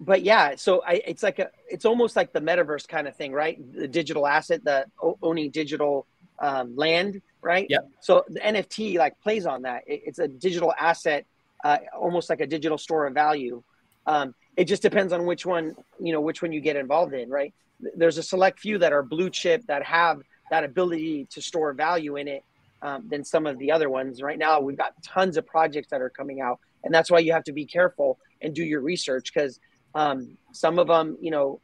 but 0.00 0.22
yeah, 0.22 0.54
so 0.56 0.82
I, 0.86 1.02
it's 1.06 1.22
like 1.22 1.38
a, 1.38 1.50
it's 1.68 1.84
almost 1.84 2.16
like 2.16 2.32
the 2.32 2.40
metaverse 2.40 2.86
kind 2.86 3.08
of 3.08 3.16
thing, 3.16 3.32
right? 3.32 3.58
The 3.74 3.88
digital 3.88 4.26
asset, 4.26 4.64
the 4.64 4.86
owning 5.22 5.50
digital 5.50 6.06
um, 6.38 6.76
land, 6.76 7.22
right? 7.42 7.66
Yeah. 7.70 7.78
So 8.00 8.24
the 8.28 8.40
NFT 8.40 8.98
like 8.98 9.18
plays 9.20 9.46
on 9.46 9.62
that. 9.62 9.84
It, 9.86 10.02
it's 10.06 10.18
a 10.18 10.28
digital 10.28 10.74
asset, 10.78 11.26
uh, 11.64 11.78
almost 11.96 12.28
like 12.28 12.40
a 12.40 12.46
digital 12.46 12.78
store 12.78 13.06
of 13.06 13.14
value. 13.14 13.62
Um, 14.06 14.34
it 14.56 14.66
just 14.66 14.82
depends 14.82 15.12
on 15.12 15.26
which 15.26 15.46
one, 15.46 15.74
you 16.00 16.12
know, 16.12 16.20
which 16.20 16.42
one 16.42 16.52
you 16.52 16.60
get 16.60 16.76
involved 16.76 17.14
in, 17.14 17.30
right? 17.30 17.54
There's 17.96 18.18
a 18.18 18.22
select 18.22 18.60
few 18.60 18.78
that 18.78 18.92
are 18.92 19.02
blue 19.02 19.30
chip 19.30 19.66
that 19.66 19.82
have 19.84 20.20
that 20.50 20.64
ability 20.64 21.26
to 21.30 21.42
store 21.42 21.72
value 21.72 22.16
in 22.16 22.28
it 22.28 22.44
um, 22.82 23.08
than 23.08 23.24
some 23.24 23.46
of 23.46 23.58
the 23.58 23.72
other 23.72 23.88
ones. 23.88 24.22
Right 24.22 24.38
now, 24.38 24.60
we've 24.60 24.76
got 24.76 24.92
tons 25.02 25.36
of 25.36 25.46
projects 25.46 25.88
that 25.90 26.00
are 26.00 26.10
coming 26.10 26.40
out, 26.40 26.60
and 26.84 26.94
that's 26.94 27.10
why 27.10 27.20
you 27.20 27.32
have 27.32 27.44
to 27.44 27.52
be 27.52 27.64
careful 27.64 28.18
and 28.40 28.54
do 28.54 28.62
your 28.62 28.80
research 28.80 29.32
because 29.32 29.58
um, 29.94 30.36
some 30.52 30.78
of 30.78 30.88
them, 30.88 31.16
you 31.20 31.30
know, 31.30 31.60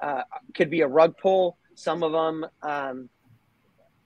uh, 0.00 0.22
could 0.54 0.70
be 0.70 0.80
a 0.80 0.88
rug 0.88 1.16
pull. 1.18 1.56
Some 1.74 2.02
of 2.02 2.12
them 2.12 2.46
um, 2.62 3.08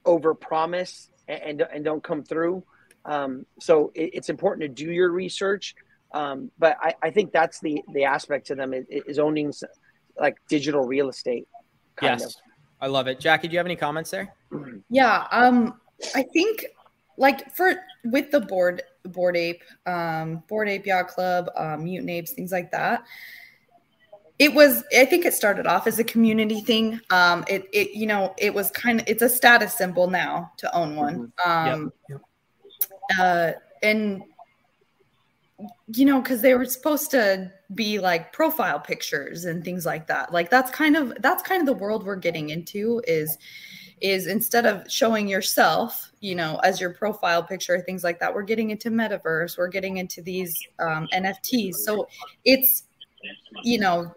over 0.04 0.34
promise 0.34 1.10
and, 1.28 1.60
and, 1.60 1.68
and 1.72 1.84
don't 1.84 2.02
come 2.02 2.22
through. 2.22 2.64
Um, 3.04 3.46
so 3.60 3.92
it, 3.94 4.10
it's 4.14 4.28
important 4.28 4.62
to 4.62 4.84
do 4.84 4.90
your 4.92 5.10
research. 5.10 5.74
Um, 6.12 6.50
but 6.58 6.76
I, 6.80 6.94
I, 7.02 7.10
think 7.10 7.32
that's 7.32 7.60
the 7.60 7.82
the 7.92 8.04
aspect 8.04 8.46
to 8.46 8.54
them 8.54 8.72
is, 8.72 8.86
is 8.88 9.18
owning 9.18 9.52
like 10.18 10.36
digital 10.48 10.86
real 10.86 11.08
estate. 11.08 11.48
yes. 12.00 12.24
Of. 12.24 12.34
I 12.80 12.86
love 12.88 13.06
it. 13.06 13.18
Jackie, 13.20 13.48
do 13.48 13.52
you 13.52 13.58
have 13.58 13.66
any 13.66 13.76
comments 13.76 14.10
there? 14.10 14.34
Yeah. 14.90 15.26
Um, 15.30 15.80
I 16.14 16.22
think 16.22 16.66
like 17.16 17.54
for 17.54 17.76
with 18.04 18.30
the 18.30 18.40
bored 18.40 18.82
bored 19.04 19.36
ape, 19.36 19.62
um, 19.86 20.42
bored 20.48 20.68
ape 20.68 20.86
yacht 20.86 21.08
club, 21.08 21.50
um, 21.56 21.84
mutant 21.84 22.10
apes, 22.10 22.32
things 22.32 22.52
like 22.52 22.70
that. 22.72 23.04
It 24.38 24.52
was, 24.52 24.84
I 24.94 25.06
think 25.06 25.24
it 25.24 25.32
started 25.32 25.66
off 25.66 25.86
as 25.86 25.98
a 25.98 26.04
community 26.04 26.60
thing. 26.60 27.00
Um, 27.08 27.42
it, 27.48 27.66
it, 27.72 27.92
you 27.92 28.06
know, 28.06 28.34
it 28.36 28.52
was 28.52 28.70
kind 28.70 29.00
of, 29.00 29.08
it's 29.08 29.22
a 29.22 29.30
status 29.30 29.72
symbol 29.72 30.10
now 30.10 30.52
to 30.58 30.76
own 30.76 30.94
one. 30.94 31.32
Mm-hmm. 31.38 31.72
Um, 31.72 31.92
yep. 32.10 32.20
Yep. 32.80 33.18
Uh, 33.18 33.52
and 33.82 34.22
you 35.88 36.04
know, 36.04 36.20
because 36.20 36.42
they 36.42 36.54
were 36.54 36.66
supposed 36.66 37.10
to 37.12 37.50
be 37.74 37.98
like 37.98 38.32
profile 38.32 38.78
pictures 38.78 39.44
and 39.44 39.64
things 39.64 39.86
like 39.86 40.06
that. 40.06 40.32
Like 40.32 40.50
that's 40.50 40.70
kind 40.70 40.96
of 40.96 41.14
that's 41.20 41.42
kind 41.42 41.60
of 41.60 41.66
the 41.66 41.80
world 41.80 42.04
we're 42.04 42.16
getting 42.16 42.50
into 42.50 43.02
is 43.06 43.38
is 44.00 44.26
instead 44.26 44.66
of 44.66 44.90
showing 44.90 45.26
yourself, 45.26 46.12
you 46.20 46.34
know, 46.34 46.60
as 46.62 46.80
your 46.80 46.90
profile 46.90 47.42
picture, 47.42 47.80
things 47.80 48.04
like 48.04 48.20
that, 48.20 48.34
we're 48.34 48.42
getting 48.42 48.70
into 48.70 48.90
metaverse, 48.90 49.56
we're 49.56 49.68
getting 49.68 49.96
into 49.96 50.20
these 50.20 50.54
um, 50.78 51.08
NFTs. 51.14 51.76
So 51.76 52.06
it's, 52.44 52.84
you 53.62 53.78
know, 53.78 54.14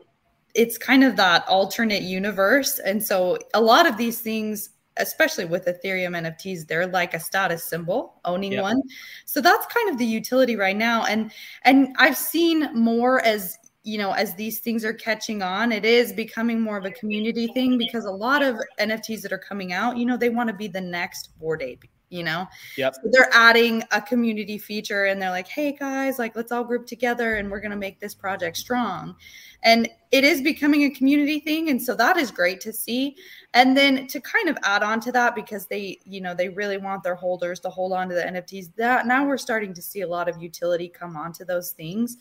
it's 0.53 0.77
kind 0.77 1.03
of 1.03 1.15
that 1.15 1.47
alternate 1.47 2.01
universe. 2.01 2.79
And 2.79 3.01
so 3.01 3.37
a 3.53 3.61
lot 3.61 3.87
of 3.87 3.95
these 3.95 4.19
things 4.19 4.71
especially 4.99 5.45
with 5.45 5.65
Ethereum 5.65 6.17
NFTs, 6.17 6.67
they're 6.67 6.87
like 6.87 7.13
a 7.13 7.19
status 7.19 7.63
symbol, 7.63 8.19
owning 8.25 8.53
yep. 8.53 8.63
one. 8.63 8.81
So 9.25 9.41
that's 9.41 9.65
kind 9.67 9.89
of 9.89 9.97
the 9.97 10.05
utility 10.05 10.55
right 10.55 10.77
now. 10.77 11.05
And 11.05 11.31
and 11.63 11.95
I've 11.97 12.17
seen 12.17 12.69
more 12.73 13.23
as 13.25 13.57
you 13.83 13.97
know 13.97 14.11
as 14.11 14.35
these 14.35 14.59
things 14.59 14.83
are 14.83 14.93
catching 14.93 15.41
on 15.41 15.71
it 15.71 15.85
is 15.85 16.11
becoming 16.11 16.59
more 16.59 16.77
of 16.77 16.83
a 16.83 16.91
community 16.91 17.47
thing 17.53 17.77
because 17.77 18.03
a 18.03 18.11
lot 18.11 18.43
of 18.43 18.57
nfts 18.77 19.21
that 19.21 19.31
are 19.31 19.39
coming 19.39 19.71
out 19.71 19.95
you 19.95 20.05
know 20.05 20.17
they 20.17 20.27
want 20.27 20.49
to 20.49 20.53
be 20.53 20.67
the 20.67 20.81
next 20.81 21.29
bored 21.39 21.61
ape 21.61 21.85
you 22.10 22.24
know? 22.24 22.47
Yep. 22.78 22.95
So 22.95 23.01
they're 23.12 23.30
adding 23.32 23.84
a 23.91 24.01
community 24.01 24.57
feature 24.57 25.05
and 25.05 25.22
they're 25.22 25.30
like 25.30 25.47
hey 25.47 25.72
guys 25.72 26.20
like 26.20 26.36
let's 26.36 26.51
all 26.51 26.64
group 26.64 26.86
together 26.86 27.36
and 27.36 27.49
we're 27.49 27.62
going 27.62 27.72
to 27.72 27.78
make 27.78 27.99
this 27.99 28.14
project 28.14 28.57
strong. 28.57 29.16
And 29.62 29.89
it 30.12 30.24
is 30.24 30.41
becoming 30.41 30.84
a 30.84 30.89
community 30.89 31.39
thing 31.39 31.70
and 31.70 31.82
so 31.82 31.93
that 31.95 32.18
is 32.18 32.32
great 32.32 32.62
to 32.62 32.74
see. 32.74 33.16
And 33.53 33.76
then 33.76 34.07
to 34.07 34.22
kind 34.22 34.47
of 34.47 34.57
add 34.64 34.84
on 34.84 34.99
to 35.01 35.12
that 35.12 35.36
because 35.36 35.68
they 35.68 35.99
you 36.05 36.22
know 36.22 36.34
they 36.34 36.49
really 36.49 36.78
want 36.78 37.03
their 37.03 37.16
holders 37.16 37.60
to 37.62 37.70
hold 37.70 37.93
on 37.93 38.10
to 38.10 38.16
the 38.16 38.22
nfts 38.22 38.74
that 38.76 39.07
now 39.07 39.26
we're 39.26 39.38
starting 39.38 39.74
to 39.74 39.82
see 39.82 40.01
a 40.01 40.07
lot 40.07 40.30
of 40.30 40.41
utility 40.41 40.88
come 40.88 41.18
onto 41.18 41.43
those 41.43 41.72
things 41.72 42.18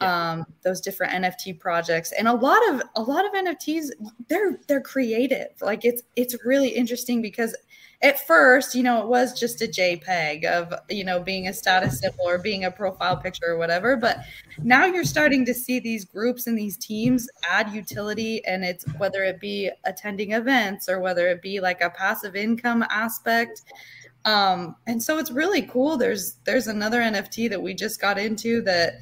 yeah. 0.00 0.32
um 0.32 0.46
those 0.62 0.80
different 0.80 1.12
nft 1.12 1.58
projects. 1.58 2.12
And 2.12 2.28
a 2.28 2.32
lot 2.32 2.60
of 2.68 2.82
a 2.96 3.02
lot 3.02 3.24
of 3.24 3.32
nfts 3.32 3.88
they're 4.28 4.58
they're 4.68 4.80
creative. 4.80 5.48
Like 5.60 5.84
it's 5.84 6.02
it's 6.16 6.36
really 6.44 6.68
interesting 6.68 7.22
because 7.22 7.56
at 8.02 8.26
first, 8.26 8.74
you 8.74 8.82
know, 8.82 9.00
it 9.02 9.08
was 9.08 9.38
just 9.38 9.62
a 9.62 9.66
JPEG 9.66 10.44
of, 10.44 10.72
you 10.90 11.04
know, 11.04 11.20
being 11.20 11.48
a 11.48 11.52
status 11.52 12.00
symbol 12.00 12.28
or 12.28 12.38
being 12.38 12.64
a 12.64 12.70
profile 12.70 13.16
picture 13.16 13.46
or 13.46 13.56
whatever. 13.56 13.96
But 13.96 14.18
now 14.58 14.84
you're 14.84 15.04
starting 15.04 15.46
to 15.46 15.54
see 15.54 15.80
these 15.80 16.04
groups 16.04 16.46
and 16.46 16.58
these 16.58 16.76
teams 16.76 17.28
add 17.48 17.70
utility, 17.72 18.44
and 18.44 18.64
it's 18.64 18.84
whether 18.98 19.24
it 19.24 19.40
be 19.40 19.70
attending 19.84 20.32
events 20.32 20.88
or 20.88 21.00
whether 21.00 21.28
it 21.28 21.40
be 21.40 21.60
like 21.60 21.80
a 21.80 21.90
passive 21.90 22.36
income 22.36 22.84
aspect. 22.90 23.62
Um, 24.26 24.76
and 24.86 25.02
so 25.02 25.18
it's 25.18 25.30
really 25.30 25.62
cool. 25.62 25.96
There's 25.96 26.38
there's 26.44 26.66
another 26.66 27.00
NFT 27.00 27.48
that 27.48 27.62
we 27.62 27.74
just 27.74 28.00
got 28.00 28.18
into 28.18 28.60
that, 28.62 28.94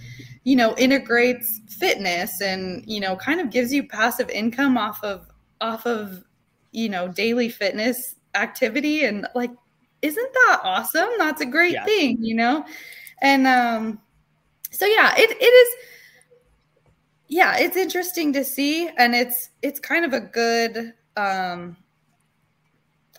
you 0.44 0.54
know, 0.54 0.76
integrates 0.76 1.62
fitness 1.68 2.40
and 2.40 2.84
you 2.86 3.00
know 3.00 3.16
kind 3.16 3.40
of 3.40 3.50
gives 3.50 3.72
you 3.72 3.88
passive 3.88 4.30
income 4.30 4.78
off 4.78 5.02
of 5.02 5.26
off 5.60 5.86
of 5.86 6.22
you 6.72 6.88
know 6.88 7.08
daily 7.08 7.48
fitness 7.48 8.14
activity 8.34 9.04
and 9.04 9.26
like 9.34 9.50
isn't 10.02 10.32
that 10.34 10.60
awesome? 10.62 11.08
That's 11.16 11.40
a 11.40 11.46
great 11.46 11.76
thing 11.84 12.22
you 12.22 12.34
know? 12.34 12.64
And 13.22 13.46
um 13.46 14.00
so 14.70 14.86
yeah 14.86 15.14
it, 15.16 15.30
it 15.30 15.44
is 15.44 15.74
yeah 17.28 17.56
it's 17.56 17.76
interesting 17.76 18.32
to 18.32 18.44
see 18.44 18.88
and 18.98 19.14
it's 19.14 19.50
it's 19.62 19.80
kind 19.80 20.04
of 20.04 20.12
a 20.12 20.20
good 20.20 20.92
um 21.16 21.76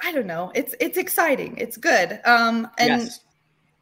i 0.04 0.12
don't 0.12 0.28
know 0.28 0.52
it's 0.54 0.76
it's 0.80 0.98
exciting 0.98 1.58
it's 1.58 1.78
good 1.78 2.20
um 2.26 2.70
and 2.78 3.02
yes. 3.02 3.22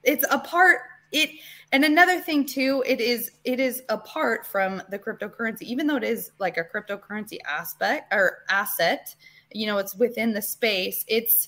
it's 0.04 0.26
a 0.32 0.40
part 0.40 0.82
it 1.12 1.30
and 1.72 1.84
another 1.84 2.20
thing 2.22 2.46
too 2.46 2.84
it 2.86 3.02
is 3.02 3.32
it 3.44 3.60
is 3.60 3.84
apart 3.90 4.46
from 4.46 4.82
the 4.90 5.00
cryptocurrency 5.00 5.64
even 5.64 5.88
though 5.88 5.98
it 5.98 6.04
is 6.04 6.32
like 6.40 6.58
a 6.58 6.64
cryptocurrency 6.64 7.38
aspect 7.48 8.14
or 8.14 8.40
asset 8.50 9.16
you 9.56 9.66
know 9.66 9.78
it's 9.78 9.95
within 9.95 10.34
the 10.34 10.41
space 10.41 11.04
it's 11.08 11.47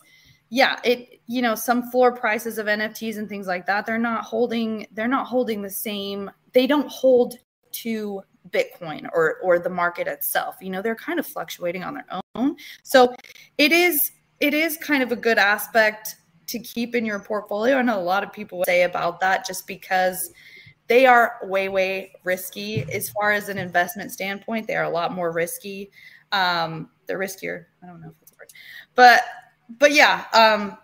yeah 0.50 0.80
it 0.84 1.22
you 1.28 1.42
know 1.42 1.56
some 1.56 1.90
floor 1.92 2.12
prices 2.12 2.58
of 2.58 2.68
nfts 2.68 3.18
and 3.18 3.28
things 3.28 3.48
like 3.48 3.66
that 3.66 3.86
they're 3.86 3.98
not 3.98 4.24
holding 4.24 4.86
they're 4.94 5.08
not 5.08 5.28
holding 5.28 5.62
the 5.62 5.70
same 5.70 6.30
they 6.54 6.68
don't 6.68 6.90
hold 6.90 7.36
to 7.72 8.22
bitcoin 8.50 9.08
or 9.14 9.38
or 9.42 9.58
the 9.58 9.70
market 9.70 10.08
itself 10.08 10.56
you 10.62 10.70
know 10.70 10.82
they're 10.82 10.96
kind 10.96 11.20
of 11.20 11.26
fluctuating 11.26 11.84
on 11.84 11.96
their 11.96 12.06
own. 12.36 12.56
So 12.84 13.16
it 13.58 13.72
is 13.72 14.12
it 14.40 14.54
is 14.54 14.78
kind 14.78 15.02
of 15.02 15.12
a 15.12 15.16
good 15.16 15.38
aspect 15.38 16.16
to 16.48 16.60
keep 16.60 16.94
in 16.94 17.06
your 17.06 17.20
portfolio. 17.20 17.78
I 17.78 17.82
know 17.82 18.00
a 18.00 18.04
lot 18.04 18.24
of 18.24 18.32
people 18.32 18.64
say 18.66 18.84
about 18.84 19.20
that 19.22 19.46
just 19.46 19.66
because 19.66 20.32
they 20.88 21.06
are 21.06 21.38
way 21.44 21.70
way 21.70 22.14
risky. 22.24 22.86
As 22.94 23.10
far 23.10 23.32
as 23.32 23.50
an 23.50 23.58
investment 23.58 24.12
standpoint 24.12 24.68
they 24.68 24.76
are 24.76 24.84
a 24.84 24.90
lot 24.90 25.14
more 25.14 25.32
risky 25.32 25.92
um, 26.32 26.90
they're 27.06 27.20
riskier. 27.20 27.66
I 27.84 27.88
don't 27.88 28.02
know 28.02 28.10
if 28.10 28.20
that's 28.20 28.32
a 28.32 28.36
word, 28.36 28.50
but 28.96 29.22
but 29.80 29.94
yeah, 29.94 30.26
um, 30.34 30.78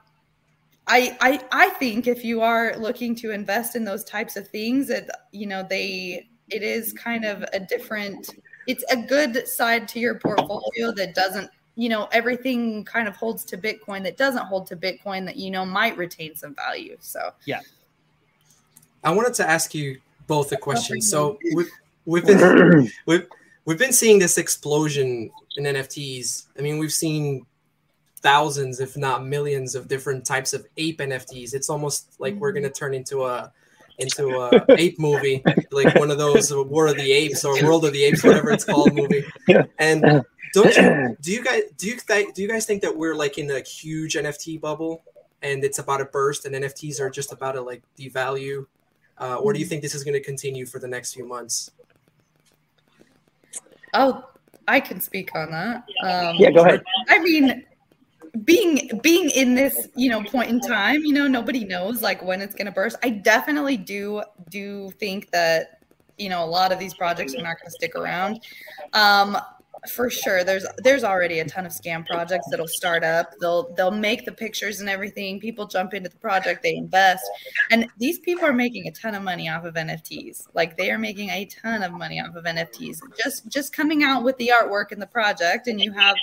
I 0.87 1.17
I 1.21 1.41
I 1.51 1.69
think 1.69 2.07
if 2.07 2.23
you 2.23 2.41
are 2.41 2.75
looking 2.77 3.15
to 3.15 3.31
invest 3.31 3.75
in 3.75 3.83
those 3.83 4.03
types 4.03 4.35
of 4.35 4.47
things, 4.47 4.87
that 4.87 5.09
you 5.31 5.47
know 5.47 5.65
they 5.67 6.27
it 6.49 6.63
is 6.63 6.93
kind 6.93 7.25
of 7.25 7.43
a 7.53 7.59
different. 7.59 8.29
It's 8.67 8.83
a 8.91 8.97
good 8.97 9.47
side 9.47 9.87
to 9.89 9.99
your 9.99 10.15
portfolio 10.15 10.91
that 10.91 11.15
doesn't 11.15 11.49
you 11.75 11.89
know 11.89 12.07
everything 12.11 12.83
kind 12.83 13.07
of 13.07 13.15
holds 13.15 13.43
to 13.45 13.57
bitcoin 13.57 14.03
that 14.03 14.17
doesn't 14.17 14.45
hold 14.45 14.67
to 14.67 14.75
bitcoin 14.75 15.25
that 15.25 15.37
you 15.37 15.49
know 15.49 15.65
might 15.65 15.95
retain 15.97 16.35
some 16.35 16.53
value 16.53 16.97
so 16.99 17.31
yeah 17.45 17.61
i 19.03 19.11
wanted 19.11 19.33
to 19.33 19.49
ask 19.49 19.73
you 19.73 19.99
both 20.27 20.51
a 20.51 20.57
question 20.57 21.01
so 21.01 21.39
we've, 21.55 21.69
we've 22.05 22.25
been 22.25 22.91
we've, 23.65 23.77
been 23.77 23.93
seeing 23.93 24.19
this 24.19 24.37
explosion 24.37 25.31
in 25.57 25.63
NFTs. 25.63 26.47
I 26.57 26.61
mean, 26.61 26.77
we've 26.77 26.93
seen 26.93 27.45
thousands, 28.21 28.79
if 28.79 28.97
not 28.97 29.25
millions, 29.25 29.75
of 29.75 29.87
different 29.87 30.25
types 30.25 30.53
of 30.53 30.65
ape 30.77 30.99
NFTs. 30.99 31.53
It's 31.53 31.69
almost 31.69 32.19
like 32.19 32.35
we're 32.35 32.51
gonna 32.51 32.69
turn 32.69 32.93
into 32.93 33.25
a 33.25 33.51
into 33.97 34.29
a 34.39 34.65
ape 34.77 34.99
movie, 34.99 35.43
like 35.71 35.95
one 35.95 36.11
of 36.11 36.17
those 36.17 36.53
War 36.53 36.87
of 36.87 36.95
the 36.95 37.11
Apes 37.11 37.45
or 37.45 37.61
World 37.63 37.85
of 37.85 37.93
the 37.93 38.03
Apes, 38.03 38.23
whatever 38.23 38.51
it's 38.51 38.63
called, 38.63 38.93
movie. 38.93 39.25
And 39.79 40.23
don't 40.53 40.75
you 40.75 41.17
do 41.21 41.31
you 41.31 41.43
guys 41.43 41.63
do 41.77 41.87
you 41.87 41.97
th- 41.97 42.33
do 42.33 42.41
you 42.41 42.47
guys 42.47 42.65
think 42.65 42.81
that 42.81 42.95
we're 42.95 43.15
like 43.15 43.37
in 43.37 43.49
a 43.51 43.61
huge 43.61 44.15
NFT 44.15 44.59
bubble 44.59 45.03
and 45.41 45.63
it's 45.63 45.79
about 45.79 45.97
to 45.97 46.05
burst 46.05 46.45
and 46.45 46.55
NFTs 46.55 46.99
are 46.99 47.09
just 47.09 47.31
about 47.31 47.53
to 47.53 47.61
like 47.61 47.83
devalue, 47.97 48.65
uh, 49.17 49.35
or 49.35 49.53
do 49.53 49.59
you 49.59 49.65
think 49.65 49.81
this 49.81 49.95
is 49.95 50.03
going 50.03 50.13
to 50.13 50.23
continue 50.23 50.65
for 50.65 50.79
the 50.79 50.87
next 50.87 51.13
few 51.13 51.25
months? 51.25 51.71
Oh, 53.93 54.23
I 54.67 54.79
can 54.79 55.01
speak 55.01 55.35
on 55.35 55.51
that. 55.51 55.83
Um, 56.03 56.35
Yeah, 56.37 56.51
go 56.51 56.61
ahead. 56.61 56.83
I 57.09 57.19
mean, 57.19 57.65
being 58.45 58.89
being 59.03 59.29
in 59.31 59.55
this 59.55 59.89
you 59.95 60.09
know 60.09 60.23
point 60.23 60.49
in 60.49 60.59
time, 60.61 61.01
you 61.03 61.13
know, 61.13 61.27
nobody 61.27 61.65
knows 61.65 62.01
like 62.01 62.23
when 62.23 62.41
it's 62.41 62.55
gonna 62.55 62.71
burst. 62.71 62.97
I 63.03 63.09
definitely 63.09 63.77
do 63.77 64.23
do 64.49 64.91
think 64.91 65.31
that 65.31 65.81
you 66.17 66.29
know 66.29 66.43
a 66.43 66.45
lot 66.45 66.71
of 66.71 66.79
these 66.79 66.93
projects 66.93 67.33
are 67.33 67.41
not 67.41 67.57
going 67.57 67.65
to 67.65 67.71
stick 67.71 67.95
around. 67.95 68.41
Um, 68.93 69.37
for 69.89 70.11
sure, 70.11 70.43
there's 70.43 70.65
there's 70.77 71.03
already 71.03 71.39
a 71.39 71.45
ton 71.45 71.65
of 71.65 71.71
scam 71.71 72.05
projects 72.05 72.47
that'll 72.51 72.67
start 72.67 73.03
up. 73.03 73.31
They'll 73.39 73.73
they'll 73.73 73.89
make 73.89 74.25
the 74.25 74.31
pictures 74.31 74.79
and 74.79 74.87
everything. 74.87 75.39
People 75.39 75.65
jump 75.65 75.95
into 75.95 76.09
the 76.09 76.17
project, 76.17 76.61
they 76.61 76.75
invest, 76.75 77.23
and 77.71 77.87
these 77.97 78.19
people 78.19 78.45
are 78.45 78.53
making 78.53 78.87
a 78.87 78.91
ton 78.91 79.15
of 79.15 79.23
money 79.23 79.49
off 79.49 79.65
of 79.65 79.73
NFTs. 79.73 80.47
Like 80.53 80.77
they 80.77 80.91
are 80.91 80.99
making 80.99 81.29
a 81.31 81.45
ton 81.45 81.81
of 81.81 81.91
money 81.93 82.19
off 82.19 82.35
of 82.35 82.43
NFTs. 82.43 82.99
Just 83.21 83.47
just 83.47 83.73
coming 83.73 84.03
out 84.03 84.23
with 84.23 84.37
the 84.37 84.51
artwork 84.53 84.91
and 84.91 85.01
the 85.01 85.07
project, 85.07 85.67
and 85.67 85.81
you 85.81 85.91
have, 85.93 86.15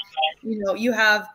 you 0.43 0.61
know, 0.61 0.75
you 0.75 0.93
have 0.93 1.27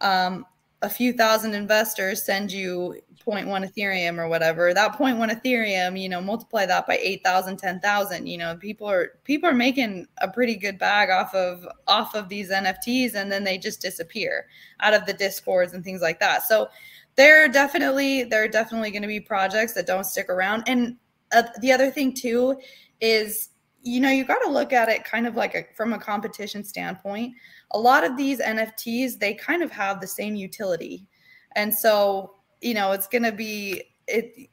um, 0.00 0.46
a 0.80 0.88
few 0.88 1.12
thousand 1.12 1.54
investors 1.54 2.24
send 2.24 2.50
you 2.50 2.96
0.1 3.24 3.46
ethereum 3.46 4.18
or 4.18 4.28
whatever 4.28 4.72
that 4.72 4.92
0.1 4.92 5.30
ethereum 5.30 6.00
you 6.00 6.08
know 6.08 6.20
multiply 6.20 6.64
that 6.64 6.86
by 6.86 6.98
8000 7.00 7.58
10000 7.58 8.26
you 8.26 8.38
know 8.38 8.56
people 8.56 8.88
are 8.88 9.18
people 9.24 9.48
are 9.48 9.54
making 9.54 10.06
a 10.22 10.28
pretty 10.28 10.56
good 10.56 10.78
bag 10.78 11.10
off 11.10 11.34
of 11.34 11.66
off 11.86 12.14
of 12.14 12.28
these 12.28 12.50
nfts 12.50 13.14
and 13.14 13.30
then 13.30 13.44
they 13.44 13.58
just 13.58 13.82
disappear 13.82 14.46
out 14.80 14.94
of 14.94 15.06
the 15.06 15.12
discords 15.12 15.72
and 15.72 15.84
things 15.84 16.00
like 16.00 16.20
that. 16.20 16.42
So 16.42 16.68
there 17.16 17.44
are 17.44 17.48
definitely 17.48 18.24
there 18.24 18.42
are 18.42 18.48
definitely 18.48 18.90
going 18.90 19.02
to 19.02 19.08
be 19.08 19.20
projects 19.20 19.72
that 19.74 19.86
don't 19.86 20.04
stick 20.04 20.28
around. 20.28 20.64
And 20.66 20.96
uh, 21.32 21.44
the 21.60 21.72
other 21.72 21.90
thing 21.90 22.14
too 22.14 22.58
is 23.00 23.50
you 23.82 24.00
know 24.00 24.10
you 24.10 24.24
got 24.24 24.40
to 24.40 24.50
look 24.50 24.72
at 24.72 24.88
it 24.88 25.04
kind 25.04 25.26
of 25.26 25.36
like 25.36 25.54
a, 25.54 25.64
from 25.74 25.92
a 25.92 25.98
competition 25.98 26.64
standpoint. 26.64 27.34
A 27.72 27.78
lot 27.78 28.04
of 28.04 28.16
these 28.16 28.40
nfts 28.40 29.18
they 29.18 29.34
kind 29.34 29.62
of 29.62 29.70
have 29.70 30.00
the 30.00 30.06
same 30.06 30.34
utility. 30.34 31.06
And 31.56 31.74
so 31.74 32.36
you 32.60 32.74
know 32.74 32.92
it's 32.92 33.06
going 33.06 33.22
to 33.22 33.32
be 33.32 33.82
it 34.06 34.50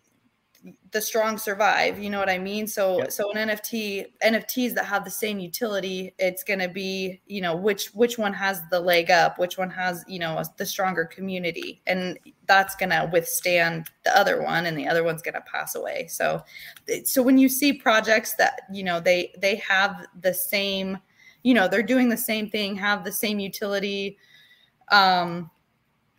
the 0.92 1.02
strong 1.02 1.38
survive 1.38 2.00
you 2.00 2.10
know 2.10 2.20
what 2.20 2.30
i 2.30 2.38
mean 2.38 2.68
so 2.68 3.00
Yep. 3.00 3.12
so 3.12 3.32
an 3.32 3.50
nft 3.50 4.06
nfts 4.24 4.74
that 4.74 4.86
have 4.86 5.04
the 5.06 5.12
same 5.12 5.40
utility 5.40 6.14
it's 6.18 6.44
going 6.44 6.60
to 6.60 6.68
be 6.68 7.22
you 7.26 7.42
know 7.42 7.56
which 7.56 7.88
which 7.88 8.18
one 8.18 8.34
has 8.34 8.62
the 8.72 8.80
leg 8.80 9.12
up 9.12 9.38
which 9.38 9.58
one 9.58 9.70
has 9.70 10.04
you 10.08 10.20
know 10.20 10.42
the 10.58 10.66
stronger 10.66 11.06
community 11.06 11.82
and 11.88 12.18
that's 12.48 12.76
going 12.76 12.90
to 12.90 13.10
withstand 13.12 13.90
the 14.04 14.18
other 14.18 14.42
one 14.42 14.66
and 14.66 14.78
the 14.78 14.88
other 14.88 15.04
one's 15.04 15.22
going 15.22 15.34
to 15.34 15.42
pass 15.42 15.76
away 15.76 16.08
so 16.08 16.44
so 17.04 17.22
when 17.22 17.38
you 17.38 17.48
see 17.50 17.74
projects 17.74 18.34
that 18.36 18.62
you 18.72 18.84
know 18.84 19.00
they 19.00 19.34
they 19.38 19.56
have 19.58 20.08
the 20.22 20.34
same 20.34 20.98
you 21.44 21.54
know 21.54 21.68
they're 21.68 21.84
doing 21.84 22.10
the 22.10 22.18
same 22.18 22.50
thing 22.50 22.76
have 22.76 23.04
the 23.04 23.12
same 23.12 23.40
utility 23.40 24.18
um 24.92 25.50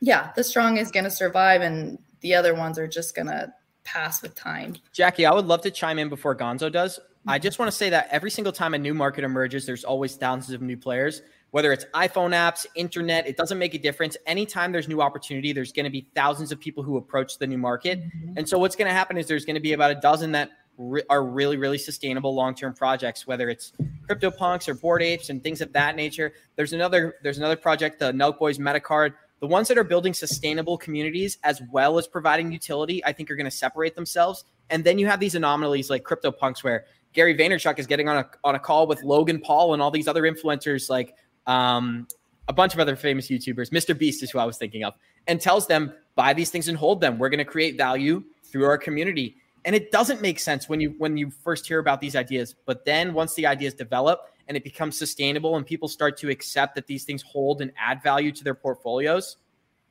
yeah 0.00 0.30
the 0.36 0.44
strong 0.44 0.76
is 0.76 0.90
going 0.90 1.04
to 1.04 1.10
survive 1.10 1.60
and 1.60 1.98
the 2.20 2.34
other 2.34 2.54
ones 2.54 2.78
are 2.78 2.88
just 2.88 3.14
going 3.14 3.26
to 3.26 3.52
pass 3.84 4.20
with 4.22 4.34
time 4.34 4.76
Jackie, 4.92 5.24
I 5.24 5.32
would 5.32 5.46
love 5.46 5.62
to 5.62 5.70
chime 5.70 5.98
in 5.98 6.08
before 6.08 6.36
Gonzo 6.36 6.70
does. 6.70 7.00
I 7.28 7.38
just 7.38 7.58
want 7.58 7.70
to 7.70 7.76
say 7.76 7.90
that 7.90 8.08
every 8.10 8.30
single 8.30 8.52
time 8.52 8.72
a 8.72 8.78
new 8.78 8.94
market 8.94 9.22
emerges, 9.22 9.66
there's 9.66 9.84
always 9.84 10.16
thousands 10.16 10.54
of 10.54 10.62
new 10.62 10.78
players. 10.78 11.20
Whether 11.50 11.72
it's 11.72 11.84
iPhone 11.94 12.30
apps, 12.30 12.66
internet, 12.74 13.26
it 13.26 13.36
doesn't 13.36 13.58
make 13.58 13.74
a 13.74 13.78
difference. 13.78 14.16
Anytime 14.26 14.72
there's 14.72 14.88
new 14.88 15.02
opportunity, 15.02 15.52
there's 15.52 15.72
going 15.72 15.84
to 15.84 15.90
be 15.90 16.06
thousands 16.14 16.52
of 16.52 16.60
people 16.60 16.82
who 16.82 16.96
approach 16.96 17.38
the 17.38 17.46
new 17.46 17.58
market. 17.58 18.00
Mm-hmm. 18.00 18.38
And 18.38 18.48
so 18.48 18.58
what's 18.58 18.76
going 18.76 18.88
to 18.88 18.94
happen 18.94 19.18
is 19.18 19.26
there's 19.26 19.44
going 19.44 19.56
to 19.56 19.60
be 19.60 19.72
about 19.72 19.90
a 19.90 19.94
dozen 19.94 20.32
that 20.32 20.50
re- 20.78 21.02
are 21.10 21.24
really, 21.24 21.56
really 21.56 21.78
sustainable 21.78 22.34
long-term 22.34 22.74
projects, 22.74 23.26
whether 23.26 23.50
it's 23.50 23.72
CryptoPunks 24.08 24.68
or 24.68 24.74
Bored 24.74 25.02
Apes 25.02 25.30
and 25.30 25.42
things 25.42 25.60
of 25.60 25.72
that 25.74 25.96
nature. 25.96 26.32
There's 26.56 26.72
another 26.72 27.16
there's 27.22 27.38
another 27.38 27.56
project, 27.56 27.98
the 27.98 28.12
Nelk 28.12 28.38
Boys 28.38 28.58
Metacard. 28.58 29.14
The 29.40 29.46
ones 29.46 29.68
that 29.68 29.78
are 29.78 29.84
building 29.84 30.14
sustainable 30.14 30.76
communities 30.76 31.38
as 31.44 31.62
well 31.70 31.98
as 31.98 32.06
providing 32.06 32.50
utility, 32.50 33.04
I 33.04 33.12
think 33.12 33.30
are 33.30 33.36
going 33.36 33.44
to 33.44 33.50
separate 33.50 33.94
themselves. 33.94 34.44
And 34.70 34.82
then 34.84 34.98
you 34.98 35.06
have 35.06 35.20
these 35.20 35.34
anomalies 35.34 35.90
like 35.90 36.02
CryptoPunks 36.02 36.64
where 36.64 36.86
Gary 37.12 37.36
Vaynerchuk 37.36 37.78
is 37.78 37.86
getting 37.86 38.08
on 38.08 38.18
a 38.18 38.30
on 38.44 38.54
a 38.54 38.58
call 38.58 38.86
with 38.86 39.02
Logan 39.02 39.40
Paul 39.40 39.72
and 39.72 39.82
all 39.82 39.90
these 39.90 40.08
other 40.08 40.22
influencers 40.22 40.90
like 40.90 41.14
um, 41.46 42.06
a 42.48 42.52
bunch 42.52 42.74
of 42.74 42.80
other 42.80 42.96
famous 42.96 43.28
YouTubers. 43.28 43.70
Mr. 43.70 43.96
Beast 43.96 44.22
is 44.22 44.30
who 44.30 44.38
I 44.38 44.44
was 44.44 44.58
thinking 44.58 44.84
of, 44.84 44.94
and 45.26 45.40
tells 45.40 45.66
them 45.66 45.92
buy 46.16 46.32
these 46.32 46.50
things 46.50 46.68
and 46.68 46.76
hold 46.76 47.00
them. 47.00 47.18
We're 47.18 47.28
going 47.28 47.38
to 47.38 47.44
create 47.44 47.76
value 47.76 48.24
through 48.44 48.64
our 48.64 48.78
community. 48.78 49.36
And 49.64 49.74
it 49.74 49.90
doesn't 49.90 50.22
make 50.22 50.38
sense 50.38 50.68
when 50.68 50.80
you 50.80 50.94
when 50.98 51.16
you 51.16 51.30
first 51.30 51.66
hear 51.66 51.78
about 51.78 52.00
these 52.00 52.16
ideas, 52.16 52.54
but 52.66 52.84
then 52.84 53.14
once 53.14 53.34
the 53.34 53.46
ideas 53.46 53.74
develop 53.74 54.20
and 54.48 54.56
it 54.56 54.64
becomes 54.64 54.98
sustainable 54.98 55.56
and 55.56 55.64
people 55.64 55.88
start 55.88 56.16
to 56.18 56.30
accept 56.30 56.74
that 56.74 56.86
these 56.86 57.04
things 57.04 57.22
hold 57.22 57.60
and 57.60 57.70
add 57.78 58.02
value 58.02 58.32
to 58.32 58.42
their 58.42 58.54
portfolios, 58.54 59.36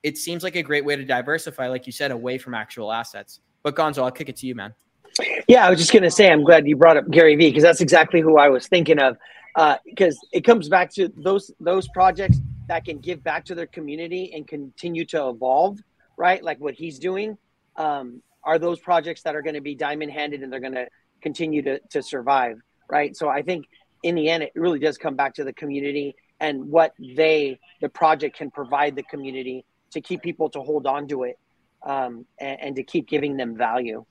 it 0.03 0.17
seems 0.17 0.43
like 0.43 0.55
a 0.55 0.63
great 0.63 0.83
way 0.83 0.95
to 0.95 1.05
diversify, 1.05 1.67
like 1.67 1.85
you 1.85 1.91
said, 1.91 2.11
away 2.11 2.37
from 2.37 2.53
actual 2.53 2.91
assets. 2.91 3.39
But 3.63 3.75
Gonzo, 3.75 4.03
I'll 4.03 4.11
kick 4.11 4.29
it 4.29 4.35
to 4.37 4.47
you, 4.47 4.55
man. 4.55 4.73
Yeah, 5.47 5.65
I 5.65 5.69
was 5.69 5.79
just 5.79 5.93
gonna 5.93 6.11
say 6.11 6.31
I'm 6.31 6.43
glad 6.43 6.67
you 6.67 6.75
brought 6.75 6.97
up 6.97 7.09
Gary 7.09 7.35
Vee 7.35 7.49
because 7.49 7.63
that's 7.63 7.81
exactly 7.81 8.21
who 8.21 8.37
I 8.37 8.49
was 8.49 8.67
thinking 8.67 8.99
of. 8.99 9.17
Because 9.85 10.17
it 10.31 10.41
comes 10.41 10.69
back 10.69 10.91
to 10.93 11.11
those 11.17 11.51
those 11.59 11.87
projects 11.89 12.37
that 12.67 12.85
can 12.85 12.99
give 12.99 13.23
back 13.23 13.45
to 13.45 13.55
their 13.55 13.65
community 13.65 14.31
and 14.33 14.47
continue 14.47 15.05
to 15.05 15.29
evolve, 15.29 15.79
right? 16.17 16.43
Like 16.43 16.59
what 16.59 16.73
he's 16.73 16.99
doing. 16.99 17.37
Um, 17.75 18.21
are 18.43 18.59
those 18.59 18.79
projects 18.79 19.23
that 19.23 19.35
are 19.35 19.41
going 19.41 19.55
to 19.55 19.61
be 19.61 19.75
diamond 19.75 20.11
handed 20.11 20.41
and 20.41 20.51
they're 20.51 20.59
going 20.59 20.73
to 20.73 20.87
continue 21.21 21.61
to 21.63 21.79
to 21.89 22.03
survive, 22.03 22.59
right? 22.89 23.15
So 23.15 23.27
I 23.27 23.41
think 23.41 23.65
in 24.07 24.15
the 24.15 24.29
end, 24.29 24.41
it 24.41 24.53
really 24.55 24.79
does 24.79 24.97
come 24.97 25.15
back 25.15 25.33
to 25.35 25.43
the 25.43 25.51
community 25.53 26.15
and 26.39 26.63
what 26.69 26.93
they 26.99 27.59
the 27.81 27.89
project 27.89 28.37
can 28.37 28.49
provide 28.49 28.95
the 28.95 29.03
community 29.03 29.65
to 29.91 29.99
keep 29.99 30.21
people 30.21 30.49
to 30.49 30.61
hold 30.61 30.87
on 30.87 31.07
to 31.09 31.23
it 31.23 31.37
um, 31.85 32.25
and, 32.39 32.59
and 32.61 32.75
to 32.77 32.83
keep 32.83 33.07
giving 33.07 33.35
them 33.35 33.57
value. 33.57 34.05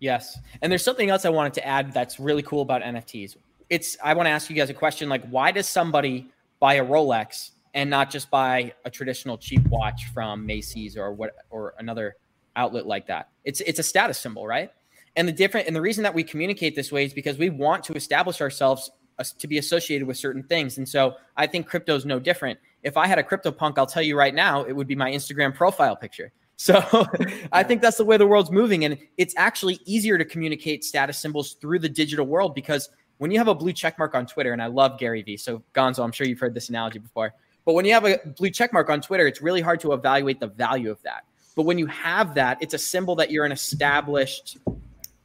Yes. 0.00 0.38
And 0.62 0.72
there's 0.72 0.84
something 0.84 1.10
else 1.10 1.24
I 1.24 1.28
wanted 1.28 1.52
to 1.54 1.66
add 1.66 1.92
that's 1.92 2.18
really 2.18 2.42
cool 2.42 2.62
about 2.62 2.82
NFTs. 2.82 3.36
It's 3.68 3.96
I 4.02 4.14
want 4.14 4.26
to 4.26 4.30
ask 4.30 4.48
you 4.48 4.56
guys 4.56 4.70
a 4.70 4.74
question 4.74 5.08
like 5.10 5.26
why 5.28 5.52
does 5.52 5.68
somebody 5.68 6.28
buy 6.58 6.74
a 6.74 6.84
Rolex 6.84 7.50
and 7.74 7.90
not 7.90 8.10
just 8.10 8.30
buy 8.30 8.72
a 8.84 8.90
traditional 8.90 9.36
cheap 9.36 9.66
watch 9.68 10.06
from 10.14 10.46
Macy's 10.46 10.96
or 10.96 11.12
what 11.12 11.34
or 11.50 11.74
another 11.78 12.16
outlet 12.56 12.86
like 12.86 13.06
that? 13.08 13.28
It's 13.44 13.60
it's 13.60 13.78
a 13.78 13.82
status 13.82 14.18
symbol, 14.18 14.46
right? 14.46 14.70
And 15.16 15.28
the 15.28 15.32
different 15.32 15.66
and 15.66 15.76
the 15.76 15.80
reason 15.82 16.02
that 16.04 16.14
we 16.14 16.24
communicate 16.24 16.74
this 16.74 16.90
way 16.90 17.04
is 17.04 17.12
because 17.12 17.36
we 17.36 17.50
want 17.50 17.84
to 17.84 17.92
establish 17.94 18.40
ourselves 18.40 18.90
to 19.38 19.46
be 19.46 19.58
associated 19.58 20.06
with 20.06 20.16
certain 20.16 20.42
things. 20.42 20.78
And 20.78 20.88
so 20.88 21.16
I 21.36 21.46
think 21.46 21.66
crypto 21.66 21.94
is 21.94 22.04
no 22.04 22.18
different. 22.18 22.58
If 22.82 22.96
I 22.96 23.06
had 23.06 23.18
a 23.18 23.22
crypto 23.22 23.50
punk, 23.50 23.78
I'll 23.78 23.86
tell 23.86 24.02
you 24.02 24.16
right 24.16 24.34
now, 24.34 24.64
it 24.64 24.72
would 24.72 24.86
be 24.86 24.96
my 24.96 25.10
Instagram 25.10 25.54
profile 25.54 25.96
picture. 25.96 26.32
So 26.62 27.08
I 27.50 27.64
think 27.64 27.82
that's 27.82 27.96
the 27.96 28.04
way 28.04 28.16
the 28.18 28.26
world's 28.26 28.52
moving. 28.52 28.84
And 28.84 28.96
it's 29.18 29.34
actually 29.36 29.80
easier 29.84 30.16
to 30.16 30.24
communicate 30.24 30.84
status 30.84 31.18
symbols 31.18 31.54
through 31.54 31.80
the 31.80 31.88
digital 31.88 32.24
world 32.24 32.54
because 32.54 32.88
when 33.18 33.32
you 33.32 33.38
have 33.38 33.48
a 33.48 33.54
blue 33.54 33.72
check 33.72 33.98
mark 33.98 34.14
on 34.14 34.26
Twitter, 34.26 34.52
and 34.52 34.62
I 34.62 34.66
love 34.66 34.96
Gary 34.96 35.22
Vee, 35.22 35.36
so 35.36 35.62
Gonzo, 35.74 36.04
I'm 36.04 36.12
sure 36.12 36.24
you've 36.24 36.38
heard 36.38 36.54
this 36.54 36.68
analogy 36.68 37.00
before. 37.00 37.34
But 37.64 37.74
when 37.74 37.84
you 37.84 37.92
have 37.94 38.04
a 38.04 38.18
blue 38.36 38.50
check 38.50 38.72
mark 38.72 38.90
on 38.90 39.00
Twitter, 39.00 39.26
it's 39.26 39.42
really 39.42 39.60
hard 39.60 39.80
to 39.80 39.92
evaluate 39.92 40.38
the 40.38 40.48
value 40.48 40.90
of 40.90 41.02
that. 41.02 41.24
But 41.54 41.62
when 41.62 41.78
you 41.78 41.86
have 41.86 42.34
that, 42.34 42.58
it's 42.60 42.74
a 42.74 42.78
symbol 42.78 43.16
that 43.16 43.30
you're 43.30 43.44
an 43.44 43.52
established 43.52 44.58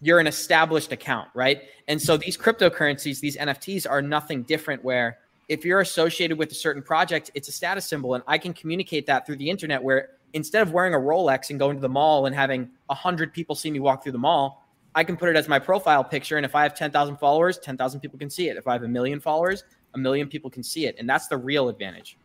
you're 0.02 0.20
an 0.20 0.28
established 0.28 0.92
account, 0.92 1.30
right? 1.34 1.64
And 1.88 2.02
so 2.02 2.18
these 2.18 2.38
cryptocurrencies, 2.38 3.20
these 3.20 3.38
NFTs 3.38 3.90
are 3.90 4.02
nothing 4.02 4.44
different 4.44 4.84
where 4.84 5.18
if 5.48 5.64
you're 5.66 5.80
associated 5.80 6.38
with 6.38 6.52
a 6.52 6.56
certain 6.56 6.84
project, 6.84 7.32
it's 7.34 7.48
a 7.48 7.52
status 7.52 7.86
symbol 7.86 8.14
and 8.14 8.24
I 8.28 8.38
can 8.38 8.54
communicate 8.54 9.06
that 9.08 9.26
through 9.26 9.38
the 9.38 9.50
internet 9.50 9.82
where 9.82 10.10
instead 10.34 10.62
of 10.62 10.74
wearing 10.74 10.94
a 10.94 10.98
Rolex 10.98 11.50
and 11.50 11.58
going 11.58 11.78
to 11.78 11.82
the 11.82 11.90
mall 11.90 12.26
and 12.26 12.36
having 12.36 12.70
100 12.88 13.34
people 13.34 13.56
see 13.56 13.72
me 13.72 13.80
walk 13.80 14.04
through 14.04 14.12
the 14.12 14.18
mall, 14.18 14.66
I 14.94 15.04
can 15.04 15.16
put 15.16 15.30
it 15.30 15.36
as 15.36 15.48
my 15.48 15.60
profile 15.60 16.04
picture 16.04 16.38
and 16.38 16.46
if 16.46 16.54
I 16.54 16.64
have 16.64 16.76
10,000 16.76 17.18
followers, 17.18 17.58
10,000 17.60 18.00
people 18.00 18.20
can 18.20 18.30
see 18.30 18.50
it. 18.50 18.58
If 18.58 18.68
I 18.68 18.74
have 18.74 18.84
a 18.84 18.88
million 18.88 19.20
followers, 19.20 19.64
a 19.96 19.98
million 19.98 20.28
people 20.28 20.50
can 20.50 20.64
see 20.64 20.86
it 20.86 20.96
and 21.00 21.10
that's 21.10 21.28
the 21.28 21.38
real 21.38 21.70
advantage. 21.70 22.18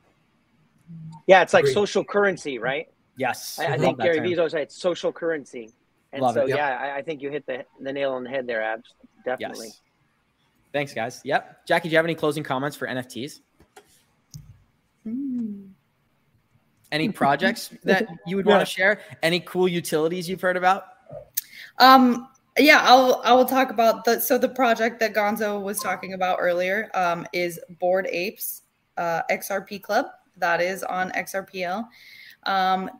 Yeah, 1.26 1.42
it's 1.42 1.54
like 1.54 1.62
Agreed. 1.62 1.74
social 1.74 2.04
currency, 2.04 2.58
right? 2.58 2.88
Yes. 3.16 3.58
I, 3.58 3.74
I 3.74 3.78
think 3.78 3.98
Gary 3.98 4.16
term. 4.16 4.26
Vee's 4.26 4.38
always 4.38 4.52
said 4.52 4.62
it's 4.62 4.76
social 4.76 5.12
currency. 5.12 5.70
And 6.12 6.22
Love 6.22 6.34
so, 6.34 6.42
it. 6.42 6.50
Yep. 6.50 6.58
yeah, 6.58 6.78
I, 6.78 6.98
I 6.98 7.02
think 7.02 7.22
you 7.22 7.30
hit 7.30 7.46
the, 7.46 7.64
the 7.80 7.92
nail 7.92 8.12
on 8.12 8.24
the 8.24 8.30
head 8.30 8.46
there, 8.46 8.62
Abs. 8.62 8.94
Definitely. 9.24 9.68
Yes. 9.68 9.80
Thanks, 10.72 10.92
guys. 10.92 11.20
Yep. 11.24 11.66
Jackie, 11.66 11.88
do 11.88 11.92
you 11.92 11.98
have 11.98 12.06
any 12.06 12.14
closing 12.14 12.42
comments 12.42 12.76
for 12.76 12.86
NFTs? 12.86 13.40
Hmm. 15.04 15.66
Any 16.90 17.08
projects 17.10 17.70
that 17.84 18.06
you 18.26 18.36
would 18.36 18.46
want 18.46 18.60
to 18.60 18.66
share? 18.66 19.00
Any 19.22 19.40
cool 19.40 19.68
utilities 19.68 20.28
you've 20.28 20.40
heard 20.40 20.56
about? 20.56 20.84
Um, 21.78 22.28
yeah, 22.58 22.82
I'll 22.82 23.22
I 23.24 23.32
will 23.32 23.46
talk 23.46 23.70
about 23.70 24.04
the 24.04 24.20
so 24.20 24.36
the 24.36 24.48
project 24.48 25.00
that 25.00 25.14
Gonzo 25.14 25.60
was 25.60 25.78
talking 25.78 26.12
about 26.12 26.36
earlier 26.38 26.90
um, 26.92 27.26
is 27.32 27.58
Bored 27.80 28.06
Apes 28.10 28.62
uh, 28.98 29.22
XRP 29.30 29.82
Club 29.82 30.06
that 30.36 30.60
is 30.60 30.82
on 30.82 31.10
XRPL. 31.12 31.88
Um, 32.44 32.90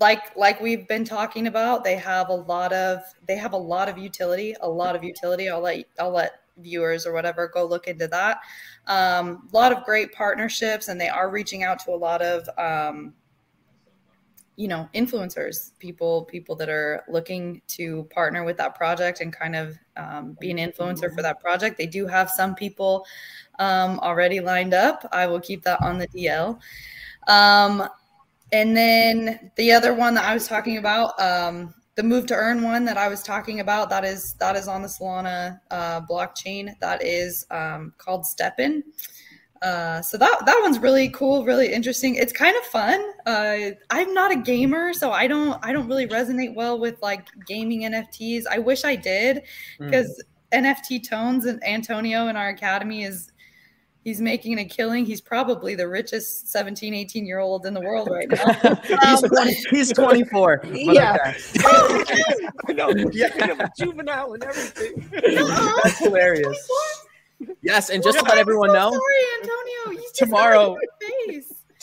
like 0.00 0.36
like 0.36 0.60
we've 0.60 0.86
been 0.88 1.04
talking 1.04 1.46
about, 1.46 1.84
they 1.84 1.96
have 1.96 2.28
a 2.28 2.34
lot 2.34 2.72
of 2.72 3.02
they 3.26 3.36
have 3.36 3.52
a 3.52 3.58
lot 3.58 3.88
of 3.88 3.98
utility, 3.98 4.54
a 4.60 4.68
lot 4.68 4.96
of 4.96 5.04
utility. 5.04 5.48
I'll 5.48 5.60
let 5.60 5.84
I'll 5.98 6.10
let 6.10 6.40
viewers 6.58 7.06
or 7.06 7.12
whatever 7.12 7.48
go 7.48 7.64
look 7.64 7.86
into 7.86 8.08
that. 8.08 8.38
Um, 8.86 9.48
a 9.52 9.56
lot 9.56 9.72
of 9.72 9.84
great 9.84 10.12
partnerships, 10.12 10.88
and 10.88 11.00
they 11.00 11.08
are 11.08 11.30
reaching 11.30 11.62
out 11.62 11.78
to 11.80 11.90
a 11.92 11.96
lot 11.96 12.22
of 12.22 12.48
um, 12.58 13.14
you 14.56 14.68
know 14.68 14.88
influencers 14.94 15.72
people 15.78 16.24
people 16.24 16.54
that 16.54 16.68
are 16.68 17.04
looking 17.08 17.60
to 17.66 18.04
partner 18.04 18.44
with 18.44 18.56
that 18.56 18.74
project 18.74 19.20
and 19.20 19.32
kind 19.32 19.56
of 19.56 19.76
um, 19.96 20.36
be 20.40 20.50
an 20.50 20.58
influencer 20.58 21.12
for 21.12 21.22
that 21.22 21.40
project 21.40 21.76
they 21.76 21.86
do 21.86 22.06
have 22.06 22.30
some 22.30 22.54
people 22.54 23.04
um, 23.58 23.98
already 24.00 24.40
lined 24.40 24.72
up 24.72 25.08
i 25.10 25.26
will 25.26 25.40
keep 25.40 25.62
that 25.64 25.80
on 25.82 25.98
the 25.98 26.06
dl 26.08 26.58
um, 27.26 27.88
and 28.54 28.76
then 28.76 29.50
the 29.56 29.72
other 29.72 29.92
one 29.92 30.14
that 30.14 30.24
i 30.24 30.32
was 30.32 30.46
talking 30.46 30.78
about 30.78 31.18
um, 31.20 31.74
the 31.96 32.02
move 32.02 32.24
to 32.26 32.34
earn 32.34 32.62
one 32.62 32.84
that 32.84 32.96
i 32.96 33.08
was 33.08 33.22
talking 33.22 33.60
about 33.60 33.90
that 33.90 34.04
is 34.04 34.34
that 34.38 34.56
is 34.56 34.68
on 34.68 34.80
the 34.80 34.88
solana 34.88 35.58
uh, 35.70 36.00
blockchain 36.02 36.70
that 36.80 37.04
is 37.04 37.44
um, 37.50 37.92
called 37.98 38.24
STEPN 38.24 38.82
uh, 39.62 40.02
so 40.02 40.18
that 40.18 40.44
that 40.44 40.60
one's 40.62 40.78
really 40.78 41.08
cool, 41.08 41.42
really 41.42 41.72
interesting. 41.72 42.16
It's 42.16 42.34
kind 42.34 42.54
of 42.54 42.64
fun. 42.64 43.02
Uh, 43.24 43.70
I'm 43.88 44.12
not 44.12 44.30
a 44.30 44.36
gamer, 44.36 44.92
so 44.92 45.10
I 45.10 45.26
don't 45.26 45.58
I 45.64 45.72
don't 45.72 45.88
really 45.88 46.06
resonate 46.06 46.54
well 46.54 46.78
with 46.78 47.00
like 47.00 47.28
gaming 47.46 47.82
NFTs. 47.82 48.42
I 48.50 48.58
wish 48.58 48.84
I 48.84 48.94
did 48.94 49.42
because 49.78 50.22
mm. 50.52 50.64
NFT 50.64 51.08
Tones 51.08 51.46
and 51.46 51.64
Antonio 51.66 52.28
in 52.28 52.36
our 52.36 52.50
academy 52.50 53.04
is 53.04 53.32
he's 54.04 54.20
making 54.20 54.58
a 54.58 54.64
killing. 54.64 55.04
He's 55.04 55.20
probably 55.20 55.74
the 55.74 55.88
richest 55.88 56.50
17, 56.52 56.94
18 56.94 57.26
year 57.26 57.40
old 57.40 57.66
in 57.66 57.74
the 57.74 57.80
world 57.80 58.08
right 58.10 58.28
now. 58.28 58.74
he's, 58.84 59.24
um, 59.24 59.30
20, 59.30 59.54
he's 59.70 59.92
24. 59.92 60.62
Yeah. 60.74 61.34
Oh, 62.66 62.72
no, 62.72 62.90
yeah. 63.12 63.68
juvenile 63.78 64.34
and 64.34 64.44
everything. 64.44 65.08
That's 65.12 65.98
hilarious. 65.98 66.68
24? 67.38 67.56
Yes, 67.62 67.90
and 67.90 68.02
just 68.02 68.18
to 68.18 68.24
let 68.24 68.38
everyone 68.38 68.72
know, 68.72 68.90
sorry, 68.90 69.50
Antonio. 69.86 70.02
tomorrow, 70.14 70.76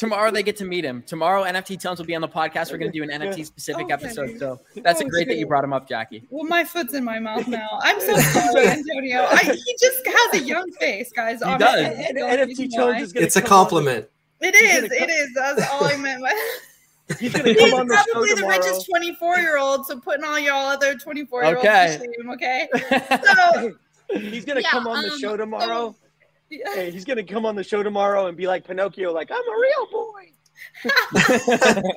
tomorrow 0.02 0.32
they 0.32 0.42
get 0.42 0.58
to 0.58 0.66
meet 0.66 0.84
him. 0.84 1.04
Tomorrow, 1.04 1.44
NFT 1.44 1.80
Tones 1.80 2.00
will 2.00 2.08
be 2.08 2.16
on 2.16 2.22
the 2.22 2.28
podcast. 2.28 2.72
We're 2.72 2.80
going 2.80 2.92
to 2.92 2.98
do 2.98 3.04
an 3.04 3.10
NFT 3.22 3.46
specific 3.46 3.86
okay. 3.86 3.94
episode. 3.94 4.40
So 4.40 4.60
that's 4.78 5.00
oh, 5.00 5.08
great 5.08 5.28
that 5.28 5.38
you 5.38 5.46
brought 5.46 5.64
him 5.64 5.74
up, 5.74 5.88
Jackie. 5.88 6.24
Well, 6.32 6.46
my 6.46 6.64
foot's 6.64 6.96
in 6.96 7.04
my 7.04 7.20
mouth 7.20 7.48
now. 7.48 7.80
I'm 7.84 8.02
so 8.02 8.18
sorry, 8.18 8.68
Antonio. 8.68 9.28
I, 9.30 9.44
he 9.44 9.76
just 9.80 10.06
has 10.08 10.42
a 10.42 10.44
young 10.44 10.72
face, 10.72 11.12
guys. 11.12 11.40
He 11.40 11.58
does. 11.58 11.86
NFT 11.86 12.76
Tones 12.76 13.04
is 13.04 13.14
going 13.14 13.26
It's 13.26 13.36
a 13.36 13.44
compliment. 13.44 14.06
On. 14.42 14.48
It 14.48 14.56
is. 14.56 14.92
It 14.92 15.10
is. 15.10 15.30
That's 15.36 15.70
all 15.72 15.86
I 15.86 15.98
meant. 15.98 16.24
He's 17.20 17.34
gonna 17.34 17.54
come 17.54 17.74
on 17.74 17.88
the 17.88 17.98
show 17.98 18.12
probably 18.14 18.34
the 18.34 18.48
richest 18.48 18.90
24 18.90 19.38
year 19.38 19.58
old, 19.58 19.86
so 19.86 20.00
putting 20.00 20.24
all 20.24 20.40
y'all 20.40 20.66
other 20.68 20.96
24 20.96 21.44
year 21.44 21.56
olds 21.58 21.68
okay. 21.68 21.98
to 21.98 22.04
shame, 22.04 22.30
okay? 22.32 22.70
So 23.36 23.74
He's 24.18 24.46
gonna 24.46 24.62
Yeah, 24.62 24.70
come 24.70 24.88
on 24.88 25.04
the 25.04 25.12
um, 25.12 25.20
show 25.20 25.38
tomorrow. 25.38 25.96
Yeah. 26.52 26.74
Hey, 26.76 26.92
he's 26.92 27.06
gonna 27.06 27.24
come 27.24 27.46
on 27.46 27.56
the 27.56 27.64
show 27.64 27.82
tomorrow 27.82 28.28
and 28.28 28.38
be 28.38 28.46
like 28.48 28.68
Pinocchio, 28.68 29.12
like 29.12 29.32
I'm 29.32 29.38
a 29.38 29.60
real 29.60 29.88
boy. 29.92 30.32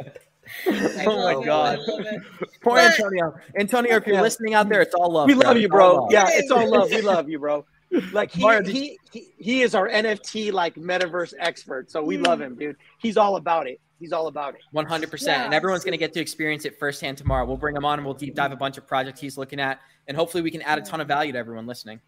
Oh 0.67 1.35
my 1.35 1.41
it, 1.41 1.45
God. 1.45 1.79
I 1.79 1.91
love 1.91 2.01
it. 2.01 2.23
Poor 2.63 2.77
But- 2.77 2.93
Antonio. 2.93 3.35
Antonio, 3.59 3.97
if 3.97 4.07
you're 4.07 4.17
Yeah. 4.17 4.23
listening 4.23 4.55
out 4.55 4.69
there, 4.69 4.83
it's 4.83 4.95
all 4.95 5.11
love. 5.11 5.27
We 5.27 5.35
love 5.35 5.57
you, 5.57 5.69
bro. 5.69 6.03
love. 6.03 6.13
Yeah, 6.13 6.27
it's 6.31 6.51
all 6.51 6.69
love. 6.69 6.91
We 6.91 7.01
love 7.03 7.29
you, 7.29 7.39
bro. 7.39 7.65
Like 8.13 8.33
he, 8.33 8.41
Mario, 8.41 8.65
he, 8.65 8.99
he, 9.13 9.29
he 9.39 9.63
is 9.63 9.75
our 9.75 9.89
NFT 9.89 10.53
like 10.53 10.75
metaverse 10.75 11.33
expert, 11.39 11.91
so 11.91 12.03
we 12.03 12.19
love 12.19 12.41
mm. 12.41 12.47
him, 12.47 12.55
dude. 12.57 12.77
He's 12.99 13.17
all 13.17 13.37
about 13.37 13.69
it. 13.69 13.81
He's 14.01 14.13
all 14.13 14.27
about 14.27 14.55
it. 14.55 14.61
100%. 14.75 15.27
Yeah. 15.27 15.45
And 15.45 15.55
everyone's 15.55 15.85
going 15.85 15.93
to 15.93 15.99
get 15.99 16.13
to 16.15 16.21
experience 16.21 16.65
it 16.65 16.79
firsthand 16.79 17.17
tomorrow. 17.17 17.47
We'll 17.47 17.57
bring 17.57 17.77
him 17.77 17.85
on 17.85 17.99
and 17.99 18.05
we'll 18.05 18.15
deep 18.15 18.35
dive 18.35 18.53
a 18.53 18.57
bunch 18.57 18.77
of 18.77 18.87
projects 18.87 19.21
he's 19.21 19.39
looking 19.39 19.61
at. 19.61 19.81
And 20.09 20.17
hopefully 20.17 20.43
we 20.43 20.51
can 20.51 20.63
add 20.63 20.79
a 20.79 20.83
ton 20.83 21.01
of 21.01 21.09
value 21.09 21.33
to 21.33 21.39
everyone 21.39 21.67
listening. 21.67 22.01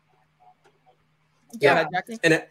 Yeah. 1.60 1.86
and 2.22 2.34
it, 2.34 2.50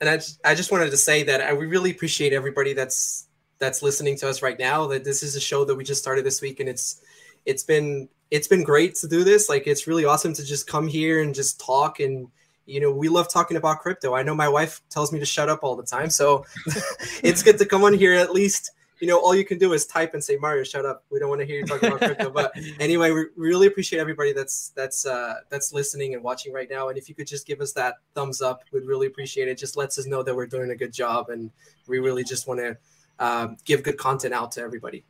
and 0.00 0.10
I 0.10 0.16
just, 0.16 0.40
I 0.44 0.54
just 0.54 0.70
wanted 0.70 0.90
to 0.90 0.96
say 0.96 1.22
that 1.24 1.40
I 1.40 1.52
we 1.54 1.66
really 1.66 1.90
appreciate 1.90 2.32
everybody 2.32 2.72
that's 2.72 3.28
that's 3.58 3.82
listening 3.82 4.16
to 4.18 4.28
us 4.28 4.42
right 4.42 4.58
now. 4.58 4.86
That 4.86 5.04
this 5.04 5.22
is 5.22 5.36
a 5.36 5.40
show 5.40 5.64
that 5.64 5.74
we 5.74 5.84
just 5.84 6.02
started 6.02 6.24
this 6.24 6.42
week, 6.42 6.60
and 6.60 6.68
it's 6.68 7.00
it's 7.46 7.62
been 7.62 8.08
it's 8.30 8.48
been 8.48 8.64
great 8.64 8.94
to 8.96 9.08
do 9.08 9.24
this. 9.24 9.48
Like 9.48 9.66
it's 9.66 9.86
really 9.86 10.04
awesome 10.04 10.34
to 10.34 10.44
just 10.44 10.66
come 10.66 10.88
here 10.88 11.22
and 11.22 11.34
just 11.34 11.60
talk 11.60 12.00
and 12.00 12.28
you 12.66 12.80
know 12.80 12.90
we 12.90 13.08
love 13.08 13.28
talking 13.28 13.56
about 13.56 13.80
crypto. 13.80 14.14
I 14.14 14.22
know 14.22 14.34
my 14.34 14.48
wife 14.48 14.80
tells 14.90 15.12
me 15.12 15.18
to 15.20 15.26
shut 15.26 15.48
up 15.48 15.60
all 15.62 15.76
the 15.76 15.84
time, 15.84 16.10
so 16.10 16.44
it's 17.22 17.42
good 17.42 17.58
to 17.58 17.66
come 17.66 17.84
on 17.84 17.94
here 17.94 18.14
at 18.14 18.32
least. 18.32 18.72
You 19.00 19.08
know, 19.08 19.18
all 19.18 19.34
you 19.34 19.44
can 19.44 19.58
do 19.58 19.72
is 19.72 19.86
type 19.86 20.14
and 20.14 20.22
say, 20.22 20.36
"Mario, 20.36 20.64
shut 20.64 20.86
up. 20.86 21.04
We 21.10 21.18
don't 21.18 21.28
want 21.28 21.40
to 21.40 21.46
hear 21.46 21.58
you 21.58 21.66
talking 21.66 21.88
about 21.88 22.00
crypto." 22.00 22.30
But 22.30 22.52
anyway, 22.80 23.10
we 23.10 23.26
really 23.36 23.66
appreciate 23.66 23.98
everybody 23.98 24.32
that's 24.32 24.70
that's 24.76 25.06
uh, 25.06 25.40
that's 25.50 25.72
listening 25.72 26.14
and 26.14 26.22
watching 26.22 26.52
right 26.52 26.68
now. 26.70 26.88
And 26.88 26.98
if 26.98 27.08
you 27.08 27.14
could 27.14 27.26
just 27.26 27.46
give 27.46 27.60
us 27.60 27.72
that 27.72 27.96
thumbs 28.14 28.40
up, 28.40 28.62
we'd 28.72 28.86
really 28.86 29.06
appreciate 29.06 29.48
it. 29.48 29.58
Just 29.58 29.76
lets 29.76 29.98
us 29.98 30.06
know 30.06 30.22
that 30.22 30.34
we're 30.34 30.46
doing 30.46 30.70
a 30.70 30.76
good 30.76 30.92
job, 30.92 31.30
and 31.30 31.50
we 31.86 31.98
really 31.98 32.24
just 32.24 32.46
want 32.46 32.60
to 32.60 32.76
um, 33.18 33.56
give 33.64 33.82
good 33.82 33.98
content 33.98 34.34
out 34.34 34.52
to 34.52 34.60
everybody. 34.60 35.04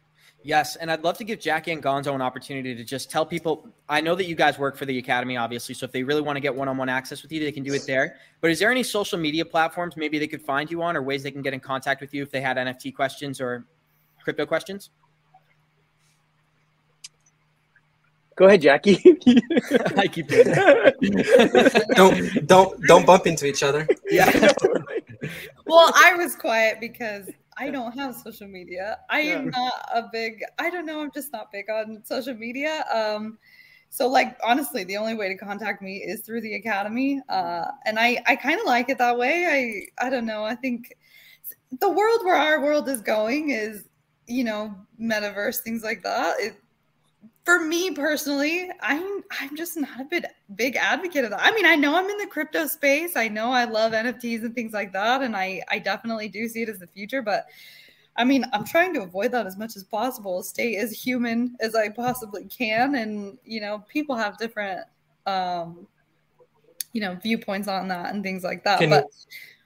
Yes, 0.47 0.77
and 0.77 0.91
I'd 0.91 1.03
love 1.03 1.17
to 1.19 1.25
give 1.25 1.41
Jackie 1.41 1.73
and 1.73 1.83
Gonzo 1.83 2.15
an 2.15 2.21
opportunity 2.21 2.75
to 2.75 2.85
just 2.85 3.11
tell 3.11 3.25
people. 3.25 3.67
I 3.89 4.03
know 4.03 4.15
that 4.15 4.27
you 4.27 4.35
guys 4.35 4.59
work 4.59 4.77
for 4.77 4.85
the 4.85 4.99
academy, 4.99 5.39
obviously. 5.39 5.75
So 5.75 5.87
if 5.87 5.93
they 5.93 6.03
really 6.03 6.21
want 6.21 6.37
to 6.37 6.41
get 6.41 6.55
one-on-one 6.55 6.91
access 6.91 7.23
with 7.23 7.33
you, 7.33 7.41
they 7.41 7.51
can 7.51 7.63
do 7.63 7.73
it 7.73 7.87
there. 7.87 8.17
But 8.43 8.51
is 8.51 8.59
there 8.59 8.71
any 8.71 8.83
social 8.83 9.19
media 9.19 9.47
platforms 9.47 9.97
maybe 9.97 10.19
they 10.19 10.27
could 10.27 10.43
find 10.43 10.71
you 10.71 10.83
on, 10.83 10.99
or 10.99 11.03
ways 11.03 11.23
they 11.23 11.31
can 11.31 11.41
get 11.41 11.55
in 11.55 11.61
contact 11.61 12.03
with 12.03 12.13
you 12.13 12.23
if 12.23 12.31
they 12.31 12.43
had 12.43 12.59
NFT 12.59 12.95
questions 12.95 13.41
or 13.41 13.65
crypto 14.23 14.45
questions? 14.45 14.91
Go 18.37 18.47
ahead, 18.47 18.61
Jackie. 18.61 18.97
I 19.97 20.09
keep 20.09 20.29
doing 20.29 20.49
that. 20.49 21.87
Don't 21.97 22.47
don't 22.47 22.83
don't 22.87 23.07
bump 23.07 23.27
into 23.27 23.47
each 23.47 23.63
other. 23.63 23.87
Yeah. 24.11 24.29
well, 25.67 25.93
I 25.95 26.15
was 26.17 26.35
quiet 26.35 26.81
because 26.81 27.31
I 27.59 27.71
don't 27.71 27.93
have 27.93 28.15
social 28.15 28.49
media. 28.49 28.99
I 29.11 29.21
am 29.21 29.51
not 29.51 29.89
a 29.95 30.05
big. 30.13 30.43
I 30.59 30.71
don't 30.71 30.87
know. 30.87 31.01
I'm 31.01 31.11
just 31.13 31.33
not 31.33 31.53
big 31.53 31.71
on 31.71 32.03
social 32.05 32.35
media. 32.35 32.85
Um, 32.93 33.39
so 33.91 34.09
like 34.09 34.37
honestly, 34.43 34.85
the 34.85 34.97
only 34.97 35.15
way 35.15 35.29
to 35.29 35.37
contact 35.37 35.81
me 35.81 35.99
is 35.99 36.23
through 36.23 36.41
the 36.41 36.55
academy, 36.55 37.21
uh, 37.29 37.67
and 37.87 37.99
I 37.99 38.23
I 38.27 38.37
kind 38.37 38.59
of 38.59 38.67
like 38.67 38.89
it 38.89 38.99
that 38.99 39.17
way. 39.17 39.87
I 39.99 40.07
I 40.07 40.11
don't 40.11 40.27
know. 40.27 40.45
I 40.45 40.55
think 40.57 40.95
the 41.81 41.91
world 41.91 42.21
where 42.25 42.35
our 42.37 42.61
world 42.61 42.89
is 42.89 43.01
going 43.01 43.51
is 43.51 43.85
you 44.27 44.45
know 44.45 44.75
metaverse 45.01 45.59
things 45.59 45.85
like 45.85 46.03
that. 46.03 46.35
It, 46.41 46.57
for 47.45 47.61
me 47.61 47.91
personally, 47.91 48.71
I'm 48.81 49.23
I'm 49.39 49.55
just 49.57 49.77
not 49.77 50.01
a 50.01 50.05
big 50.05 50.25
big 50.55 50.77
advocate 50.77 51.25
of 51.25 51.31
that. 51.31 51.41
I 51.43 51.53
mean, 51.53 51.67
I 51.67 51.77
know 51.77 51.97
I'm 51.97 52.09
in 52.09 52.17
the 52.17 52.27
crypto 52.27 52.67
space. 52.67 53.17
I 53.17 53.29
know 53.29 53.53
I 53.53 53.65
love 53.65 53.93
NFTs 53.93 54.45
and 54.45 54.55
things 54.55 54.73
like 54.73 54.93
that, 54.95 55.23
and 55.23 55.37
I 55.37 55.61
I 55.69 55.79
definitely 55.79 56.29
do 56.29 56.49
see 56.49 56.63
it 56.63 56.69
as 56.69 56.79
the 56.79 56.87
future. 56.87 57.21
But 57.21 57.47
I 58.17 58.25
mean, 58.25 58.47
I'm 58.53 58.65
trying 58.65 58.95
to 58.95 59.03
avoid 59.03 59.33
that 59.33 59.47
as 59.47 59.59
much 59.59 59.77
as 59.77 59.85
possible. 59.85 60.43
Stay 60.43 60.77
as 60.77 60.93
human 60.93 61.57
as 61.61 61.75
I 61.75 61.91
possibly 61.91 62.47
can, 62.47 62.95
and 62.95 63.39
you 63.45 63.61
know, 63.61 63.85
people 63.89 64.17
have 64.17 64.39
different 64.39 64.81
um, 65.27 65.87
you 66.95 67.03
know 67.03 67.15
viewpoints 67.23 67.69
on 67.69 67.89
that 67.89 68.15
and 68.15 68.23
things 68.23 68.43
like 68.43 68.65
that. 68.65 68.79
Can 68.79 68.89
but 68.89 69.05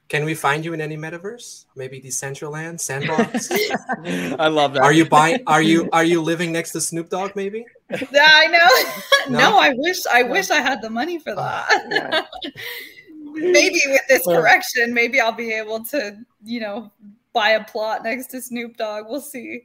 can 0.09 0.25
we 0.25 0.33
find 0.33 0.65
you 0.65 0.73
in 0.73 0.81
any 0.81 0.97
metaverse? 0.97 1.65
Maybe 1.75 2.01
Decentraland, 2.01 2.79
Sandbox. 2.79 3.49
I 4.39 4.47
love 4.47 4.73
that. 4.73 4.81
are 4.83 4.91
you 4.91 5.05
buying? 5.07 5.41
Are 5.47 5.61
you 5.61 5.87
are 5.93 6.03
you 6.03 6.21
living 6.21 6.51
next 6.51 6.71
to 6.71 6.81
Snoop 6.81 7.09
Dogg? 7.09 7.35
Maybe. 7.35 7.65
Yeah, 7.91 8.27
I 8.27 8.47
know. 8.47 9.37
No? 9.37 9.39
no? 9.51 9.59
I 9.59 9.73
wish 9.75 9.99
I 10.11 10.23
wish 10.23 10.49
I 10.49 10.61
had 10.61 10.81
the 10.81 10.89
money 10.89 11.19
for 11.19 11.35
that. 11.35 12.27
maybe 13.33 13.79
with 13.87 14.01
this 14.09 14.23
Well- 14.25 14.41
correction, 14.41 14.93
maybe 14.93 15.21
I'll 15.21 15.31
be 15.31 15.53
able 15.53 15.85
to, 15.85 16.17
you 16.43 16.59
know, 16.59 16.91
buy 17.33 17.51
a 17.51 17.63
plot 17.63 18.03
next 18.03 18.27
to 18.31 18.41
Snoop 18.41 18.77
Dogg. 18.77 19.05
We'll 19.07 19.21
see. 19.21 19.61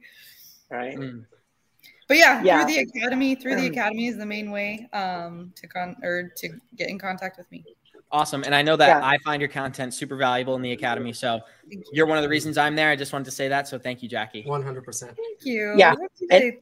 right? 0.69 0.95
Mm. 0.95 1.25
But 2.07 2.17
yeah, 2.17 2.43
Yeah. 2.43 2.63
through 2.63 2.73
the 2.75 2.79
academy, 2.81 3.33
through 3.33 3.55
the 3.55 3.65
academy 3.65 4.07
is 4.07 4.17
the 4.17 4.27
main 4.27 4.51
way 4.51 4.87
um 4.93 5.51
to 5.55 5.65
con 5.67 5.95
or 6.03 6.31
to 6.37 6.49
get 6.75 6.89
in 6.89 6.99
contact 6.99 7.39
with 7.39 7.49
me. 7.51 7.63
Awesome. 8.11 8.43
And 8.43 8.55
I 8.55 8.61
know 8.61 8.75
that 8.77 8.87
Yeah. 8.87 9.05
I 9.05 9.17
find 9.19 9.41
your 9.41 9.49
content 9.49 9.93
super 9.93 10.15
valuable 10.15 10.55
in 10.55 10.61
the 10.61 10.71
academy. 10.71 11.11
So 11.11 11.41
you. 11.67 11.83
you're 11.91 12.05
one 12.05 12.17
of 12.17 12.23
the 12.23 12.29
reasons 12.29 12.57
I'm 12.57 12.75
there. 12.75 12.89
I 12.89 12.95
just 12.95 13.11
wanted 13.11 13.25
to 13.25 13.31
say 13.31 13.47
that. 13.49 13.67
So 13.67 13.77
thank 13.79 14.01
you, 14.03 14.07
Jackie. 14.09 14.43
One 14.43 14.63
hundred 14.63 14.83
percent. 14.85 15.17
Thank 15.17 15.45
you. 15.45 15.73
Yeah, 15.75 15.91
I 15.91 16.05
appreciate 16.05 16.59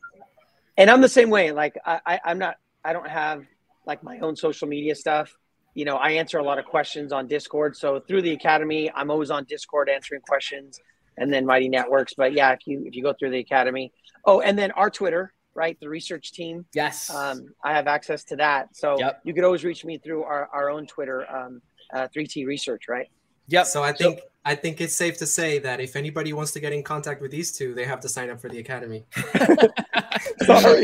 And 0.77 0.89
I'm 0.89 1.01
the 1.01 1.09
same 1.09 1.29
way. 1.29 1.51
Like 1.51 1.77
I, 1.85 1.99
I, 2.05 2.19
I'm 2.25 2.39
not. 2.39 2.55
I 2.83 2.93
don't 2.93 3.07
have 3.07 3.45
like 3.85 4.03
my 4.03 4.19
own 4.19 4.35
social 4.35 4.67
media 4.67 4.95
stuff. 4.95 5.37
You 5.75 5.85
know, 5.85 5.97
I 5.97 6.11
answer 6.11 6.37
a 6.39 6.43
lot 6.43 6.59
of 6.59 6.65
questions 6.65 7.11
on 7.11 7.27
Discord. 7.27 7.75
So 7.75 7.99
through 7.99 8.21
the 8.23 8.31
academy, 8.31 8.91
I'm 8.93 9.11
always 9.11 9.29
on 9.31 9.43
Discord 9.45 9.89
answering 9.89 10.21
questions. 10.21 10.79
and 11.17 11.31
then 11.31 11.45
Mighty 11.45 11.69
Networks. 11.69 12.13
But 12.15 12.33
yeah, 12.33 12.51
if 12.53 12.65
you 12.65 12.83
if 12.85 12.95
you 12.95 13.03
go 13.03 13.13
through 13.13 13.31
the 13.31 13.39
academy, 13.39 13.91
oh, 14.25 14.41
and 14.41 14.57
then 14.57 14.71
our 14.71 14.89
Twitter, 14.89 15.33
right, 15.55 15.79
the 15.79 15.89
research 15.89 16.31
team. 16.31 16.65
Yes. 16.73 17.09
Um, 17.13 17.53
I 17.63 17.73
have 17.73 17.87
access 17.87 18.23
to 18.25 18.35
that, 18.37 18.75
so 18.75 18.97
Yep. 18.99 19.21
you 19.23 19.33
could 19.33 19.43
always 19.43 19.63
reach 19.63 19.85
me 19.85 19.97
through 19.97 20.23
our, 20.23 20.49
our 20.53 20.69
own 20.69 20.87
Twitter, 20.87 21.29
um, 21.33 21.61
uh, 21.93 22.07
3T 22.15 22.45
Research, 22.45 22.87
right? 22.87 23.07
Yep. 23.47 23.65
So 23.67 23.83
I 23.83 23.91
think 23.91 24.19
I 24.45 24.55
think 24.55 24.81
it's 24.81 24.93
safe 24.95 25.17
to 25.19 25.25
say 25.27 25.59
that 25.59 25.79
if 25.79 25.95
anybody 25.95 26.33
wants 26.33 26.51
to 26.53 26.59
get 26.59 26.73
in 26.73 26.81
contact 26.83 27.21
with 27.21 27.31
these 27.31 27.51
two, 27.51 27.73
they 27.73 27.85
have 27.85 27.99
to 28.01 28.09
sign 28.09 28.29
up 28.29 28.39
for 28.41 28.49
the 28.49 28.59
academy. 28.59 29.05
Sorry. 30.45 30.83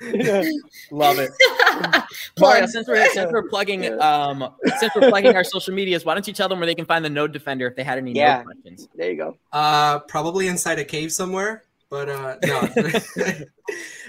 Love 0.90 1.18
it. 1.18 1.30
Mario, 2.38 2.66
since 2.66 2.86
we're 2.88 3.08
since 3.10 3.30
we're 3.32 3.48
plugging 3.48 3.98
um 4.00 4.54
since 4.78 4.92
we're 4.94 5.08
plugging 5.10 5.34
our 5.36 5.44
social 5.44 5.74
medias, 5.74 6.04
why 6.04 6.14
don't 6.14 6.26
you 6.26 6.32
tell 6.34 6.48
them 6.48 6.58
where 6.60 6.66
they 6.66 6.74
can 6.74 6.86
find 6.86 7.04
the 7.04 7.10
Node 7.10 7.32
Defender 7.32 7.66
if 7.66 7.76
they 7.76 7.84
had 7.84 7.98
any 7.98 8.12
Yeah. 8.12 8.38
node 8.38 8.44
questions? 8.46 8.88
There 8.94 9.10
you 9.10 9.16
go. 9.16 9.36
Uh, 9.52 9.98
probably 10.00 10.48
inside 10.48 10.78
a 10.78 10.84
cave 10.84 11.12
somewhere, 11.12 11.64
but 11.90 12.08
uh, 12.08 12.36
no. 12.44 12.68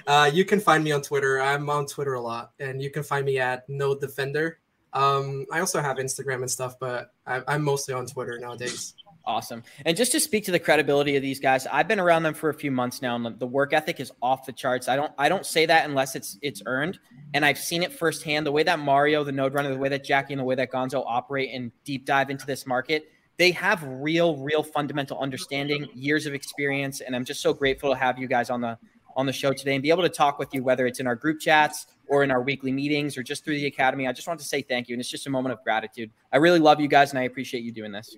Uh, 0.09 0.25
you 0.33 0.43
can 0.43 0.59
find 0.59 0.83
me 0.83 0.91
on 0.91 1.03
Twitter. 1.03 1.39
I'm 1.39 1.69
on 1.69 1.85
Twitter 1.85 2.15
a 2.15 2.21
lot, 2.21 2.53
and 2.59 2.81
you 2.81 2.89
can 2.89 3.03
find 3.03 3.23
me 3.23 3.37
at 3.37 3.69
Node 3.69 4.01
Defender. 4.01 4.57
Um, 4.91 5.45
I 5.51 5.59
also 5.59 5.81
have 5.81 5.97
Instagram 5.97 6.37
and 6.37 6.49
stuff, 6.49 6.79
but 6.79 7.13
I, 7.27 7.43
I'm 7.47 7.63
mostly 7.63 7.93
on 7.93 8.07
Twitter 8.07 8.39
nowadays. 8.39 8.95
Awesome. 9.23 9.61
And 9.85 9.95
just 9.95 10.11
to 10.13 10.19
speak 10.19 10.45
to 10.45 10.51
the 10.51 10.57
credibility 10.57 11.15
of 11.15 11.21
these 11.21 11.39
guys, 11.39 11.67
I've 11.67 11.87
been 11.87 11.99
around 11.99 12.23
them 12.23 12.33
for 12.33 12.49
a 12.49 12.55
few 12.55 12.71
months 12.71 13.03
now, 13.03 13.15
and 13.15 13.37
the- 13.37 13.45
work 13.45 13.71
ethic 13.71 13.99
is 13.99 14.11
off 14.19 14.47
the 14.47 14.51
charts. 14.51 14.87
I 14.87 14.95
don't 14.95 15.11
I 15.19 15.29
don't 15.29 15.45
say 15.45 15.67
that 15.67 15.87
unless 15.87 16.15
it's 16.15 16.39
it's 16.41 16.63
earned, 16.65 16.97
and 17.35 17.45
I've 17.45 17.59
seen 17.59 17.83
it 17.83 17.93
firsthand. 17.93 18.47
The 18.47 18.51
way 18.51 18.63
that 18.63 18.79
Mario, 18.79 19.23
the 19.23 19.31
Node 19.31 19.53
Runner, 19.53 19.69
the 19.69 19.77
way 19.77 19.89
that 19.89 20.03
Jackie, 20.03 20.33
and 20.33 20.39
the 20.39 20.43
way 20.43 20.55
that 20.55 20.71
Gonzo 20.71 21.03
operate 21.05 21.51
and 21.53 21.71
deep 21.83 22.07
dive 22.07 22.31
into 22.31 22.47
this 22.47 22.65
market, 22.65 23.11
they 23.37 23.51
have 23.51 23.83
real, 23.83 24.37
real 24.37 24.63
fundamental 24.63 25.19
understanding, 25.19 25.87
years 25.93 26.25
of 26.25 26.33
experience, 26.33 26.99
and 26.99 27.15
I'm 27.15 27.25
just 27.25 27.41
so 27.41 27.53
grateful 27.53 27.91
to 27.91 27.95
have 27.95 28.17
you 28.17 28.27
guys 28.27 28.49
on 28.49 28.61
the 28.61 28.79
on 29.15 29.25
the 29.25 29.33
show 29.33 29.53
today 29.53 29.73
and 29.75 29.83
be 29.83 29.89
able 29.89 30.03
to 30.03 30.09
talk 30.09 30.39
with 30.39 30.53
you, 30.53 30.63
whether 30.63 30.85
it's 30.87 30.99
in 30.99 31.07
our 31.07 31.15
group 31.15 31.39
chats 31.39 31.87
or 32.07 32.23
in 32.23 32.31
our 32.31 32.41
weekly 32.41 32.71
meetings 32.71 33.17
or 33.17 33.23
just 33.23 33.43
through 33.43 33.55
the 33.55 33.65
academy. 33.65 34.07
I 34.07 34.11
just 34.11 34.27
want 34.27 34.39
to 34.39 34.45
say 34.45 34.61
thank 34.61 34.87
you, 34.89 34.93
and 34.93 34.99
it's 34.99 35.09
just 35.09 35.27
a 35.27 35.29
moment 35.29 35.53
of 35.53 35.63
gratitude. 35.63 36.11
I 36.31 36.37
really 36.37 36.59
love 36.59 36.79
you 36.79 36.87
guys, 36.87 37.11
and 37.11 37.19
I 37.19 37.23
appreciate 37.23 37.63
you 37.63 37.71
doing 37.71 37.91
this. 37.91 38.15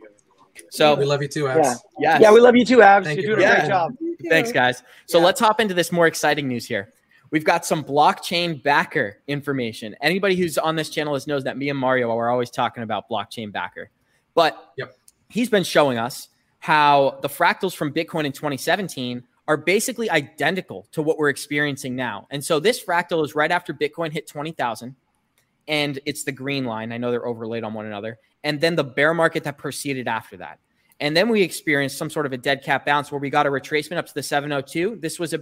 So 0.69 0.95
we 0.95 1.05
love 1.05 1.21
you 1.21 1.27
too, 1.27 1.47
Abs. 1.47 1.59
Yeah. 1.67 1.75
Yes. 1.99 2.21
Yeah, 2.21 2.31
we 2.33 2.41
love 2.41 2.55
you 2.55 2.65
too, 2.65 2.81
Abs. 2.81 3.05
Thank 3.05 3.21
You're 3.21 3.31
you. 3.31 3.35
doing 3.37 3.47
a 3.47 3.51
Yeah. 3.51 3.59
great 3.59 3.67
job. 3.69 3.93
Thanks, 4.29 4.51
guys. 4.51 4.83
So 5.07 5.17
Yeah. 5.17 5.25
let's 5.25 5.39
hop 5.39 5.59
into 5.59 5.73
this 5.73 5.91
more 5.91 6.07
exciting 6.07 6.47
news 6.47 6.65
here. 6.65 6.93
We've 7.31 7.45
got 7.45 7.65
some 7.65 7.83
blockchain 7.83 8.61
backer 8.61 9.17
information. 9.27 9.95
Anybody 10.01 10.35
who's 10.35 10.57
on 10.57 10.75
this 10.75 10.89
channel 10.89 11.15
is 11.15 11.27
knows 11.27 11.45
that 11.45 11.57
me 11.57 11.69
and 11.69 11.79
Mario 11.79 12.15
are 12.17 12.29
always 12.29 12.49
talking 12.51 12.83
about 12.83 13.09
blockchain 13.09 13.51
backer. 13.51 13.89
But 14.35 14.73
Yep. 14.77 14.93
he's 15.29 15.49
been 15.49 15.63
showing 15.63 15.97
us 15.97 16.27
how 16.59 17.17
the 17.21 17.29
fractals 17.29 17.73
from 17.73 17.93
Bitcoin 17.93 18.25
in 18.25 18.33
2017 18.33 19.23
are 19.51 19.57
basically 19.57 20.09
identical 20.09 20.87
to 20.93 21.01
what 21.01 21.17
we're 21.17 21.27
experiencing 21.27 21.93
now. 21.93 22.25
And 22.31 22.41
so 22.41 22.57
this 22.57 22.81
fractal 22.81 23.25
is 23.25 23.35
right 23.35 23.51
after 23.51 23.73
Bitcoin 23.73 24.13
hit 24.13 24.25
20,000 24.25 24.95
and 25.67 25.99
it's 26.05 26.23
the 26.23 26.31
green 26.31 26.63
line. 26.63 26.93
I 26.93 26.97
know 26.97 27.11
they're 27.11 27.25
overlaid 27.25 27.65
on 27.65 27.73
one 27.73 27.85
another. 27.85 28.17
And 28.45 28.61
then 28.61 28.77
the 28.77 28.85
bear 28.85 29.13
market 29.13 29.43
that 29.43 29.57
proceeded 29.57 30.07
after 30.07 30.37
that. 30.37 30.59
And 31.01 31.17
then 31.17 31.27
we 31.27 31.41
experienced 31.41 31.97
some 31.97 32.09
sort 32.09 32.25
of 32.25 32.31
a 32.31 32.37
dead 32.37 32.63
cat 32.63 32.85
bounce 32.85 33.11
where 33.11 33.19
we 33.19 33.29
got 33.29 33.45
a 33.45 33.49
retracement 33.49 33.97
up 33.97 34.05
to 34.05 34.13
the 34.13 34.23
702. 34.23 34.99
This 35.01 35.19
was 35.19 35.33
a 35.33 35.41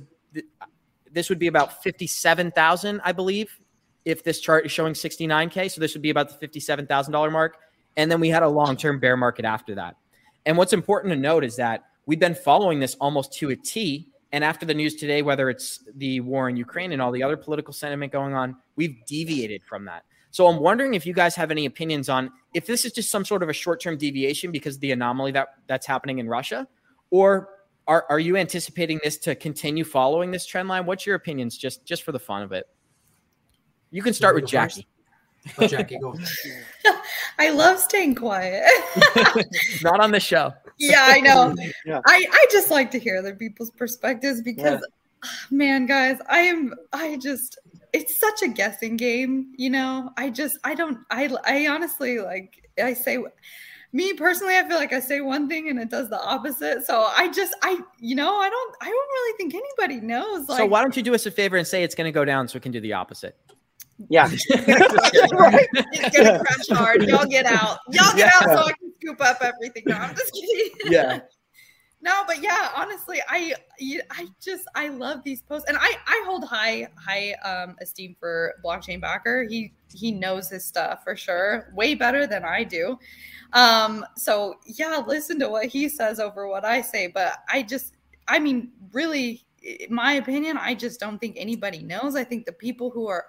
this 1.11 1.29
would 1.29 1.39
be 1.39 1.47
about 1.47 1.83
57,000, 1.83 3.01
I 3.03 3.11
believe, 3.11 3.59
if 4.05 4.23
this 4.23 4.39
chart 4.39 4.65
is 4.65 4.71
showing 4.71 4.93
69k. 4.93 5.69
So 5.69 5.81
this 5.81 5.93
would 5.93 6.01
be 6.01 6.09
about 6.09 6.39
the 6.39 6.47
$57,000 6.47 7.31
mark. 7.31 7.57
And 7.95 8.11
then 8.11 8.19
we 8.19 8.29
had 8.29 8.41
a 8.41 8.47
long-term 8.47 8.99
bear 8.99 9.15
market 9.17 9.45
after 9.45 9.75
that. 9.75 9.97
And 10.47 10.57
what's 10.57 10.73
important 10.73 11.13
to 11.13 11.19
note 11.19 11.43
is 11.43 11.57
that 11.57 11.88
we've 12.09 12.19
been 12.19 12.33
following 12.33 12.79
this 12.79 12.95
almost 12.95 13.31
to 13.31 13.51
a 13.51 13.55
T. 13.55 14.09
And 14.31 14.43
after 14.43 14.65
the 14.65 14.73
news 14.73 14.95
today, 14.95 15.21
whether 15.21 15.47
it's 15.47 15.83
the 15.95 16.21
war 16.21 16.49
in 16.49 16.57
Ukraine 16.57 16.91
and 16.91 16.99
all 16.99 17.11
the 17.11 17.21
other 17.21 17.37
political 17.37 17.71
sentiment 17.71 18.11
going 18.11 18.33
on, 18.33 18.55
we've 18.75 19.05
deviated 19.05 19.63
from 19.63 19.85
that. 19.85 20.05
So 20.31 20.47
I'm 20.47 20.59
wondering 20.59 20.95
if 20.95 21.05
you 21.05 21.13
guys 21.13 21.35
have 21.35 21.51
any 21.51 21.67
opinions 21.67 22.09
on 22.09 22.31
if 22.55 22.65
this 22.65 22.83
is 22.83 22.93
just 22.93 23.11
some 23.11 23.23
sort 23.23 23.43
of 23.43 23.49
a 23.49 23.53
short-term 23.53 23.97
deviation 23.97 24.51
because 24.51 24.75
of 24.75 24.81
the 24.81 24.91
anomaly 24.91 25.33
that 25.33 25.49
that's 25.67 25.85
happening 25.85 26.17
in 26.17 26.27
Russia, 26.27 26.67
or 27.11 27.49
are, 27.87 28.05
are 28.09 28.19
you 28.19 28.37
anticipating 28.37 28.99
this 29.03 29.17
to 29.19 29.35
continue 29.35 29.83
following 29.83 30.31
this 30.31 30.47
trend 30.47 30.67
line? 30.67 30.87
What's 30.87 31.05
your 31.05 31.15
opinions 31.15 31.57
just 31.57 31.85
just 31.85 32.01
for 32.01 32.11
the 32.11 32.19
fun 32.19 32.41
of 32.41 32.51
it? 32.51 32.65
You 33.91 34.01
can 34.01 34.13
start 34.13 34.33
with 34.33 34.51
wanna 34.51 34.51
go 34.51 34.61
first? 34.63 34.75
Jackie. 34.77 34.87
Oh, 35.59 35.67
Jackie, 35.67 35.97
go. 35.99 36.15
I 37.39 37.51
love 37.51 37.79
staying 37.79 38.15
quiet. 38.15 38.63
Not 39.83 39.99
on 39.99 40.11
the 40.11 40.19
show. 40.19 40.53
Yeah, 40.79 41.05
I 41.07 41.19
know. 41.21 41.55
Yeah. 41.85 42.01
I 42.05 42.25
I 42.31 42.45
just 42.51 42.71
like 42.71 42.91
to 42.91 42.99
hear 42.99 43.17
other 43.17 43.35
people's 43.35 43.71
perspectives 43.71 44.41
because 44.41 44.85
ah, 45.23 45.27
man, 45.51 45.85
guys, 45.85 46.17
I 46.29 46.39
am 46.39 46.73
I 46.93 47.17
just 47.17 47.59
it's 47.93 48.17
such 48.17 48.41
a 48.41 48.47
guessing 48.47 48.97
game, 48.97 49.53
you 49.57 49.69
know. 49.69 50.11
I 50.17 50.29
just 50.29 50.57
I 50.63 50.75
don't 50.75 50.99
I 51.11 51.29
I 51.45 51.67
honestly 51.67 52.19
like 52.19 52.69
I 52.81 52.93
say 52.93 53.17
me 53.91 54.13
personally 54.13 54.55
I 54.55 54.67
feel 54.67 54.77
like 54.77 54.93
I 54.93 54.99
say 54.99 55.19
one 55.21 55.49
thing 55.49 55.69
and 55.69 55.79
it 55.79 55.89
does 55.89 56.09
the 56.09 56.21
opposite. 56.21 56.85
So 56.85 57.01
I 57.15 57.29
just 57.29 57.53
I 57.61 57.79
you 57.99 58.15
know, 58.15 58.39
I 58.39 58.49
don't 58.49 58.75
I 58.81 58.85
don't 58.85 58.93
really 58.93 59.37
think 59.37 59.55
anybody 59.55 60.05
knows 60.05 60.47
like 60.47 60.59
so 60.59 60.65
why 60.65 60.81
don't 60.81 60.95
you 60.95 61.03
do 61.03 61.13
us 61.13 61.25
a 61.25 61.31
favor 61.31 61.57
and 61.57 61.67
say 61.67 61.83
it's 61.83 61.95
going 61.95 62.05
to 62.05 62.11
go 62.11 62.25
down 62.25 62.47
so 62.47 62.55
we 62.55 62.61
can 62.61 62.71
do 62.71 62.79
the 62.79 62.93
opposite? 62.93 63.35
Yeah. 64.07 64.29
right. 65.31 65.67
It's 65.73 66.17
gonna 66.17 66.39
crash 66.39 66.69
hard. 66.69 67.03
Y'all 67.03 67.25
get 67.25 67.45
out. 67.45 67.79
Y'all 67.91 68.15
get 68.15 68.31
out 68.33 68.43
so 68.43 68.63
I 68.63 68.71
can 68.79 68.88
scoop 68.99 69.21
up 69.21 69.37
everything. 69.41 69.83
No, 69.85 69.95
I'm 69.95 70.15
just 70.15 70.33
kidding. 70.33 70.71
Yeah. 70.91 71.19
No, 72.01 72.23
but 72.25 72.41
yeah, 72.41 72.69
honestly, 72.77 73.19
I 73.27 73.53
I 74.09 74.27
just 74.41 74.63
I 74.73 74.87
love 74.87 75.21
these 75.25 75.41
posts, 75.41 75.67
and 75.67 75.77
I 75.77 75.97
I 76.07 76.23
hold 76.25 76.45
high 76.45 76.87
high 76.95 77.33
um 77.43 77.75
esteem 77.81 78.15
for 78.17 78.53
blockchain 78.63 79.01
backer. 79.01 79.43
He 79.43 79.73
he 79.93 80.13
knows 80.13 80.49
his 80.49 80.63
stuff 80.63 81.03
for 81.03 81.17
sure, 81.17 81.73
way 81.75 81.95
better 81.95 82.25
than 82.25 82.45
I 82.45 82.63
do. 82.63 82.97
Um, 83.51 84.05
so 84.15 84.59
yeah, 84.65 85.03
listen 85.05 85.39
to 85.39 85.49
what 85.49 85.65
he 85.65 85.89
says 85.89 86.21
over 86.21 86.47
what 86.47 86.63
I 86.63 86.81
say. 86.81 87.07
But 87.07 87.39
I 87.49 87.63
just, 87.63 87.95
I 88.27 88.39
mean, 88.39 88.71
really, 88.93 89.45
in 89.61 89.93
my 89.93 90.13
opinion, 90.13 90.57
I 90.57 90.75
just 90.75 90.99
don't 91.01 91.19
think 91.19 91.35
anybody 91.37 91.79
knows. 91.79 92.15
I 92.15 92.23
think 92.23 92.45
the 92.45 92.53
people 92.53 92.89
who 92.89 93.07
are 93.07 93.25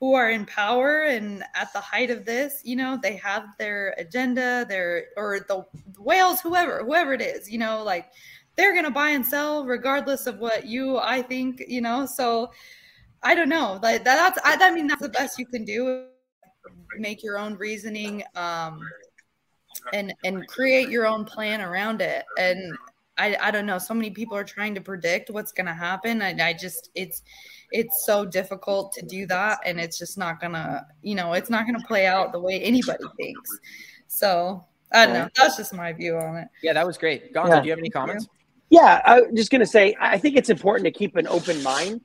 who 0.00 0.14
are 0.14 0.30
in 0.30 0.44
power 0.44 1.04
and 1.04 1.44
at 1.54 1.72
the 1.72 1.80
height 1.80 2.10
of 2.10 2.24
this, 2.24 2.60
you 2.64 2.76
know, 2.76 2.98
they 3.02 3.16
have 3.16 3.46
their 3.58 3.94
agenda, 3.98 4.66
their 4.68 5.06
or 5.16 5.40
the 5.48 5.64
whales, 5.98 6.40
whoever, 6.40 6.84
whoever 6.84 7.14
it 7.14 7.22
is, 7.22 7.50
you 7.50 7.58
know, 7.58 7.82
like 7.82 8.10
they're 8.56 8.74
gonna 8.74 8.90
buy 8.90 9.10
and 9.10 9.24
sell 9.24 9.64
regardless 9.64 10.26
of 10.26 10.38
what 10.38 10.66
you 10.66 10.98
I 10.98 11.22
think, 11.22 11.62
you 11.68 11.80
know. 11.80 12.06
So 12.06 12.50
I 13.22 13.34
don't 13.34 13.48
know. 13.48 13.78
Like 13.82 14.04
that's 14.04 14.38
I, 14.44 14.56
I 14.60 14.70
mean 14.70 14.86
that's 14.86 15.02
the 15.02 15.08
best 15.08 15.38
you 15.38 15.46
can 15.46 15.64
do. 15.64 16.06
Make 16.98 17.22
your 17.22 17.38
own 17.38 17.54
reasoning, 17.56 18.22
um, 18.36 18.80
and 19.92 20.14
and 20.24 20.46
create 20.46 20.88
your 20.88 21.06
own 21.06 21.24
plan 21.24 21.60
around 21.60 22.02
it. 22.02 22.24
And 22.38 22.76
I 23.16 23.36
I 23.40 23.50
don't 23.50 23.66
know. 23.66 23.78
So 23.78 23.94
many 23.94 24.10
people 24.10 24.36
are 24.36 24.44
trying 24.44 24.74
to 24.74 24.80
predict 24.80 25.30
what's 25.30 25.52
gonna 25.52 25.74
happen, 25.74 26.22
and 26.22 26.40
I 26.40 26.52
just 26.52 26.90
it's 26.94 27.22
it's 27.74 28.06
so 28.06 28.24
difficult 28.24 28.92
to 28.92 29.02
do 29.04 29.26
that 29.26 29.58
and 29.66 29.80
it's 29.80 29.98
just 29.98 30.16
not 30.16 30.40
gonna 30.40 30.86
you 31.02 31.14
know 31.16 31.32
it's 31.32 31.50
not 31.50 31.66
gonna 31.66 31.84
play 31.86 32.06
out 32.06 32.30
the 32.30 32.38
way 32.38 32.60
anybody 32.60 33.02
thinks 33.16 33.50
so 34.06 34.64
i 34.92 35.04
don't 35.04 35.14
know 35.14 35.28
that's 35.36 35.56
just 35.56 35.74
my 35.74 35.92
view 35.92 36.16
on 36.16 36.36
it 36.36 36.48
Yeah, 36.62 36.72
that 36.72 36.86
was 36.86 36.96
great. 36.96 37.34
Gonzo, 37.34 37.48
Yeah. 37.48 37.60
do 37.60 37.66
you 37.66 37.72
have 37.72 37.78
any 37.80 37.90
comments? 37.90 38.28
Yeah, 38.70 39.02
I 39.04 39.20
was 39.20 39.32
just 39.34 39.50
gonna 39.50 39.66
say, 39.66 39.94
I 40.00 40.18
think 40.18 40.36
it's 40.36 40.50
important 40.50 40.84
to 40.86 40.90
keep 40.90 41.16
an 41.16 41.26
open 41.26 41.62
mind. 41.62 42.00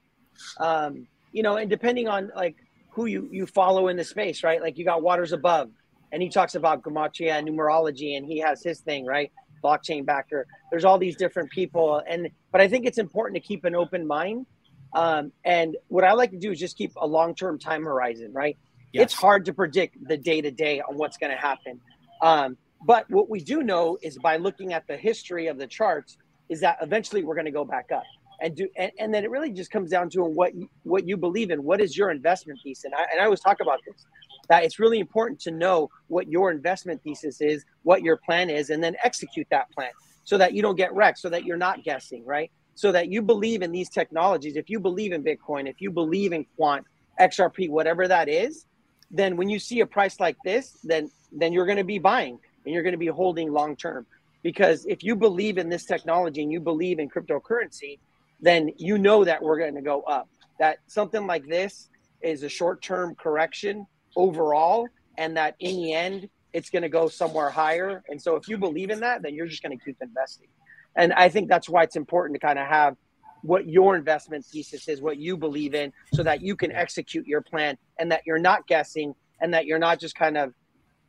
Um, 0.59 1.07
you 1.32 1.43
know, 1.43 1.57
and 1.57 1.70
depending 1.70 2.07
on 2.07 2.32
like 2.36 2.55
who 2.91 3.05
you 3.05 3.30
you 3.32 3.45
follow 3.45 3.88
in 3.88 3.95
the 3.97 4.03
space, 4.03 4.43
right? 4.43 4.61
Like 4.61 4.78
you 4.78 4.86
got 4.86 5.01
Waters 5.01 5.32
Above, 5.32 5.70
and 6.11 6.22
he 6.22 6.30
talks 6.30 6.55
about 6.55 6.84
gematria 6.84 7.34
and 7.38 7.47
numerology, 7.47 8.17
and 8.17 8.26
he 8.26 8.38
has 8.39 8.63
his 8.63 8.80
thing, 8.82 9.05
right? 9.05 9.32
Blockchain 9.63 10.05
backer. 10.05 10.45
There's 10.70 10.86
all 10.86 10.97
these 10.97 11.15
different 11.15 11.49
people, 11.51 12.01
and 12.07 12.30
but 12.51 12.59
I 12.61 12.67
think 12.67 12.86
it's 12.86 12.97
important 12.97 13.36
to 13.41 13.47
keep 13.47 13.63
an 13.65 13.76
open 13.76 14.05
mind. 14.05 14.45
Um, 14.94 15.32
and 15.44 15.78
what 15.88 16.04
I 16.04 16.14
like 16.14 16.32
to 16.32 16.38
do 16.38 16.52
is 16.52 16.60
just 16.60 16.78
keep 16.78 16.94
a 16.98 17.06
long 17.06 17.36
term 17.36 17.60
time 17.60 17.84
horizon, 17.84 18.34
right? 18.34 18.58
It's 18.92 19.14
hard 19.14 19.46
to 19.46 19.54
predict 19.54 19.98
the 20.08 20.18
day 20.18 20.42
to 20.42 20.50
day 20.50 20.82
on 20.82 20.98
what's 20.98 21.18
going 21.18 21.32
to 21.32 21.38
happen. 21.38 21.80
Um, 22.22 22.58
but 22.84 23.06
what 23.10 23.30
we 23.30 23.40
do 23.40 23.62
know 23.62 23.98
is 24.02 24.18
by 24.18 24.38
looking 24.38 24.74
at 24.74 24.88
the 24.88 24.98
history 24.98 25.48
of 25.48 25.58
the 25.58 25.68
charts, 25.68 26.18
is 26.50 26.62
that 26.62 26.78
eventually 26.82 27.24
we're 27.24 27.36
going 27.36 27.46
to 27.46 27.52
go 27.52 27.66
back 27.66 27.92
up 27.92 28.04
and 28.42 28.56
do 28.56 28.68
and, 28.78 28.92
and 29.00 29.14
then 29.14 29.24
it 29.24 29.30
really 29.30 29.52
just 29.52 29.72
comes 29.72 29.90
down 29.90 30.10
to 30.10 30.24
what 30.24 30.56
you, 30.56 30.70
what 30.84 31.08
you 31.08 31.18
believe 31.18 31.52
in 31.52 31.64
what 31.64 31.82
is 31.82 31.98
your 31.98 32.10
investment 32.10 32.60
thesis 32.64 32.86
and 32.86 32.94
I, 32.94 33.06
and 33.12 33.22
I 33.22 33.26
always 33.26 33.40
talk 33.40 33.58
about 33.62 33.80
this 33.86 34.06
that 34.48 34.64
it's 34.64 34.80
really 34.80 35.00
important 35.00 35.40
to 35.42 35.52
know 35.52 35.90
what 36.08 36.28
your 36.28 36.52
investment 36.52 37.04
thesis 37.04 37.42
is 37.42 37.66
what 37.84 38.02
your 38.02 38.18
plan 38.18 38.50
is 38.50 38.70
and 38.70 38.84
then 38.84 38.96
execute 39.04 39.48
that 39.52 39.70
plan 39.72 39.92
so 40.24 40.38
that 40.38 40.54
you 40.54 40.62
don't 40.62 40.76
get 40.76 40.94
wrecked 40.94 41.20
so 41.20 41.30
that 41.30 41.44
you're 41.44 41.58
not 41.58 41.84
guessing 41.84 42.26
right 42.26 42.52
so 42.76 42.91
that 42.91 43.11
you 43.11 43.22
believe 43.22 43.61
in 43.61 43.72
these 43.72 43.89
technologies 43.89 44.55
if 44.55 44.70
you 44.70 44.80
believe 44.80 45.11
in 45.11 45.24
bitcoin 45.24 45.67
if 45.67 45.80
you 45.80 45.91
believe 45.91 46.34
in 46.34 46.45
quant 46.55 46.86
xrp 47.20 47.70
whatever 47.70 48.07
that 48.07 48.30
is 48.30 48.65
then 49.11 49.36
when 49.36 49.49
you 49.49 49.59
see 49.59 49.80
a 49.80 49.86
price 49.86 50.20
like 50.20 50.38
this 50.43 50.78
then 50.84 51.09
then 51.32 51.53
you're 51.53 51.65
going 51.65 51.78
to 51.78 51.84
be 51.84 51.99
buying 51.99 52.39
and 52.65 52.74
you're 52.74 52.84
going 52.84 52.93
to 52.93 52.97
be 52.97 53.07
holding 53.07 53.51
long 53.51 53.76
term 53.76 54.05
because 54.43 54.86
if 54.86 55.03
you 55.03 55.15
believe 55.15 55.57
in 55.57 55.70
this 55.70 55.86
technology 55.86 56.41
and 56.41 56.51
you 56.51 56.59
believe 56.59 56.99
in 56.99 57.09
cryptocurrency, 57.09 57.99
then 58.39 58.72
you 58.78 58.97
know 58.97 59.24
that 59.26 59.41
we're 59.41 59.59
going 59.59 59.76
to 59.76 59.82
go 59.82 60.01
up. 60.03 60.30
That 60.59 60.78
something 60.88 61.28
like 61.28 61.45
this 61.47 61.89
is 62.22 62.43
a 62.43 62.49
short 62.49 62.82
term 62.82 63.15
correction 63.15 63.86
overall, 64.15 64.88
and 65.17 65.36
that 65.38 65.55
in 65.59 65.76
the 65.78 65.93
end, 65.93 66.30
it's 66.53 66.70
going 66.70 66.82
to 66.84 66.89
go 66.89 67.07
somewhere 67.07 67.49
higher. 67.49 68.01
And 68.09 68.22
so 68.22 68.36
if 68.36 68.47
you 68.47 68.57
believe 68.57 68.89
in 68.89 69.01
that, 69.01 69.22
then 69.22 69.36
you're 69.36 69.47
just 69.47 69.61
going 69.61 69.78
to 69.78 69.84
keep 69.84 69.97
investing. 70.01 70.47
And 70.96 71.14
I 71.14 71.30
think 71.30 71.50
that's 71.50 71.70
why 71.70 71.84
it's 71.84 71.96
important 71.96 72.40
to 72.40 72.46
kind 72.46 72.60
of 72.60 72.68
have 72.68 72.96
what 73.42 73.68
your 73.68 73.96
investment 73.96 74.46
thesis 74.46 74.88
is, 74.88 75.02
what 75.02 75.18
you 75.18 75.38
believe 75.38 75.74
in, 75.74 75.94
so 76.14 76.24
that 76.24 76.42
you 76.42 76.56
can 76.56 76.72
execute 76.72 77.26
your 77.26 77.42
plan 77.42 77.78
and 77.98 78.12
that 78.12 78.22
you're 78.26 78.40
not 78.40 78.68
guessing 78.68 79.16
and 79.42 79.54
that 79.54 79.66
you're 79.66 79.80
not 79.80 80.00
just 80.00 80.16
kind 80.16 80.38
of, 80.38 80.54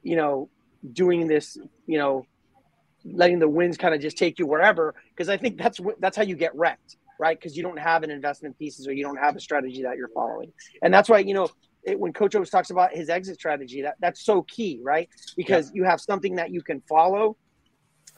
you 0.02 0.16
know, 0.16 0.48
doing 0.92 1.26
this, 1.26 1.58
you 1.86 1.98
know, 1.98 2.24
letting 3.04 3.38
the 3.38 3.48
winds 3.48 3.76
kind 3.76 3.94
of 3.94 4.00
just 4.00 4.16
take 4.16 4.38
you 4.38 4.46
wherever. 4.46 4.94
Because 5.10 5.28
I 5.28 5.36
think 5.36 5.58
that's 5.58 5.80
what 5.80 6.00
that's 6.00 6.16
how 6.16 6.22
you 6.22 6.36
get 6.36 6.54
wrecked, 6.54 6.96
right? 7.18 7.38
Because 7.38 7.56
you 7.56 7.62
don't 7.62 7.78
have 7.78 8.02
an 8.02 8.10
investment 8.10 8.56
thesis 8.58 8.86
or 8.86 8.92
you 8.92 9.02
don't 9.02 9.16
have 9.16 9.34
a 9.36 9.40
strategy 9.40 9.82
that 9.82 9.96
you're 9.96 10.10
following. 10.14 10.52
And 10.82 10.94
that's 10.94 11.08
why, 11.08 11.18
you 11.18 11.34
know, 11.34 11.48
it, 11.82 11.98
when 11.98 12.12
Coach 12.12 12.34
O's 12.36 12.50
talks 12.50 12.70
about 12.70 12.92
his 12.92 13.08
exit 13.08 13.36
strategy, 13.36 13.82
that 13.82 13.96
that's 14.00 14.24
so 14.24 14.42
key, 14.42 14.80
right? 14.82 15.08
Because 15.36 15.68
yeah. 15.68 15.72
you 15.76 15.84
have 15.84 16.00
something 16.00 16.36
that 16.36 16.50
you 16.50 16.62
can 16.62 16.80
follow 16.88 17.36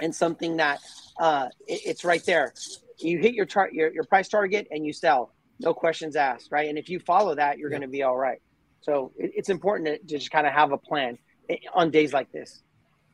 and 0.02 0.14
something 0.14 0.56
that 0.56 0.80
uh, 1.18 1.48
it, 1.66 1.80
it's 1.86 2.04
right 2.04 2.24
there. 2.26 2.52
You 2.98 3.18
hit 3.18 3.34
your, 3.34 3.46
tar- 3.46 3.70
your 3.72 3.92
your 3.92 4.04
price 4.04 4.28
target 4.28 4.68
and 4.70 4.84
you 4.84 4.92
sell, 4.92 5.32
no 5.60 5.72
questions 5.72 6.16
asked, 6.16 6.50
right? 6.50 6.68
And 6.68 6.76
if 6.78 6.88
you 6.88 6.98
follow 6.98 7.34
that, 7.34 7.58
you're 7.58 7.70
yeah. 7.70 7.78
going 7.78 7.88
to 7.88 7.92
be 7.92 8.02
all 8.02 8.16
right. 8.16 8.40
So 8.82 9.12
it, 9.16 9.32
it's 9.34 9.48
important 9.48 9.86
to, 9.86 9.98
to 9.98 10.18
just 10.18 10.30
kind 10.30 10.46
of 10.46 10.52
have 10.52 10.72
a 10.72 10.78
plan 10.78 11.18
eh, 11.48 11.56
on 11.72 11.90
days 11.90 12.12
like 12.12 12.30
this. 12.32 12.62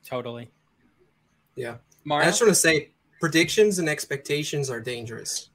Totally. 0.04 0.50
Yeah. 1.54 1.76
Mario? 2.04 2.26
I 2.26 2.30
just 2.30 2.40
want 2.40 2.50
to 2.50 2.54
say 2.54 2.90
predictions 3.20 3.78
and 3.78 3.88
expectations 3.88 4.70
are 4.70 4.80
dangerous. 4.80 5.50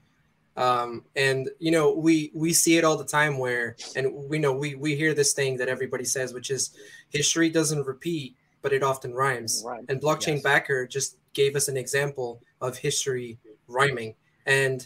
Um, 0.55 1.03
and 1.15 1.49
you 1.57 1.71
know, 1.71 1.93
we 1.93 2.31
we 2.35 2.53
see 2.53 2.77
it 2.77 2.83
all 2.83 2.95
the 2.95 3.05
time 3.05 3.39
where 3.39 3.75
and 3.95 4.13
we 4.29 4.37
know 4.37 4.53
we 4.53 4.75
we 4.75 4.95
hear 4.95 5.15
this 5.15 5.33
thing 5.33 5.57
that 5.57 5.67
everybody 5.67 6.05
says, 6.05 6.31
which 6.31 6.51
is 6.51 6.77
history 7.09 7.49
doesn't 7.49 7.87
repeat, 7.87 8.35
but 8.61 8.71
it 8.71 8.83
often 8.83 9.13
rhymes. 9.15 9.63
Right. 9.65 9.83
And 9.89 9.99
blockchain 9.99 10.35
yes. 10.35 10.43
backer 10.43 10.85
just 10.85 11.17
gave 11.33 11.55
us 11.55 11.67
an 11.67 11.77
example 11.77 12.41
of 12.61 12.77
history 12.77 13.37
rhyming. 13.67 14.15
And 14.45 14.85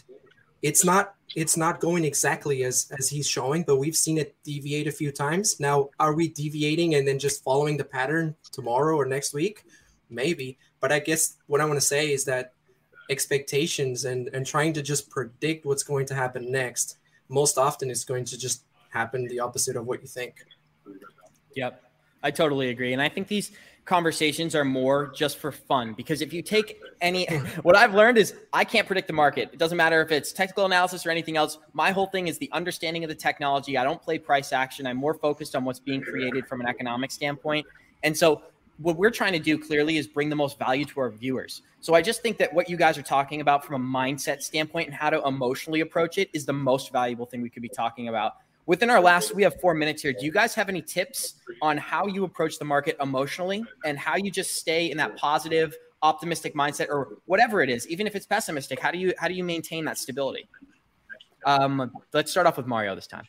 it's 0.62 0.84
not 0.84 1.14
it's 1.36 1.56
not 1.56 1.80
going 1.80 2.04
exactly 2.04 2.64
as 2.64 2.90
as 2.98 3.08
he's 3.08 3.28
showing 3.28 3.62
but 3.62 3.76
we've 3.76 3.96
seen 3.96 4.18
it 4.18 4.34
deviate 4.44 4.86
a 4.86 4.92
few 4.92 5.12
times. 5.12 5.60
Now 5.60 5.90
are 6.00 6.14
we 6.14 6.28
deviating 6.28 6.94
and 6.94 7.06
then 7.06 7.18
just 7.18 7.44
following 7.44 7.76
the 7.76 7.84
pattern 7.84 8.34
tomorrow 8.52 8.96
or 8.96 9.06
next 9.06 9.34
week? 9.34 9.64
Maybe. 10.10 10.58
But 10.80 10.92
i 10.92 10.98
guess 10.98 11.36
what 11.46 11.60
i 11.60 11.64
want 11.64 11.76
to 11.76 11.86
say 11.86 12.12
is 12.12 12.24
that 12.24 12.54
expectations 13.10 14.04
and 14.04 14.28
and 14.32 14.46
trying 14.46 14.72
to 14.74 14.82
just 14.82 15.10
predict 15.10 15.64
what's 15.64 15.82
going 15.82 16.06
to 16.06 16.14
happen 16.14 16.50
next 16.50 16.98
most 17.28 17.58
often 17.58 17.90
is 17.90 18.04
going 18.04 18.24
to 18.24 18.38
just 18.38 18.64
happen 18.90 19.26
the 19.26 19.40
opposite 19.40 19.76
of 19.76 19.86
what 19.86 20.00
you 20.00 20.08
think. 20.08 20.44
Yep. 21.54 21.82
I 22.22 22.30
totally 22.30 22.70
agree. 22.70 22.92
And 22.92 23.02
i 23.02 23.08
think 23.08 23.28
these 23.28 23.52
conversations 23.88 24.54
are 24.54 24.66
more 24.66 25.10
just 25.14 25.38
for 25.38 25.50
fun 25.50 25.94
because 25.94 26.20
if 26.20 26.30
you 26.30 26.42
take 26.42 26.78
any 27.00 27.24
what 27.62 27.74
I've 27.74 27.94
learned 27.94 28.18
is 28.18 28.34
I 28.52 28.62
can't 28.62 28.86
predict 28.86 29.06
the 29.06 29.14
market. 29.14 29.48
It 29.50 29.58
doesn't 29.58 29.78
matter 29.78 30.02
if 30.02 30.12
it's 30.12 30.30
technical 30.30 30.66
analysis 30.66 31.06
or 31.06 31.10
anything 31.10 31.38
else. 31.38 31.58
My 31.72 31.90
whole 31.90 32.06
thing 32.06 32.28
is 32.28 32.36
the 32.36 32.50
understanding 32.52 33.02
of 33.02 33.08
the 33.08 33.14
technology. 33.14 33.78
I 33.78 33.84
don't 33.84 34.00
play 34.00 34.18
price 34.18 34.52
action. 34.52 34.86
I'm 34.86 34.98
more 34.98 35.14
focused 35.14 35.56
on 35.56 35.64
what's 35.64 35.80
being 35.80 36.02
created 36.02 36.46
from 36.46 36.60
an 36.60 36.66
economic 36.66 37.10
standpoint. 37.10 37.66
And 38.02 38.14
so 38.14 38.42
what 38.76 38.98
we're 38.98 39.10
trying 39.10 39.32
to 39.32 39.38
do 39.38 39.58
clearly 39.58 39.96
is 39.96 40.06
bring 40.06 40.28
the 40.28 40.36
most 40.36 40.58
value 40.58 40.84
to 40.84 41.00
our 41.00 41.10
viewers. 41.10 41.62
So 41.80 41.94
I 41.94 42.02
just 42.02 42.20
think 42.20 42.36
that 42.38 42.52
what 42.52 42.68
you 42.68 42.76
guys 42.76 42.98
are 42.98 43.02
talking 43.02 43.40
about 43.40 43.64
from 43.64 43.82
a 43.82 43.98
mindset 43.98 44.42
standpoint 44.42 44.88
and 44.88 44.94
how 44.94 45.08
to 45.08 45.26
emotionally 45.26 45.80
approach 45.80 46.18
it 46.18 46.28
is 46.34 46.44
the 46.44 46.52
most 46.52 46.92
valuable 46.92 47.24
thing 47.24 47.40
we 47.40 47.48
could 47.48 47.62
be 47.62 47.70
talking 47.70 48.08
about 48.08 48.34
within 48.68 48.90
our 48.90 49.00
last 49.00 49.34
we 49.34 49.42
have 49.42 49.58
four 49.60 49.74
minutes 49.74 50.02
here. 50.02 50.12
Do 50.12 50.24
you 50.24 50.30
guys 50.30 50.54
have 50.54 50.68
any 50.68 50.82
tips 50.82 51.34
on 51.60 51.76
how 51.76 52.06
you 52.06 52.22
approach 52.22 52.58
the 52.58 52.64
market 52.64 52.96
emotionally 53.00 53.64
and 53.84 53.98
how 53.98 54.14
you 54.16 54.30
just 54.30 54.54
stay 54.54 54.90
in 54.90 54.96
that 54.98 55.16
positive 55.16 55.74
optimistic 56.02 56.54
mindset 56.54 56.88
or 56.90 57.16
whatever 57.24 57.60
it 57.60 57.68
is 57.68 57.88
even 57.88 58.06
if 58.06 58.14
it's 58.14 58.24
pessimistic 58.24 58.78
how 58.78 58.92
do 58.92 58.98
you 58.98 59.12
how 59.18 59.26
do 59.26 59.34
you 59.34 59.42
maintain 59.42 59.84
that 59.84 59.98
stability? 59.98 60.48
Um, 61.44 61.90
let's 62.12 62.30
start 62.30 62.46
off 62.46 62.56
with 62.56 62.66
mario 62.66 62.94
this 62.94 63.08
time. 63.08 63.24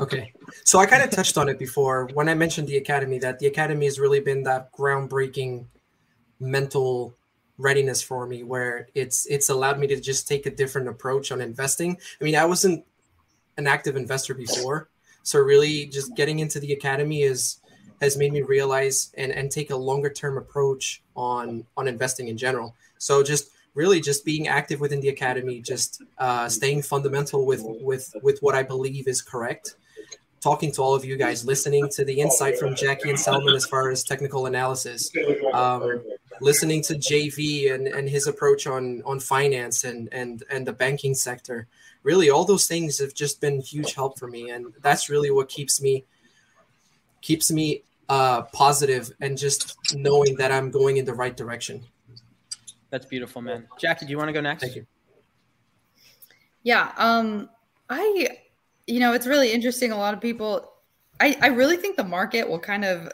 Okay. 0.00 0.32
So 0.64 0.80
i 0.80 0.86
kind 0.86 1.02
of 1.02 1.10
touched 1.10 1.38
on 1.38 1.48
it 1.48 1.58
before 1.58 2.08
when 2.14 2.28
i 2.28 2.34
mentioned 2.34 2.66
the 2.66 2.78
academy 2.78 3.20
that 3.20 3.38
the 3.38 3.46
academy 3.46 3.84
has 3.84 4.00
really 4.00 4.20
been 4.20 4.42
that 4.44 4.72
groundbreaking 4.72 5.66
mental 6.40 7.14
readiness 7.58 8.00
for 8.00 8.26
me 8.26 8.42
where 8.42 8.88
it's 8.94 9.26
it's 9.26 9.50
allowed 9.50 9.78
me 9.78 9.86
to 9.86 10.00
just 10.00 10.26
take 10.26 10.46
a 10.46 10.50
different 10.50 10.88
approach 10.88 11.30
on 11.30 11.40
investing. 11.42 11.96
I 12.20 12.24
mean 12.24 12.34
i 12.34 12.46
wasn't 12.46 12.84
an 13.60 13.68
active 13.68 13.94
investor 13.94 14.34
before. 14.34 14.88
So 15.22 15.38
really 15.38 15.86
just 15.86 16.16
getting 16.16 16.40
into 16.40 16.58
the 16.58 16.72
academy 16.72 17.22
is 17.22 17.58
has 18.00 18.16
made 18.16 18.32
me 18.32 18.40
realize 18.40 19.12
and, 19.18 19.30
and 19.30 19.50
take 19.50 19.70
a 19.70 19.76
longer 19.76 20.10
term 20.10 20.38
approach 20.38 21.02
on 21.14 21.64
on 21.76 21.86
investing 21.86 22.28
in 22.28 22.36
general. 22.36 22.74
So 22.98 23.22
just 23.22 23.50
really 23.74 24.00
just 24.00 24.24
being 24.24 24.48
active 24.48 24.80
within 24.80 25.00
the 25.00 25.10
academy, 25.10 25.60
just 25.60 26.02
uh, 26.18 26.48
staying 26.48 26.82
fundamental 26.82 27.46
with 27.46 27.62
with 27.62 28.12
with 28.22 28.40
what 28.40 28.54
I 28.54 28.62
believe 28.62 29.06
is 29.06 29.22
correct. 29.22 29.76
Talking 30.40 30.72
to 30.72 30.80
all 30.82 30.94
of 30.94 31.04
you 31.04 31.18
guys, 31.18 31.44
listening 31.44 31.86
to 31.90 32.02
the 32.02 32.18
insight 32.18 32.58
from 32.58 32.74
Jackie 32.74 33.10
and 33.10 33.20
Selman 33.20 33.54
as 33.54 33.66
far 33.66 33.90
as 33.90 34.02
technical 34.02 34.46
analysis, 34.46 35.12
um, 35.52 36.02
listening 36.40 36.80
to 36.84 36.94
JV 36.94 37.74
and, 37.74 37.86
and 37.86 38.08
his 38.08 38.26
approach 38.26 38.66
on 38.66 39.02
on 39.04 39.20
finance 39.20 39.84
and 39.84 40.08
and 40.12 40.42
and 40.50 40.66
the 40.66 40.72
banking 40.72 41.14
sector 41.14 41.68
really 42.02 42.30
all 42.30 42.44
those 42.44 42.66
things 42.66 42.98
have 42.98 43.14
just 43.14 43.40
been 43.40 43.60
huge 43.60 43.94
help 43.94 44.18
for 44.18 44.26
me 44.26 44.50
and 44.50 44.72
that's 44.82 45.08
really 45.08 45.30
what 45.30 45.48
keeps 45.48 45.80
me 45.80 46.04
keeps 47.20 47.50
me 47.50 47.82
uh 48.08 48.42
positive 48.42 49.10
and 49.20 49.36
just 49.36 49.76
knowing 49.94 50.34
that 50.36 50.50
i'm 50.50 50.70
going 50.70 50.96
in 50.96 51.04
the 51.04 51.14
right 51.14 51.36
direction. 51.36 51.82
That's 52.90 53.06
beautiful 53.06 53.40
man. 53.40 53.68
Jackie 53.78 54.06
do 54.06 54.10
you 54.10 54.18
want 54.18 54.28
to 54.28 54.32
go 54.32 54.40
next? 54.40 54.62
Thank 54.62 54.76
you. 54.76 54.86
Yeah 56.62 56.92
um 56.96 57.48
i 57.88 58.28
you 58.86 59.00
know 59.00 59.12
it's 59.12 59.26
really 59.26 59.52
interesting. 59.52 59.92
A 59.92 59.96
lot 59.96 60.14
of 60.14 60.20
people 60.20 60.72
i 61.20 61.36
i 61.42 61.48
really 61.48 61.76
think 61.76 61.96
the 61.96 62.04
market 62.04 62.48
will 62.48 62.58
kind 62.58 62.84
of 62.84 63.12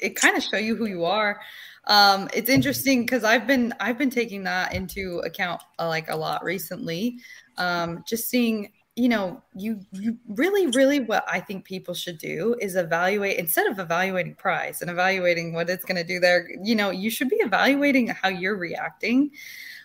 it 0.00 0.14
kind 0.16 0.36
of 0.36 0.42
show 0.42 0.56
you 0.56 0.76
who 0.76 0.86
you 0.86 1.04
are 1.04 1.40
um 1.86 2.28
it's 2.32 2.48
interesting 2.48 3.02
because 3.02 3.24
i've 3.24 3.46
been 3.46 3.72
i've 3.80 3.98
been 3.98 4.10
taking 4.10 4.44
that 4.44 4.74
into 4.74 5.18
account 5.24 5.60
uh, 5.78 5.88
like 5.88 6.08
a 6.08 6.16
lot 6.16 6.42
recently. 6.44 7.18
Um, 7.58 8.02
just 8.06 8.30
seeing 8.30 8.72
you 8.96 9.08
know 9.08 9.42
you 9.54 9.80
you 9.92 10.18
really 10.28 10.66
really 10.68 11.00
what 11.00 11.24
i 11.26 11.40
think 11.40 11.64
people 11.64 11.94
should 11.94 12.18
do 12.18 12.54
is 12.60 12.76
evaluate 12.76 13.38
instead 13.38 13.66
of 13.66 13.78
evaluating 13.78 14.34
price 14.34 14.82
and 14.82 14.90
evaluating 14.90 15.54
what 15.54 15.70
it's 15.70 15.84
going 15.84 15.96
to 15.96 16.04
do 16.04 16.20
there 16.20 16.48
you 16.62 16.74
know 16.74 16.90
you 16.90 17.10
should 17.10 17.30
be 17.30 17.36
evaluating 17.36 18.08
how 18.08 18.28
you're 18.28 18.56
reacting. 18.56 19.30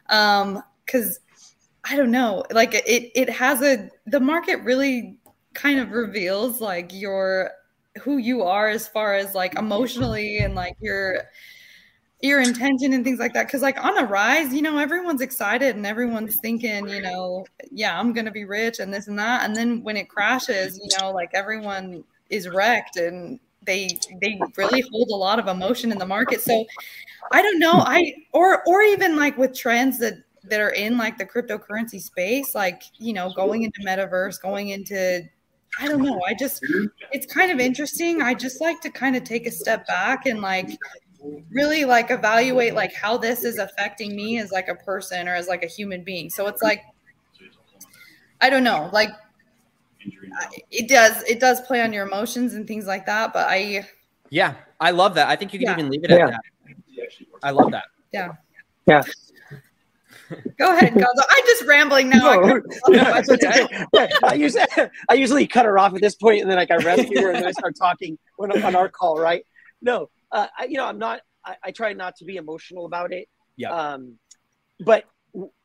Um 0.10 0.62
because 0.86 1.20
i 1.90 1.96
don't 1.96 2.12
know 2.12 2.44
like 2.52 2.74
it 2.74 3.12
it 3.16 3.30
has 3.30 3.62
a 3.62 3.90
the 4.08 4.20
market 4.20 4.58
really 4.64 5.18
kind 5.54 5.80
of 5.80 5.92
reveals 5.92 6.60
like 6.62 6.94
your 6.94 7.52
who 8.02 8.18
you 8.18 8.44
are 8.44 8.68
as 8.68 8.88
far 8.88 9.16
as 9.16 9.34
like 9.34 9.56
emotionally 9.56 10.38
and 10.38 10.54
like 10.54 10.76
your 10.80 11.24
your 12.22 12.42
intention 12.42 12.94
and 12.94 13.04
things 13.04 13.20
like 13.20 13.34
that. 13.34 13.48
Because 13.48 13.62
like 13.62 13.84
on 13.84 13.98
a 13.98 14.06
rise 14.06 14.54
you 14.54 14.62
know 14.62 14.78
everyone's 14.78 15.22
excited 15.22 15.76
and 15.76 15.86
everyone's 15.86 16.38
thinking 16.40 16.88
you 16.90 17.02
know 17.02 17.46
yeah 17.72 18.00
i'm 18.00 18.14
gonna 18.14 18.32
be 18.32 18.46
rich 18.46 18.80
and 18.80 18.94
this 18.94 19.08
and 19.08 19.20
that. 19.20 19.46
And 19.46 19.56
then 19.56 19.84
when 19.84 19.98
it 19.98 20.10
crashes 20.10 20.80
you 20.80 20.90
know 21.00 21.12
like 21.12 21.32
everyone 21.34 22.04
is 22.30 22.48
wrecked 22.48 22.98
and 22.98 23.40
they 23.66 23.90
they 24.22 24.40
really 24.56 24.82
hold 24.92 25.10
a 25.10 25.16
lot 25.16 25.40
of 25.40 25.48
emotion 25.48 25.92
in 25.92 25.98
the 25.98 26.06
market. 26.06 26.42
So 26.42 26.66
i 27.32 27.42
don't 27.42 27.60
know. 27.60 27.74
I 27.74 28.14
or 28.34 28.64
or 28.68 28.82
even 28.82 29.16
like 29.16 29.38
with 29.38 29.54
trends 29.54 30.00
that 30.00 30.16
that 30.44 30.60
are 30.62 30.70
in 30.70 30.98
like 30.98 31.18
the 31.18 31.26
cryptocurrency 31.26 32.02
space 32.02 32.56
like 32.56 32.82
you 32.98 33.12
know 33.12 33.34
going 33.36 33.64
into 33.64 33.82
metaverse 33.82 34.42
going 34.42 34.70
into 34.70 35.22
i 35.80 35.88
don't 35.88 36.02
know. 36.02 36.20
I 36.26 36.34
just 36.34 36.66
it's 37.12 37.32
kind 37.32 37.52
of 37.52 37.60
interesting. 37.60 38.22
I 38.22 38.34
just 38.34 38.62
like 38.62 38.82
to 38.82 38.90
kind 38.90 39.16
of 39.16 39.24
take 39.24 39.46
a 39.46 39.52
step 39.52 39.86
back 39.86 40.26
and 40.26 40.42
like 40.42 40.70
really 41.50 41.86
like 41.86 42.12
evaluate 42.12 42.74
like 42.74 42.94
how 42.94 43.18
this 43.18 43.44
is 43.44 43.58
affecting 43.58 44.16
me 44.16 44.40
as 44.40 44.52
like 44.52 44.68
a 44.68 44.76
person 44.76 45.28
or 45.28 45.34
as 45.34 45.48
like 45.48 45.64
a 45.64 45.68
human 45.68 46.04
being. 46.04 46.30
So 46.30 46.48
it's 46.48 46.62
like 46.62 46.84
I 48.42 48.50
don't 48.50 48.64
know, 48.64 48.90
like 48.94 49.10
it 50.72 50.88
does 50.88 51.24
it 51.24 51.40
does 51.40 51.62
play 51.62 51.82
on 51.82 51.92
your 51.92 52.06
emotions 52.06 52.54
and 52.54 52.68
things 52.68 52.86
like 52.86 53.06
that, 53.06 53.34
but 53.34 53.48
I 53.50 53.88
Yeah, 54.30 54.56
I 54.80 54.92
love 54.92 55.16
that. 55.16 55.28
I 55.28 55.36
think 55.36 55.54
you 55.54 55.60
can 55.60 55.68
yeah. 55.68 55.74
even 55.74 55.90
leave 55.90 56.04
it 56.04 56.12
at 56.12 56.20
yeah. 56.20 56.28
that. 56.28 56.42
I 57.44 57.52
love 57.52 57.72
that. 57.72 57.86
Yeah. 58.14 58.34
Yeah. 58.88 59.04
Go 60.58 60.74
ahead, 60.76 60.94
Gonzo. 60.94 61.24
I'm 61.30 61.46
just 61.46 61.64
rambling 61.64 62.10
now. 62.10 62.20
No, 62.20 62.62
I, 62.88 63.24
yeah, 63.94 64.10
I, 64.24 64.34
usually, 64.34 64.66
I 65.08 65.14
usually 65.14 65.48
cut 65.48 65.66
her 65.66 65.80
off 65.80 65.94
at 65.96 66.02
this 66.02 66.16
point, 66.16 66.42
and 66.42 66.50
then 66.50 66.58
like 66.58 66.72
I 66.72 66.78
rescue 66.78 67.22
her, 67.22 67.30
and 67.30 67.38
then 67.38 67.46
I 67.46 67.52
start 67.52 67.76
talking 67.78 68.18
when, 68.36 68.52
on 68.64 68.76
our 68.76 68.90
call, 68.90 69.18
right? 69.18 69.46
No, 69.82 70.10
uh, 70.32 70.48
I, 70.58 70.66
you 70.66 70.78
know, 70.78 70.86
I'm 70.86 71.00
not. 71.00 71.22
I, 71.46 71.56
I, 71.64 71.72
try 71.72 71.94
not 71.94 72.16
to 72.18 72.26
be 72.26 72.36
emotional 72.36 72.86
about 72.86 73.14
it. 73.14 73.30
Yeah. 73.56 73.72
Um, 73.72 74.18
but 74.80 75.06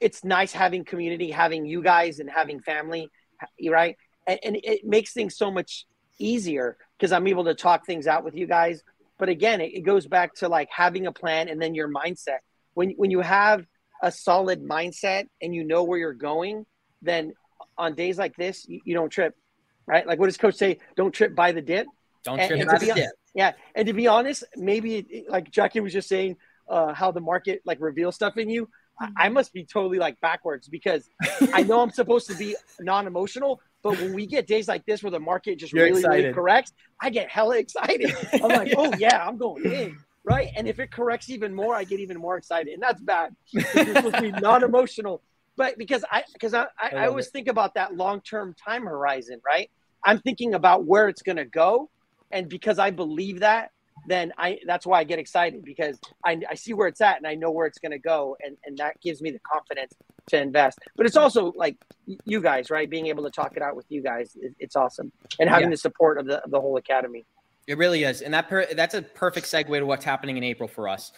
it's 0.01 0.25
nice 0.25 0.53
having 0.53 0.85
community, 0.85 1.31
having 1.31 1.67
you 1.67 1.83
guys, 1.83 2.21
and 2.21 2.31
having 2.31 2.61
family, 2.61 3.11
right? 3.69 3.97
And, 4.27 4.39
and 4.45 4.57
it 4.63 4.85
makes 4.85 5.13
things 5.13 5.37
so 5.37 5.51
much 5.51 5.87
easier 6.19 6.77
because 6.97 7.13
I'm 7.13 7.27
able 7.27 7.45
to 7.45 7.55
talk 7.55 7.87
things 7.87 8.07
out 8.07 8.25
with 8.25 8.35
you 8.35 8.47
guys. 8.47 8.83
But 9.19 9.29
again, 9.29 9.61
it, 9.61 9.75
it 9.75 9.81
goes 9.81 10.07
back 10.07 10.35
to 10.37 10.49
like 10.49 10.69
having 10.75 11.07
a 11.07 11.13
plan 11.13 11.49
and 11.49 11.61
then 11.61 11.75
your 11.75 11.89
mindset. 11.89 12.39
When 12.75 12.91
when 12.97 13.11
you 13.11 13.21
have 13.21 13.67
a 14.03 14.11
solid 14.11 14.63
mindset 14.63 15.27
and 15.41 15.55
you 15.55 15.65
know 15.65 15.85
where 15.85 15.99
you're 15.99 16.13
going, 16.13 16.67
then 17.03 17.33
on 17.79 17.95
days 17.95 18.19
like 18.19 18.37
this, 18.37 18.67
you, 18.69 18.81
you 18.85 18.95
don't 18.95 19.11
trip, 19.11 19.35
right? 19.87 20.07
Like 20.07 20.19
what 20.19 20.27
does 20.27 20.37
coach 20.37 20.55
say? 20.55 20.79
Don't 20.97 21.13
trip 21.13 21.35
by 21.35 21.53
the 21.53 21.63
dip. 21.63 21.87
Don't 22.25 22.39
And- 22.39 22.49
trip 22.49 22.61
and 22.61 22.71
by 22.71 22.79
the 22.79 22.87
dip. 22.95 23.11
Yeah, 23.35 23.53
and 23.75 23.87
to 23.87 23.93
be 23.93 24.07
honest, 24.07 24.45
maybe 24.57 25.25
like 25.29 25.51
Jackie 25.51 25.81
was 25.81 25.93
just 25.93 26.09
saying, 26.09 26.37
uh, 26.69 26.93
how 26.95 27.11
the 27.11 27.21
market 27.21 27.63
like 27.65 27.81
reveals 27.81 28.15
stuff 28.15 28.37
in 28.39 28.49
you. 28.49 28.69
I, 29.01 29.09
I 29.17 29.29
must 29.29 29.53
be 29.53 29.65
totally 29.65 29.99
like 29.99 30.21
backwards 30.21 30.69
because 30.69 31.09
I 31.53 31.63
know 31.63 31.81
I'm 31.81 31.91
supposed 31.91 32.29
to 32.29 32.37
be 32.37 32.57
non-emotional, 32.81 33.61
but 33.83 33.99
when 33.99 34.13
we 34.13 34.27
get 34.27 34.47
days 34.47 34.69
like 34.69 34.85
this 34.87 35.03
where 35.03 35.11
the 35.11 35.21
market 35.21 35.59
just 35.59 35.73
You're 35.73 35.87
really, 35.87 36.05
really 36.05 36.33
corrects, 36.33 36.73
I 37.01 37.11
get 37.11 37.31
hella 37.31 37.59
excited. 37.59 38.15
I'm 38.35 38.49
like, 38.49 38.75
oh 38.77 38.93
yeah, 38.99 39.27
I'm 39.27 39.39
going 39.39 39.65
in, 39.65 39.99
right? 40.25 40.51
And 40.57 40.69
if 40.69 40.79
it 40.79 40.91
corrects 40.91 41.31
even 41.31 41.55
more, 41.55 41.75
I 41.75 41.85
get 41.85 42.01
even 42.01 42.19
more 42.19 42.37
excited, 42.37 42.73
and 42.73 42.83
that's 42.83 43.01
bad. 43.01 43.35
You're 43.51 43.65
supposed 43.65 44.15
to 44.15 44.21
be 44.21 44.31
non-emotional, 44.41 45.23
but 45.57 45.79
because 45.79 46.05
I 46.11 46.23
because 46.33 46.55
I, 46.55 46.63
I, 46.63 46.67
I 46.81 47.05
I 47.05 47.07
always 47.09 47.29
think 47.29 47.49
about 47.49 47.75
that 47.75 47.97
long-term 47.97 48.55
time 48.63 48.85
horizon, 48.85 49.41
right? 49.45 49.71
I'm 50.05 50.19
thinking 50.19 50.55
about 50.55 50.85
where 50.85 51.09
it's 51.09 51.23
going 51.23 51.37
to 51.37 51.45
go, 51.45 51.91
and 52.33 52.49
because 52.49 52.79
I 52.79 52.91
believe 52.91 53.41
that, 53.41 53.71
then 54.09 54.33
I 54.37 54.59
that's 54.67 54.87
why 54.87 54.99
I 54.99 55.05
get 55.05 55.19
excited 55.19 55.65
because 55.65 55.99
I, 56.25 56.41
I 56.51 56.55
see 56.55 56.73
where 56.75 56.89
it's 56.89 57.01
at 57.01 57.19
and 57.19 57.27
I 57.27 57.35
know 57.35 57.51
where 57.51 57.67
it's 57.67 57.79
going 57.79 57.93
to 57.93 57.99
go, 57.99 58.37
and 58.45 58.57
and 58.65 58.77
that 58.79 59.01
gives 59.01 59.21
me 59.23 59.31
the 59.31 59.39
confidence 59.41 59.95
to 60.29 60.41
invest. 60.41 60.79
But 60.97 61.07
it's 61.07 61.17
also 61.17 61.53
like 61.55 61.77
you 62.25 62.41
guys, 62.41 62.71
right? 62.71 62.89
Being 62.89 63.07
able 63.07 63.23
to 63.25 63.31
talk 63.31 63.57
it 63.57 63.63
out 63.63 63.77
with 63.77 63.87
you 63.91 64.03
guys, 64.03 64.37
it, 64.41 64.55
it's 64.59 64.77
awesome, 64.77 65.13
and 65.39 65.49
having 65.49 65.67
Yeah. 65.69 65.73
the 65.73 65.77
support 65.77 66.19
of 66.19 66.27
the 66.27 66.43
of 66.43 66.51
the 66.51 66.61
whole 66.61 66.77
academy. 66.77 67.25
It 67.69 67.79
really 67.79 68.03
is, 68.03 68.23
and 68.23 68.35
that 68.35 68.49
per- 68.49 68.67
that's 68.75 68.95
a 68.95 69.03
perfect 69.03 69.47
segue 69.47 69.79
to 69.79 69.87
what's 69.87 70.05
happening 70.05 70.37
in 70.37 70.43
April 70.43 70.69
for 70.69 70.89
us. 70.89 71.13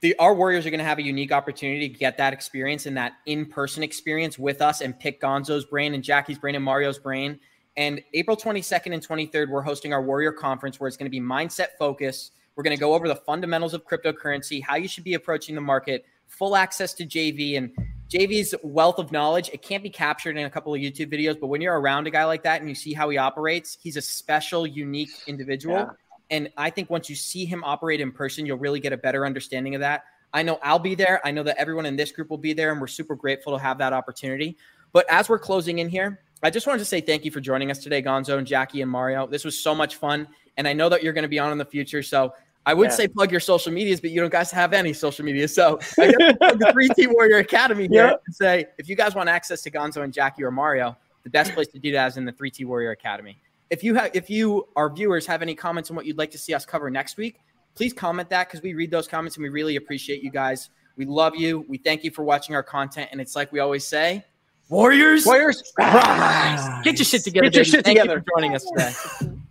The 0.00 0.16
our 0.18 0.34
Warriors 0.34 0.64
are 0.64 0.70
going 0.70 0.78
to 0.78 0.84
have 0.84 0.98
a 0.98 1.02
unique 1.02 1.30
opportunity 1.30 1.90
to 1.90 1.98
get 1.98 2.16
that 2.16 2.32
experience 2.32 2.86
and 2.86 2.96
that 2.96 3.12
in-person 3.26 3.82
experience 3.82 4.38
with 4.38 4.62
us 4.62 4.80
and 4.80 4.98
pick 4.98 5.20
Gonzo's 5.20 5.66
brain 5.66 5.92
and 5.92 6.02
Jackie's 6.02 6.38
brain 6.38 6.54
and 6.54 6.64
Mario's 6.64 6.98
brain. 6.98 7.38
And 7.76 8.00
April 8.12 8.36
22nd 8.36 8.92
and 8.94 9.06
23rd, 9.06 9.48
we're 9.48 9.62
hosting 9.62 9.92
our 9.92 10.02
Warrior 10.02 10.32
Conference 10.32 10.78
where 10.78 10.88
it's 10.88 10.96
going 10.96 11.10
to 11.10 11.10
be 11.10 11.20
mindset 11.20 11.68
focus. 11.78 12.30
We're 12.54 12.62
going 12.62 12.76
to 12.76 12.80
go 12.80 12.94
over 12.94 13.08
the 13.08 13.16
fundamentals 13.16 13.74
of 13.74 13.84
cryptocurrency, 13.84 14.62
how 14.62 14.76
you 14.76 14.86
should 14.86 15.02
be 15.02 15.14
approaching 15.14 15.54
the 15.54 15.60
market, 15.60 16.04
full 16.28 16.56
access 16.56 16.94
to 16.94 17.04
JV 17.04 17.56
and 17.56 17.72
JV's 18.08 18.54
wealth 18.62 18.98
of 18.98 19.10
knowledge. 19.10 19.50
It 19.52 19.62
can't 19.62 19.82
be 19.82 19.90
captured 19.90 20.36
in 20.36 20.46
a 20.46 20.50
couple 20.50 20.72
of 20.72 20.80
YouTube 20.80 21.12
videos, 21.12 21.38
but 21.40 21.48
when 21.48 21.60
you're 21.60 21.80
around 21.80 22.06
a 22.06 22.10
guy 22.10 22.24
like 22.24 22.44
that 22.44 22.60
and 22.60 22.68
you 22.68 22.76
see 22.76 22.92
how 22.92 23.08
he 23.08 23.18
operates, 23.18 23.76
he's 23.82 23.96
a 23.96 24.02
special, 24.02 24.66
unique 24.66 25.10
individual. 25.26 25.76
Yeah. 25.76 25.90
And 26.30 26.50
I 26.56 26.70
think 26.70 26.90
once 26.90 27.10
you 27.10 27.16
see 27.16 27.44
him 27.44 27.64
operate 27.64 28.00
in 28.00 28.12
person, 28.12 28.46
you'll 28.46 28.58
really 28.58 28.80
get 28.80 28.92
a 28.92 28.96
better 28.96 29.26
understanding 29.26 29.74
of 29.74 29.80
that. 29.80 30.04
I 30.32 30.42
know 30.42 30.58
I'll 30.62 30.78
be 30.78 30.94
there. 30.94 31.20
I 31.24 31.30
know 31.30 31.42
that 31.42 31.56
everyone 31.58 31.86
in 31.86 31.96
this 31.96 32.12
group 32.12 32.30
will 32.30 32.38
be 32.38 32.52
there, 32.52 32.72
and 32.72 32.80
we're 32.80 32.86
super 32.86 33.14
grateful 33.14 33.56
to 33.56 33.62
have 33.62 33.78
that 33.78 33.92
opportunity. 33.92 34.56
But 34.92 35.06
as 35.10 35.28
we're 35.28 35.38
closing 35.38 35.80
in 35.80 35.88
here, 35.88 36.20
I 36.44 36.50
just 36.50 36.66
wanted 36.66 36.80
to 36.80 36.84
say 36.84 37.00
thank 37.00 37.24
you 37.24 37.30
for 37.30 37.40
joining 37.40 37.70
us 37.70 37.78
today, 37.78 38.02
Gonzo 38.02 38.36
and 38.36 38.46
Jackie 38.46 38.82
and 38.82 38.90
Mario. 38.90 39.26
This 39.26 39.46
was 39.46 39.58
so 39.58 39.74
much 39.74 39.96
fun. 39.96 40.28
And 40.58 40.68
I 40.68 40.74
know 40.74 40.90
that 40.90 41.02
you're 41.02 41.14
going 41.14 41.22
to 41.22 41.28
be 41.28 41.38
on 41.38 41.50
in 41.52 41.56
the 41.56 41.64
future. 41.64 42.02
So 42.02 42.34
I 42.66 42.74
would 42.74 42.90
Yeah. 42.90 42.96
say 42.96 43.08
plug 43.08 43.30
your 43.30 43.40
social 43.40 43.72
medias, 43.72 43.98
but 43.98 44.10
you 44.10 44.20
don't 44.20 44.30
guys 44.30 44.50
have 44.50 44.74
any 44.74 44.92
social 44.92 45.24
media. 45.24 45.48
So 45.48 45.78
I 45.98 46.12
guess 46.12 46.36
plug 46.36 46.58
the 46.58 46.66
3T 46.66 47.06
Warrior 47.06 47.38
Academy 47.38 47.88
here 47.90 48.08
Yeah. 48.08 48.14
and 48.26 48.34
say 48.34 48.66
if 48.76 48.90
you 48.90 48.94
guys 48.94 49.14
want 49.14 49.30
access 49.30 49.62
to 49.62 49.70
Gonzo 49.70 50.02
and 50.02 50.12
Jackie 50.12 50.44
or 50.44 50.50
Mario, 50.50 50.94
the 51.22 51.30
best 51.30 51.54
place 51.54 51.68
to 51.68 51.78
do 51.78 51.92
that 51.92 52.08
is 52.08 52.18
in 52.18 52.26
the 52.26 52.32
3T 52.32 52.66
Warrior 52.66 52.90
Academy. 52.90 53.38
If 53.70 53.82
you 53.82 53.94
have 53.94 54.10
if 54.12 54.28
you 54.28 54.68
our 54.76 54.90
viewers 54.90 55.26
have 55.26 55.40
any 55.40 55.54
comments 55.54 55.88
on 55.88 55.96
what 55.96 56.04
you'd 56.04 56.18
like 56.18 56.30
to 56.32 56.38
see 56.38 56.52
us 56.52 56.66
cover 56.66 56.90
next 56.90 57.16
week, 57.16 57.40
please 57.74 57.94
comment 57.94 58.28
that 58.28 58.48
because 58.48 58.60
we 58.62 58.74
read 58.74 58.90
those 58.90 59.08
comments 59.08 59.36
and 59.38 59.42
we 59.44 59.48
really 59.48 59.76
appreciate 59.76 60.22
you 60.22 60.30
guys. 60.30 60.68
We 60.98 61.06
love 61.06 61.34
you. 61.36 61.64
We 61.70 61.78
thank 61.78 62.04
you 62.04 62.10
for 62.10 62.22
watching 62.22 62.54
our 62.54 62.62
content. 62.62 63.08
And 63.12 63.20
it's 63.20 63.34
like 63.34 63.50
we 63.50 63.60
always 63.60 63.86
say, 63.86 64.24
Warriors, 64.68 65.26
Warriors, 65.26 65.62
rise. 65.78 66.84
Get 66.84 66.98
your 66.98 67.04
shit 67.04 67.22
together. 67.24 67.44
Get 67.50 67.54
your 67.54 67.64
baby. 67.64 67.70
shit 67.70 67.84
Thank 67.84 67.96
you 67.98 68.02
together. 68.02 68.20
for 68.26 68.40
joining 68.40 68.54
us 68.54 68.64
today. 68.64 69.36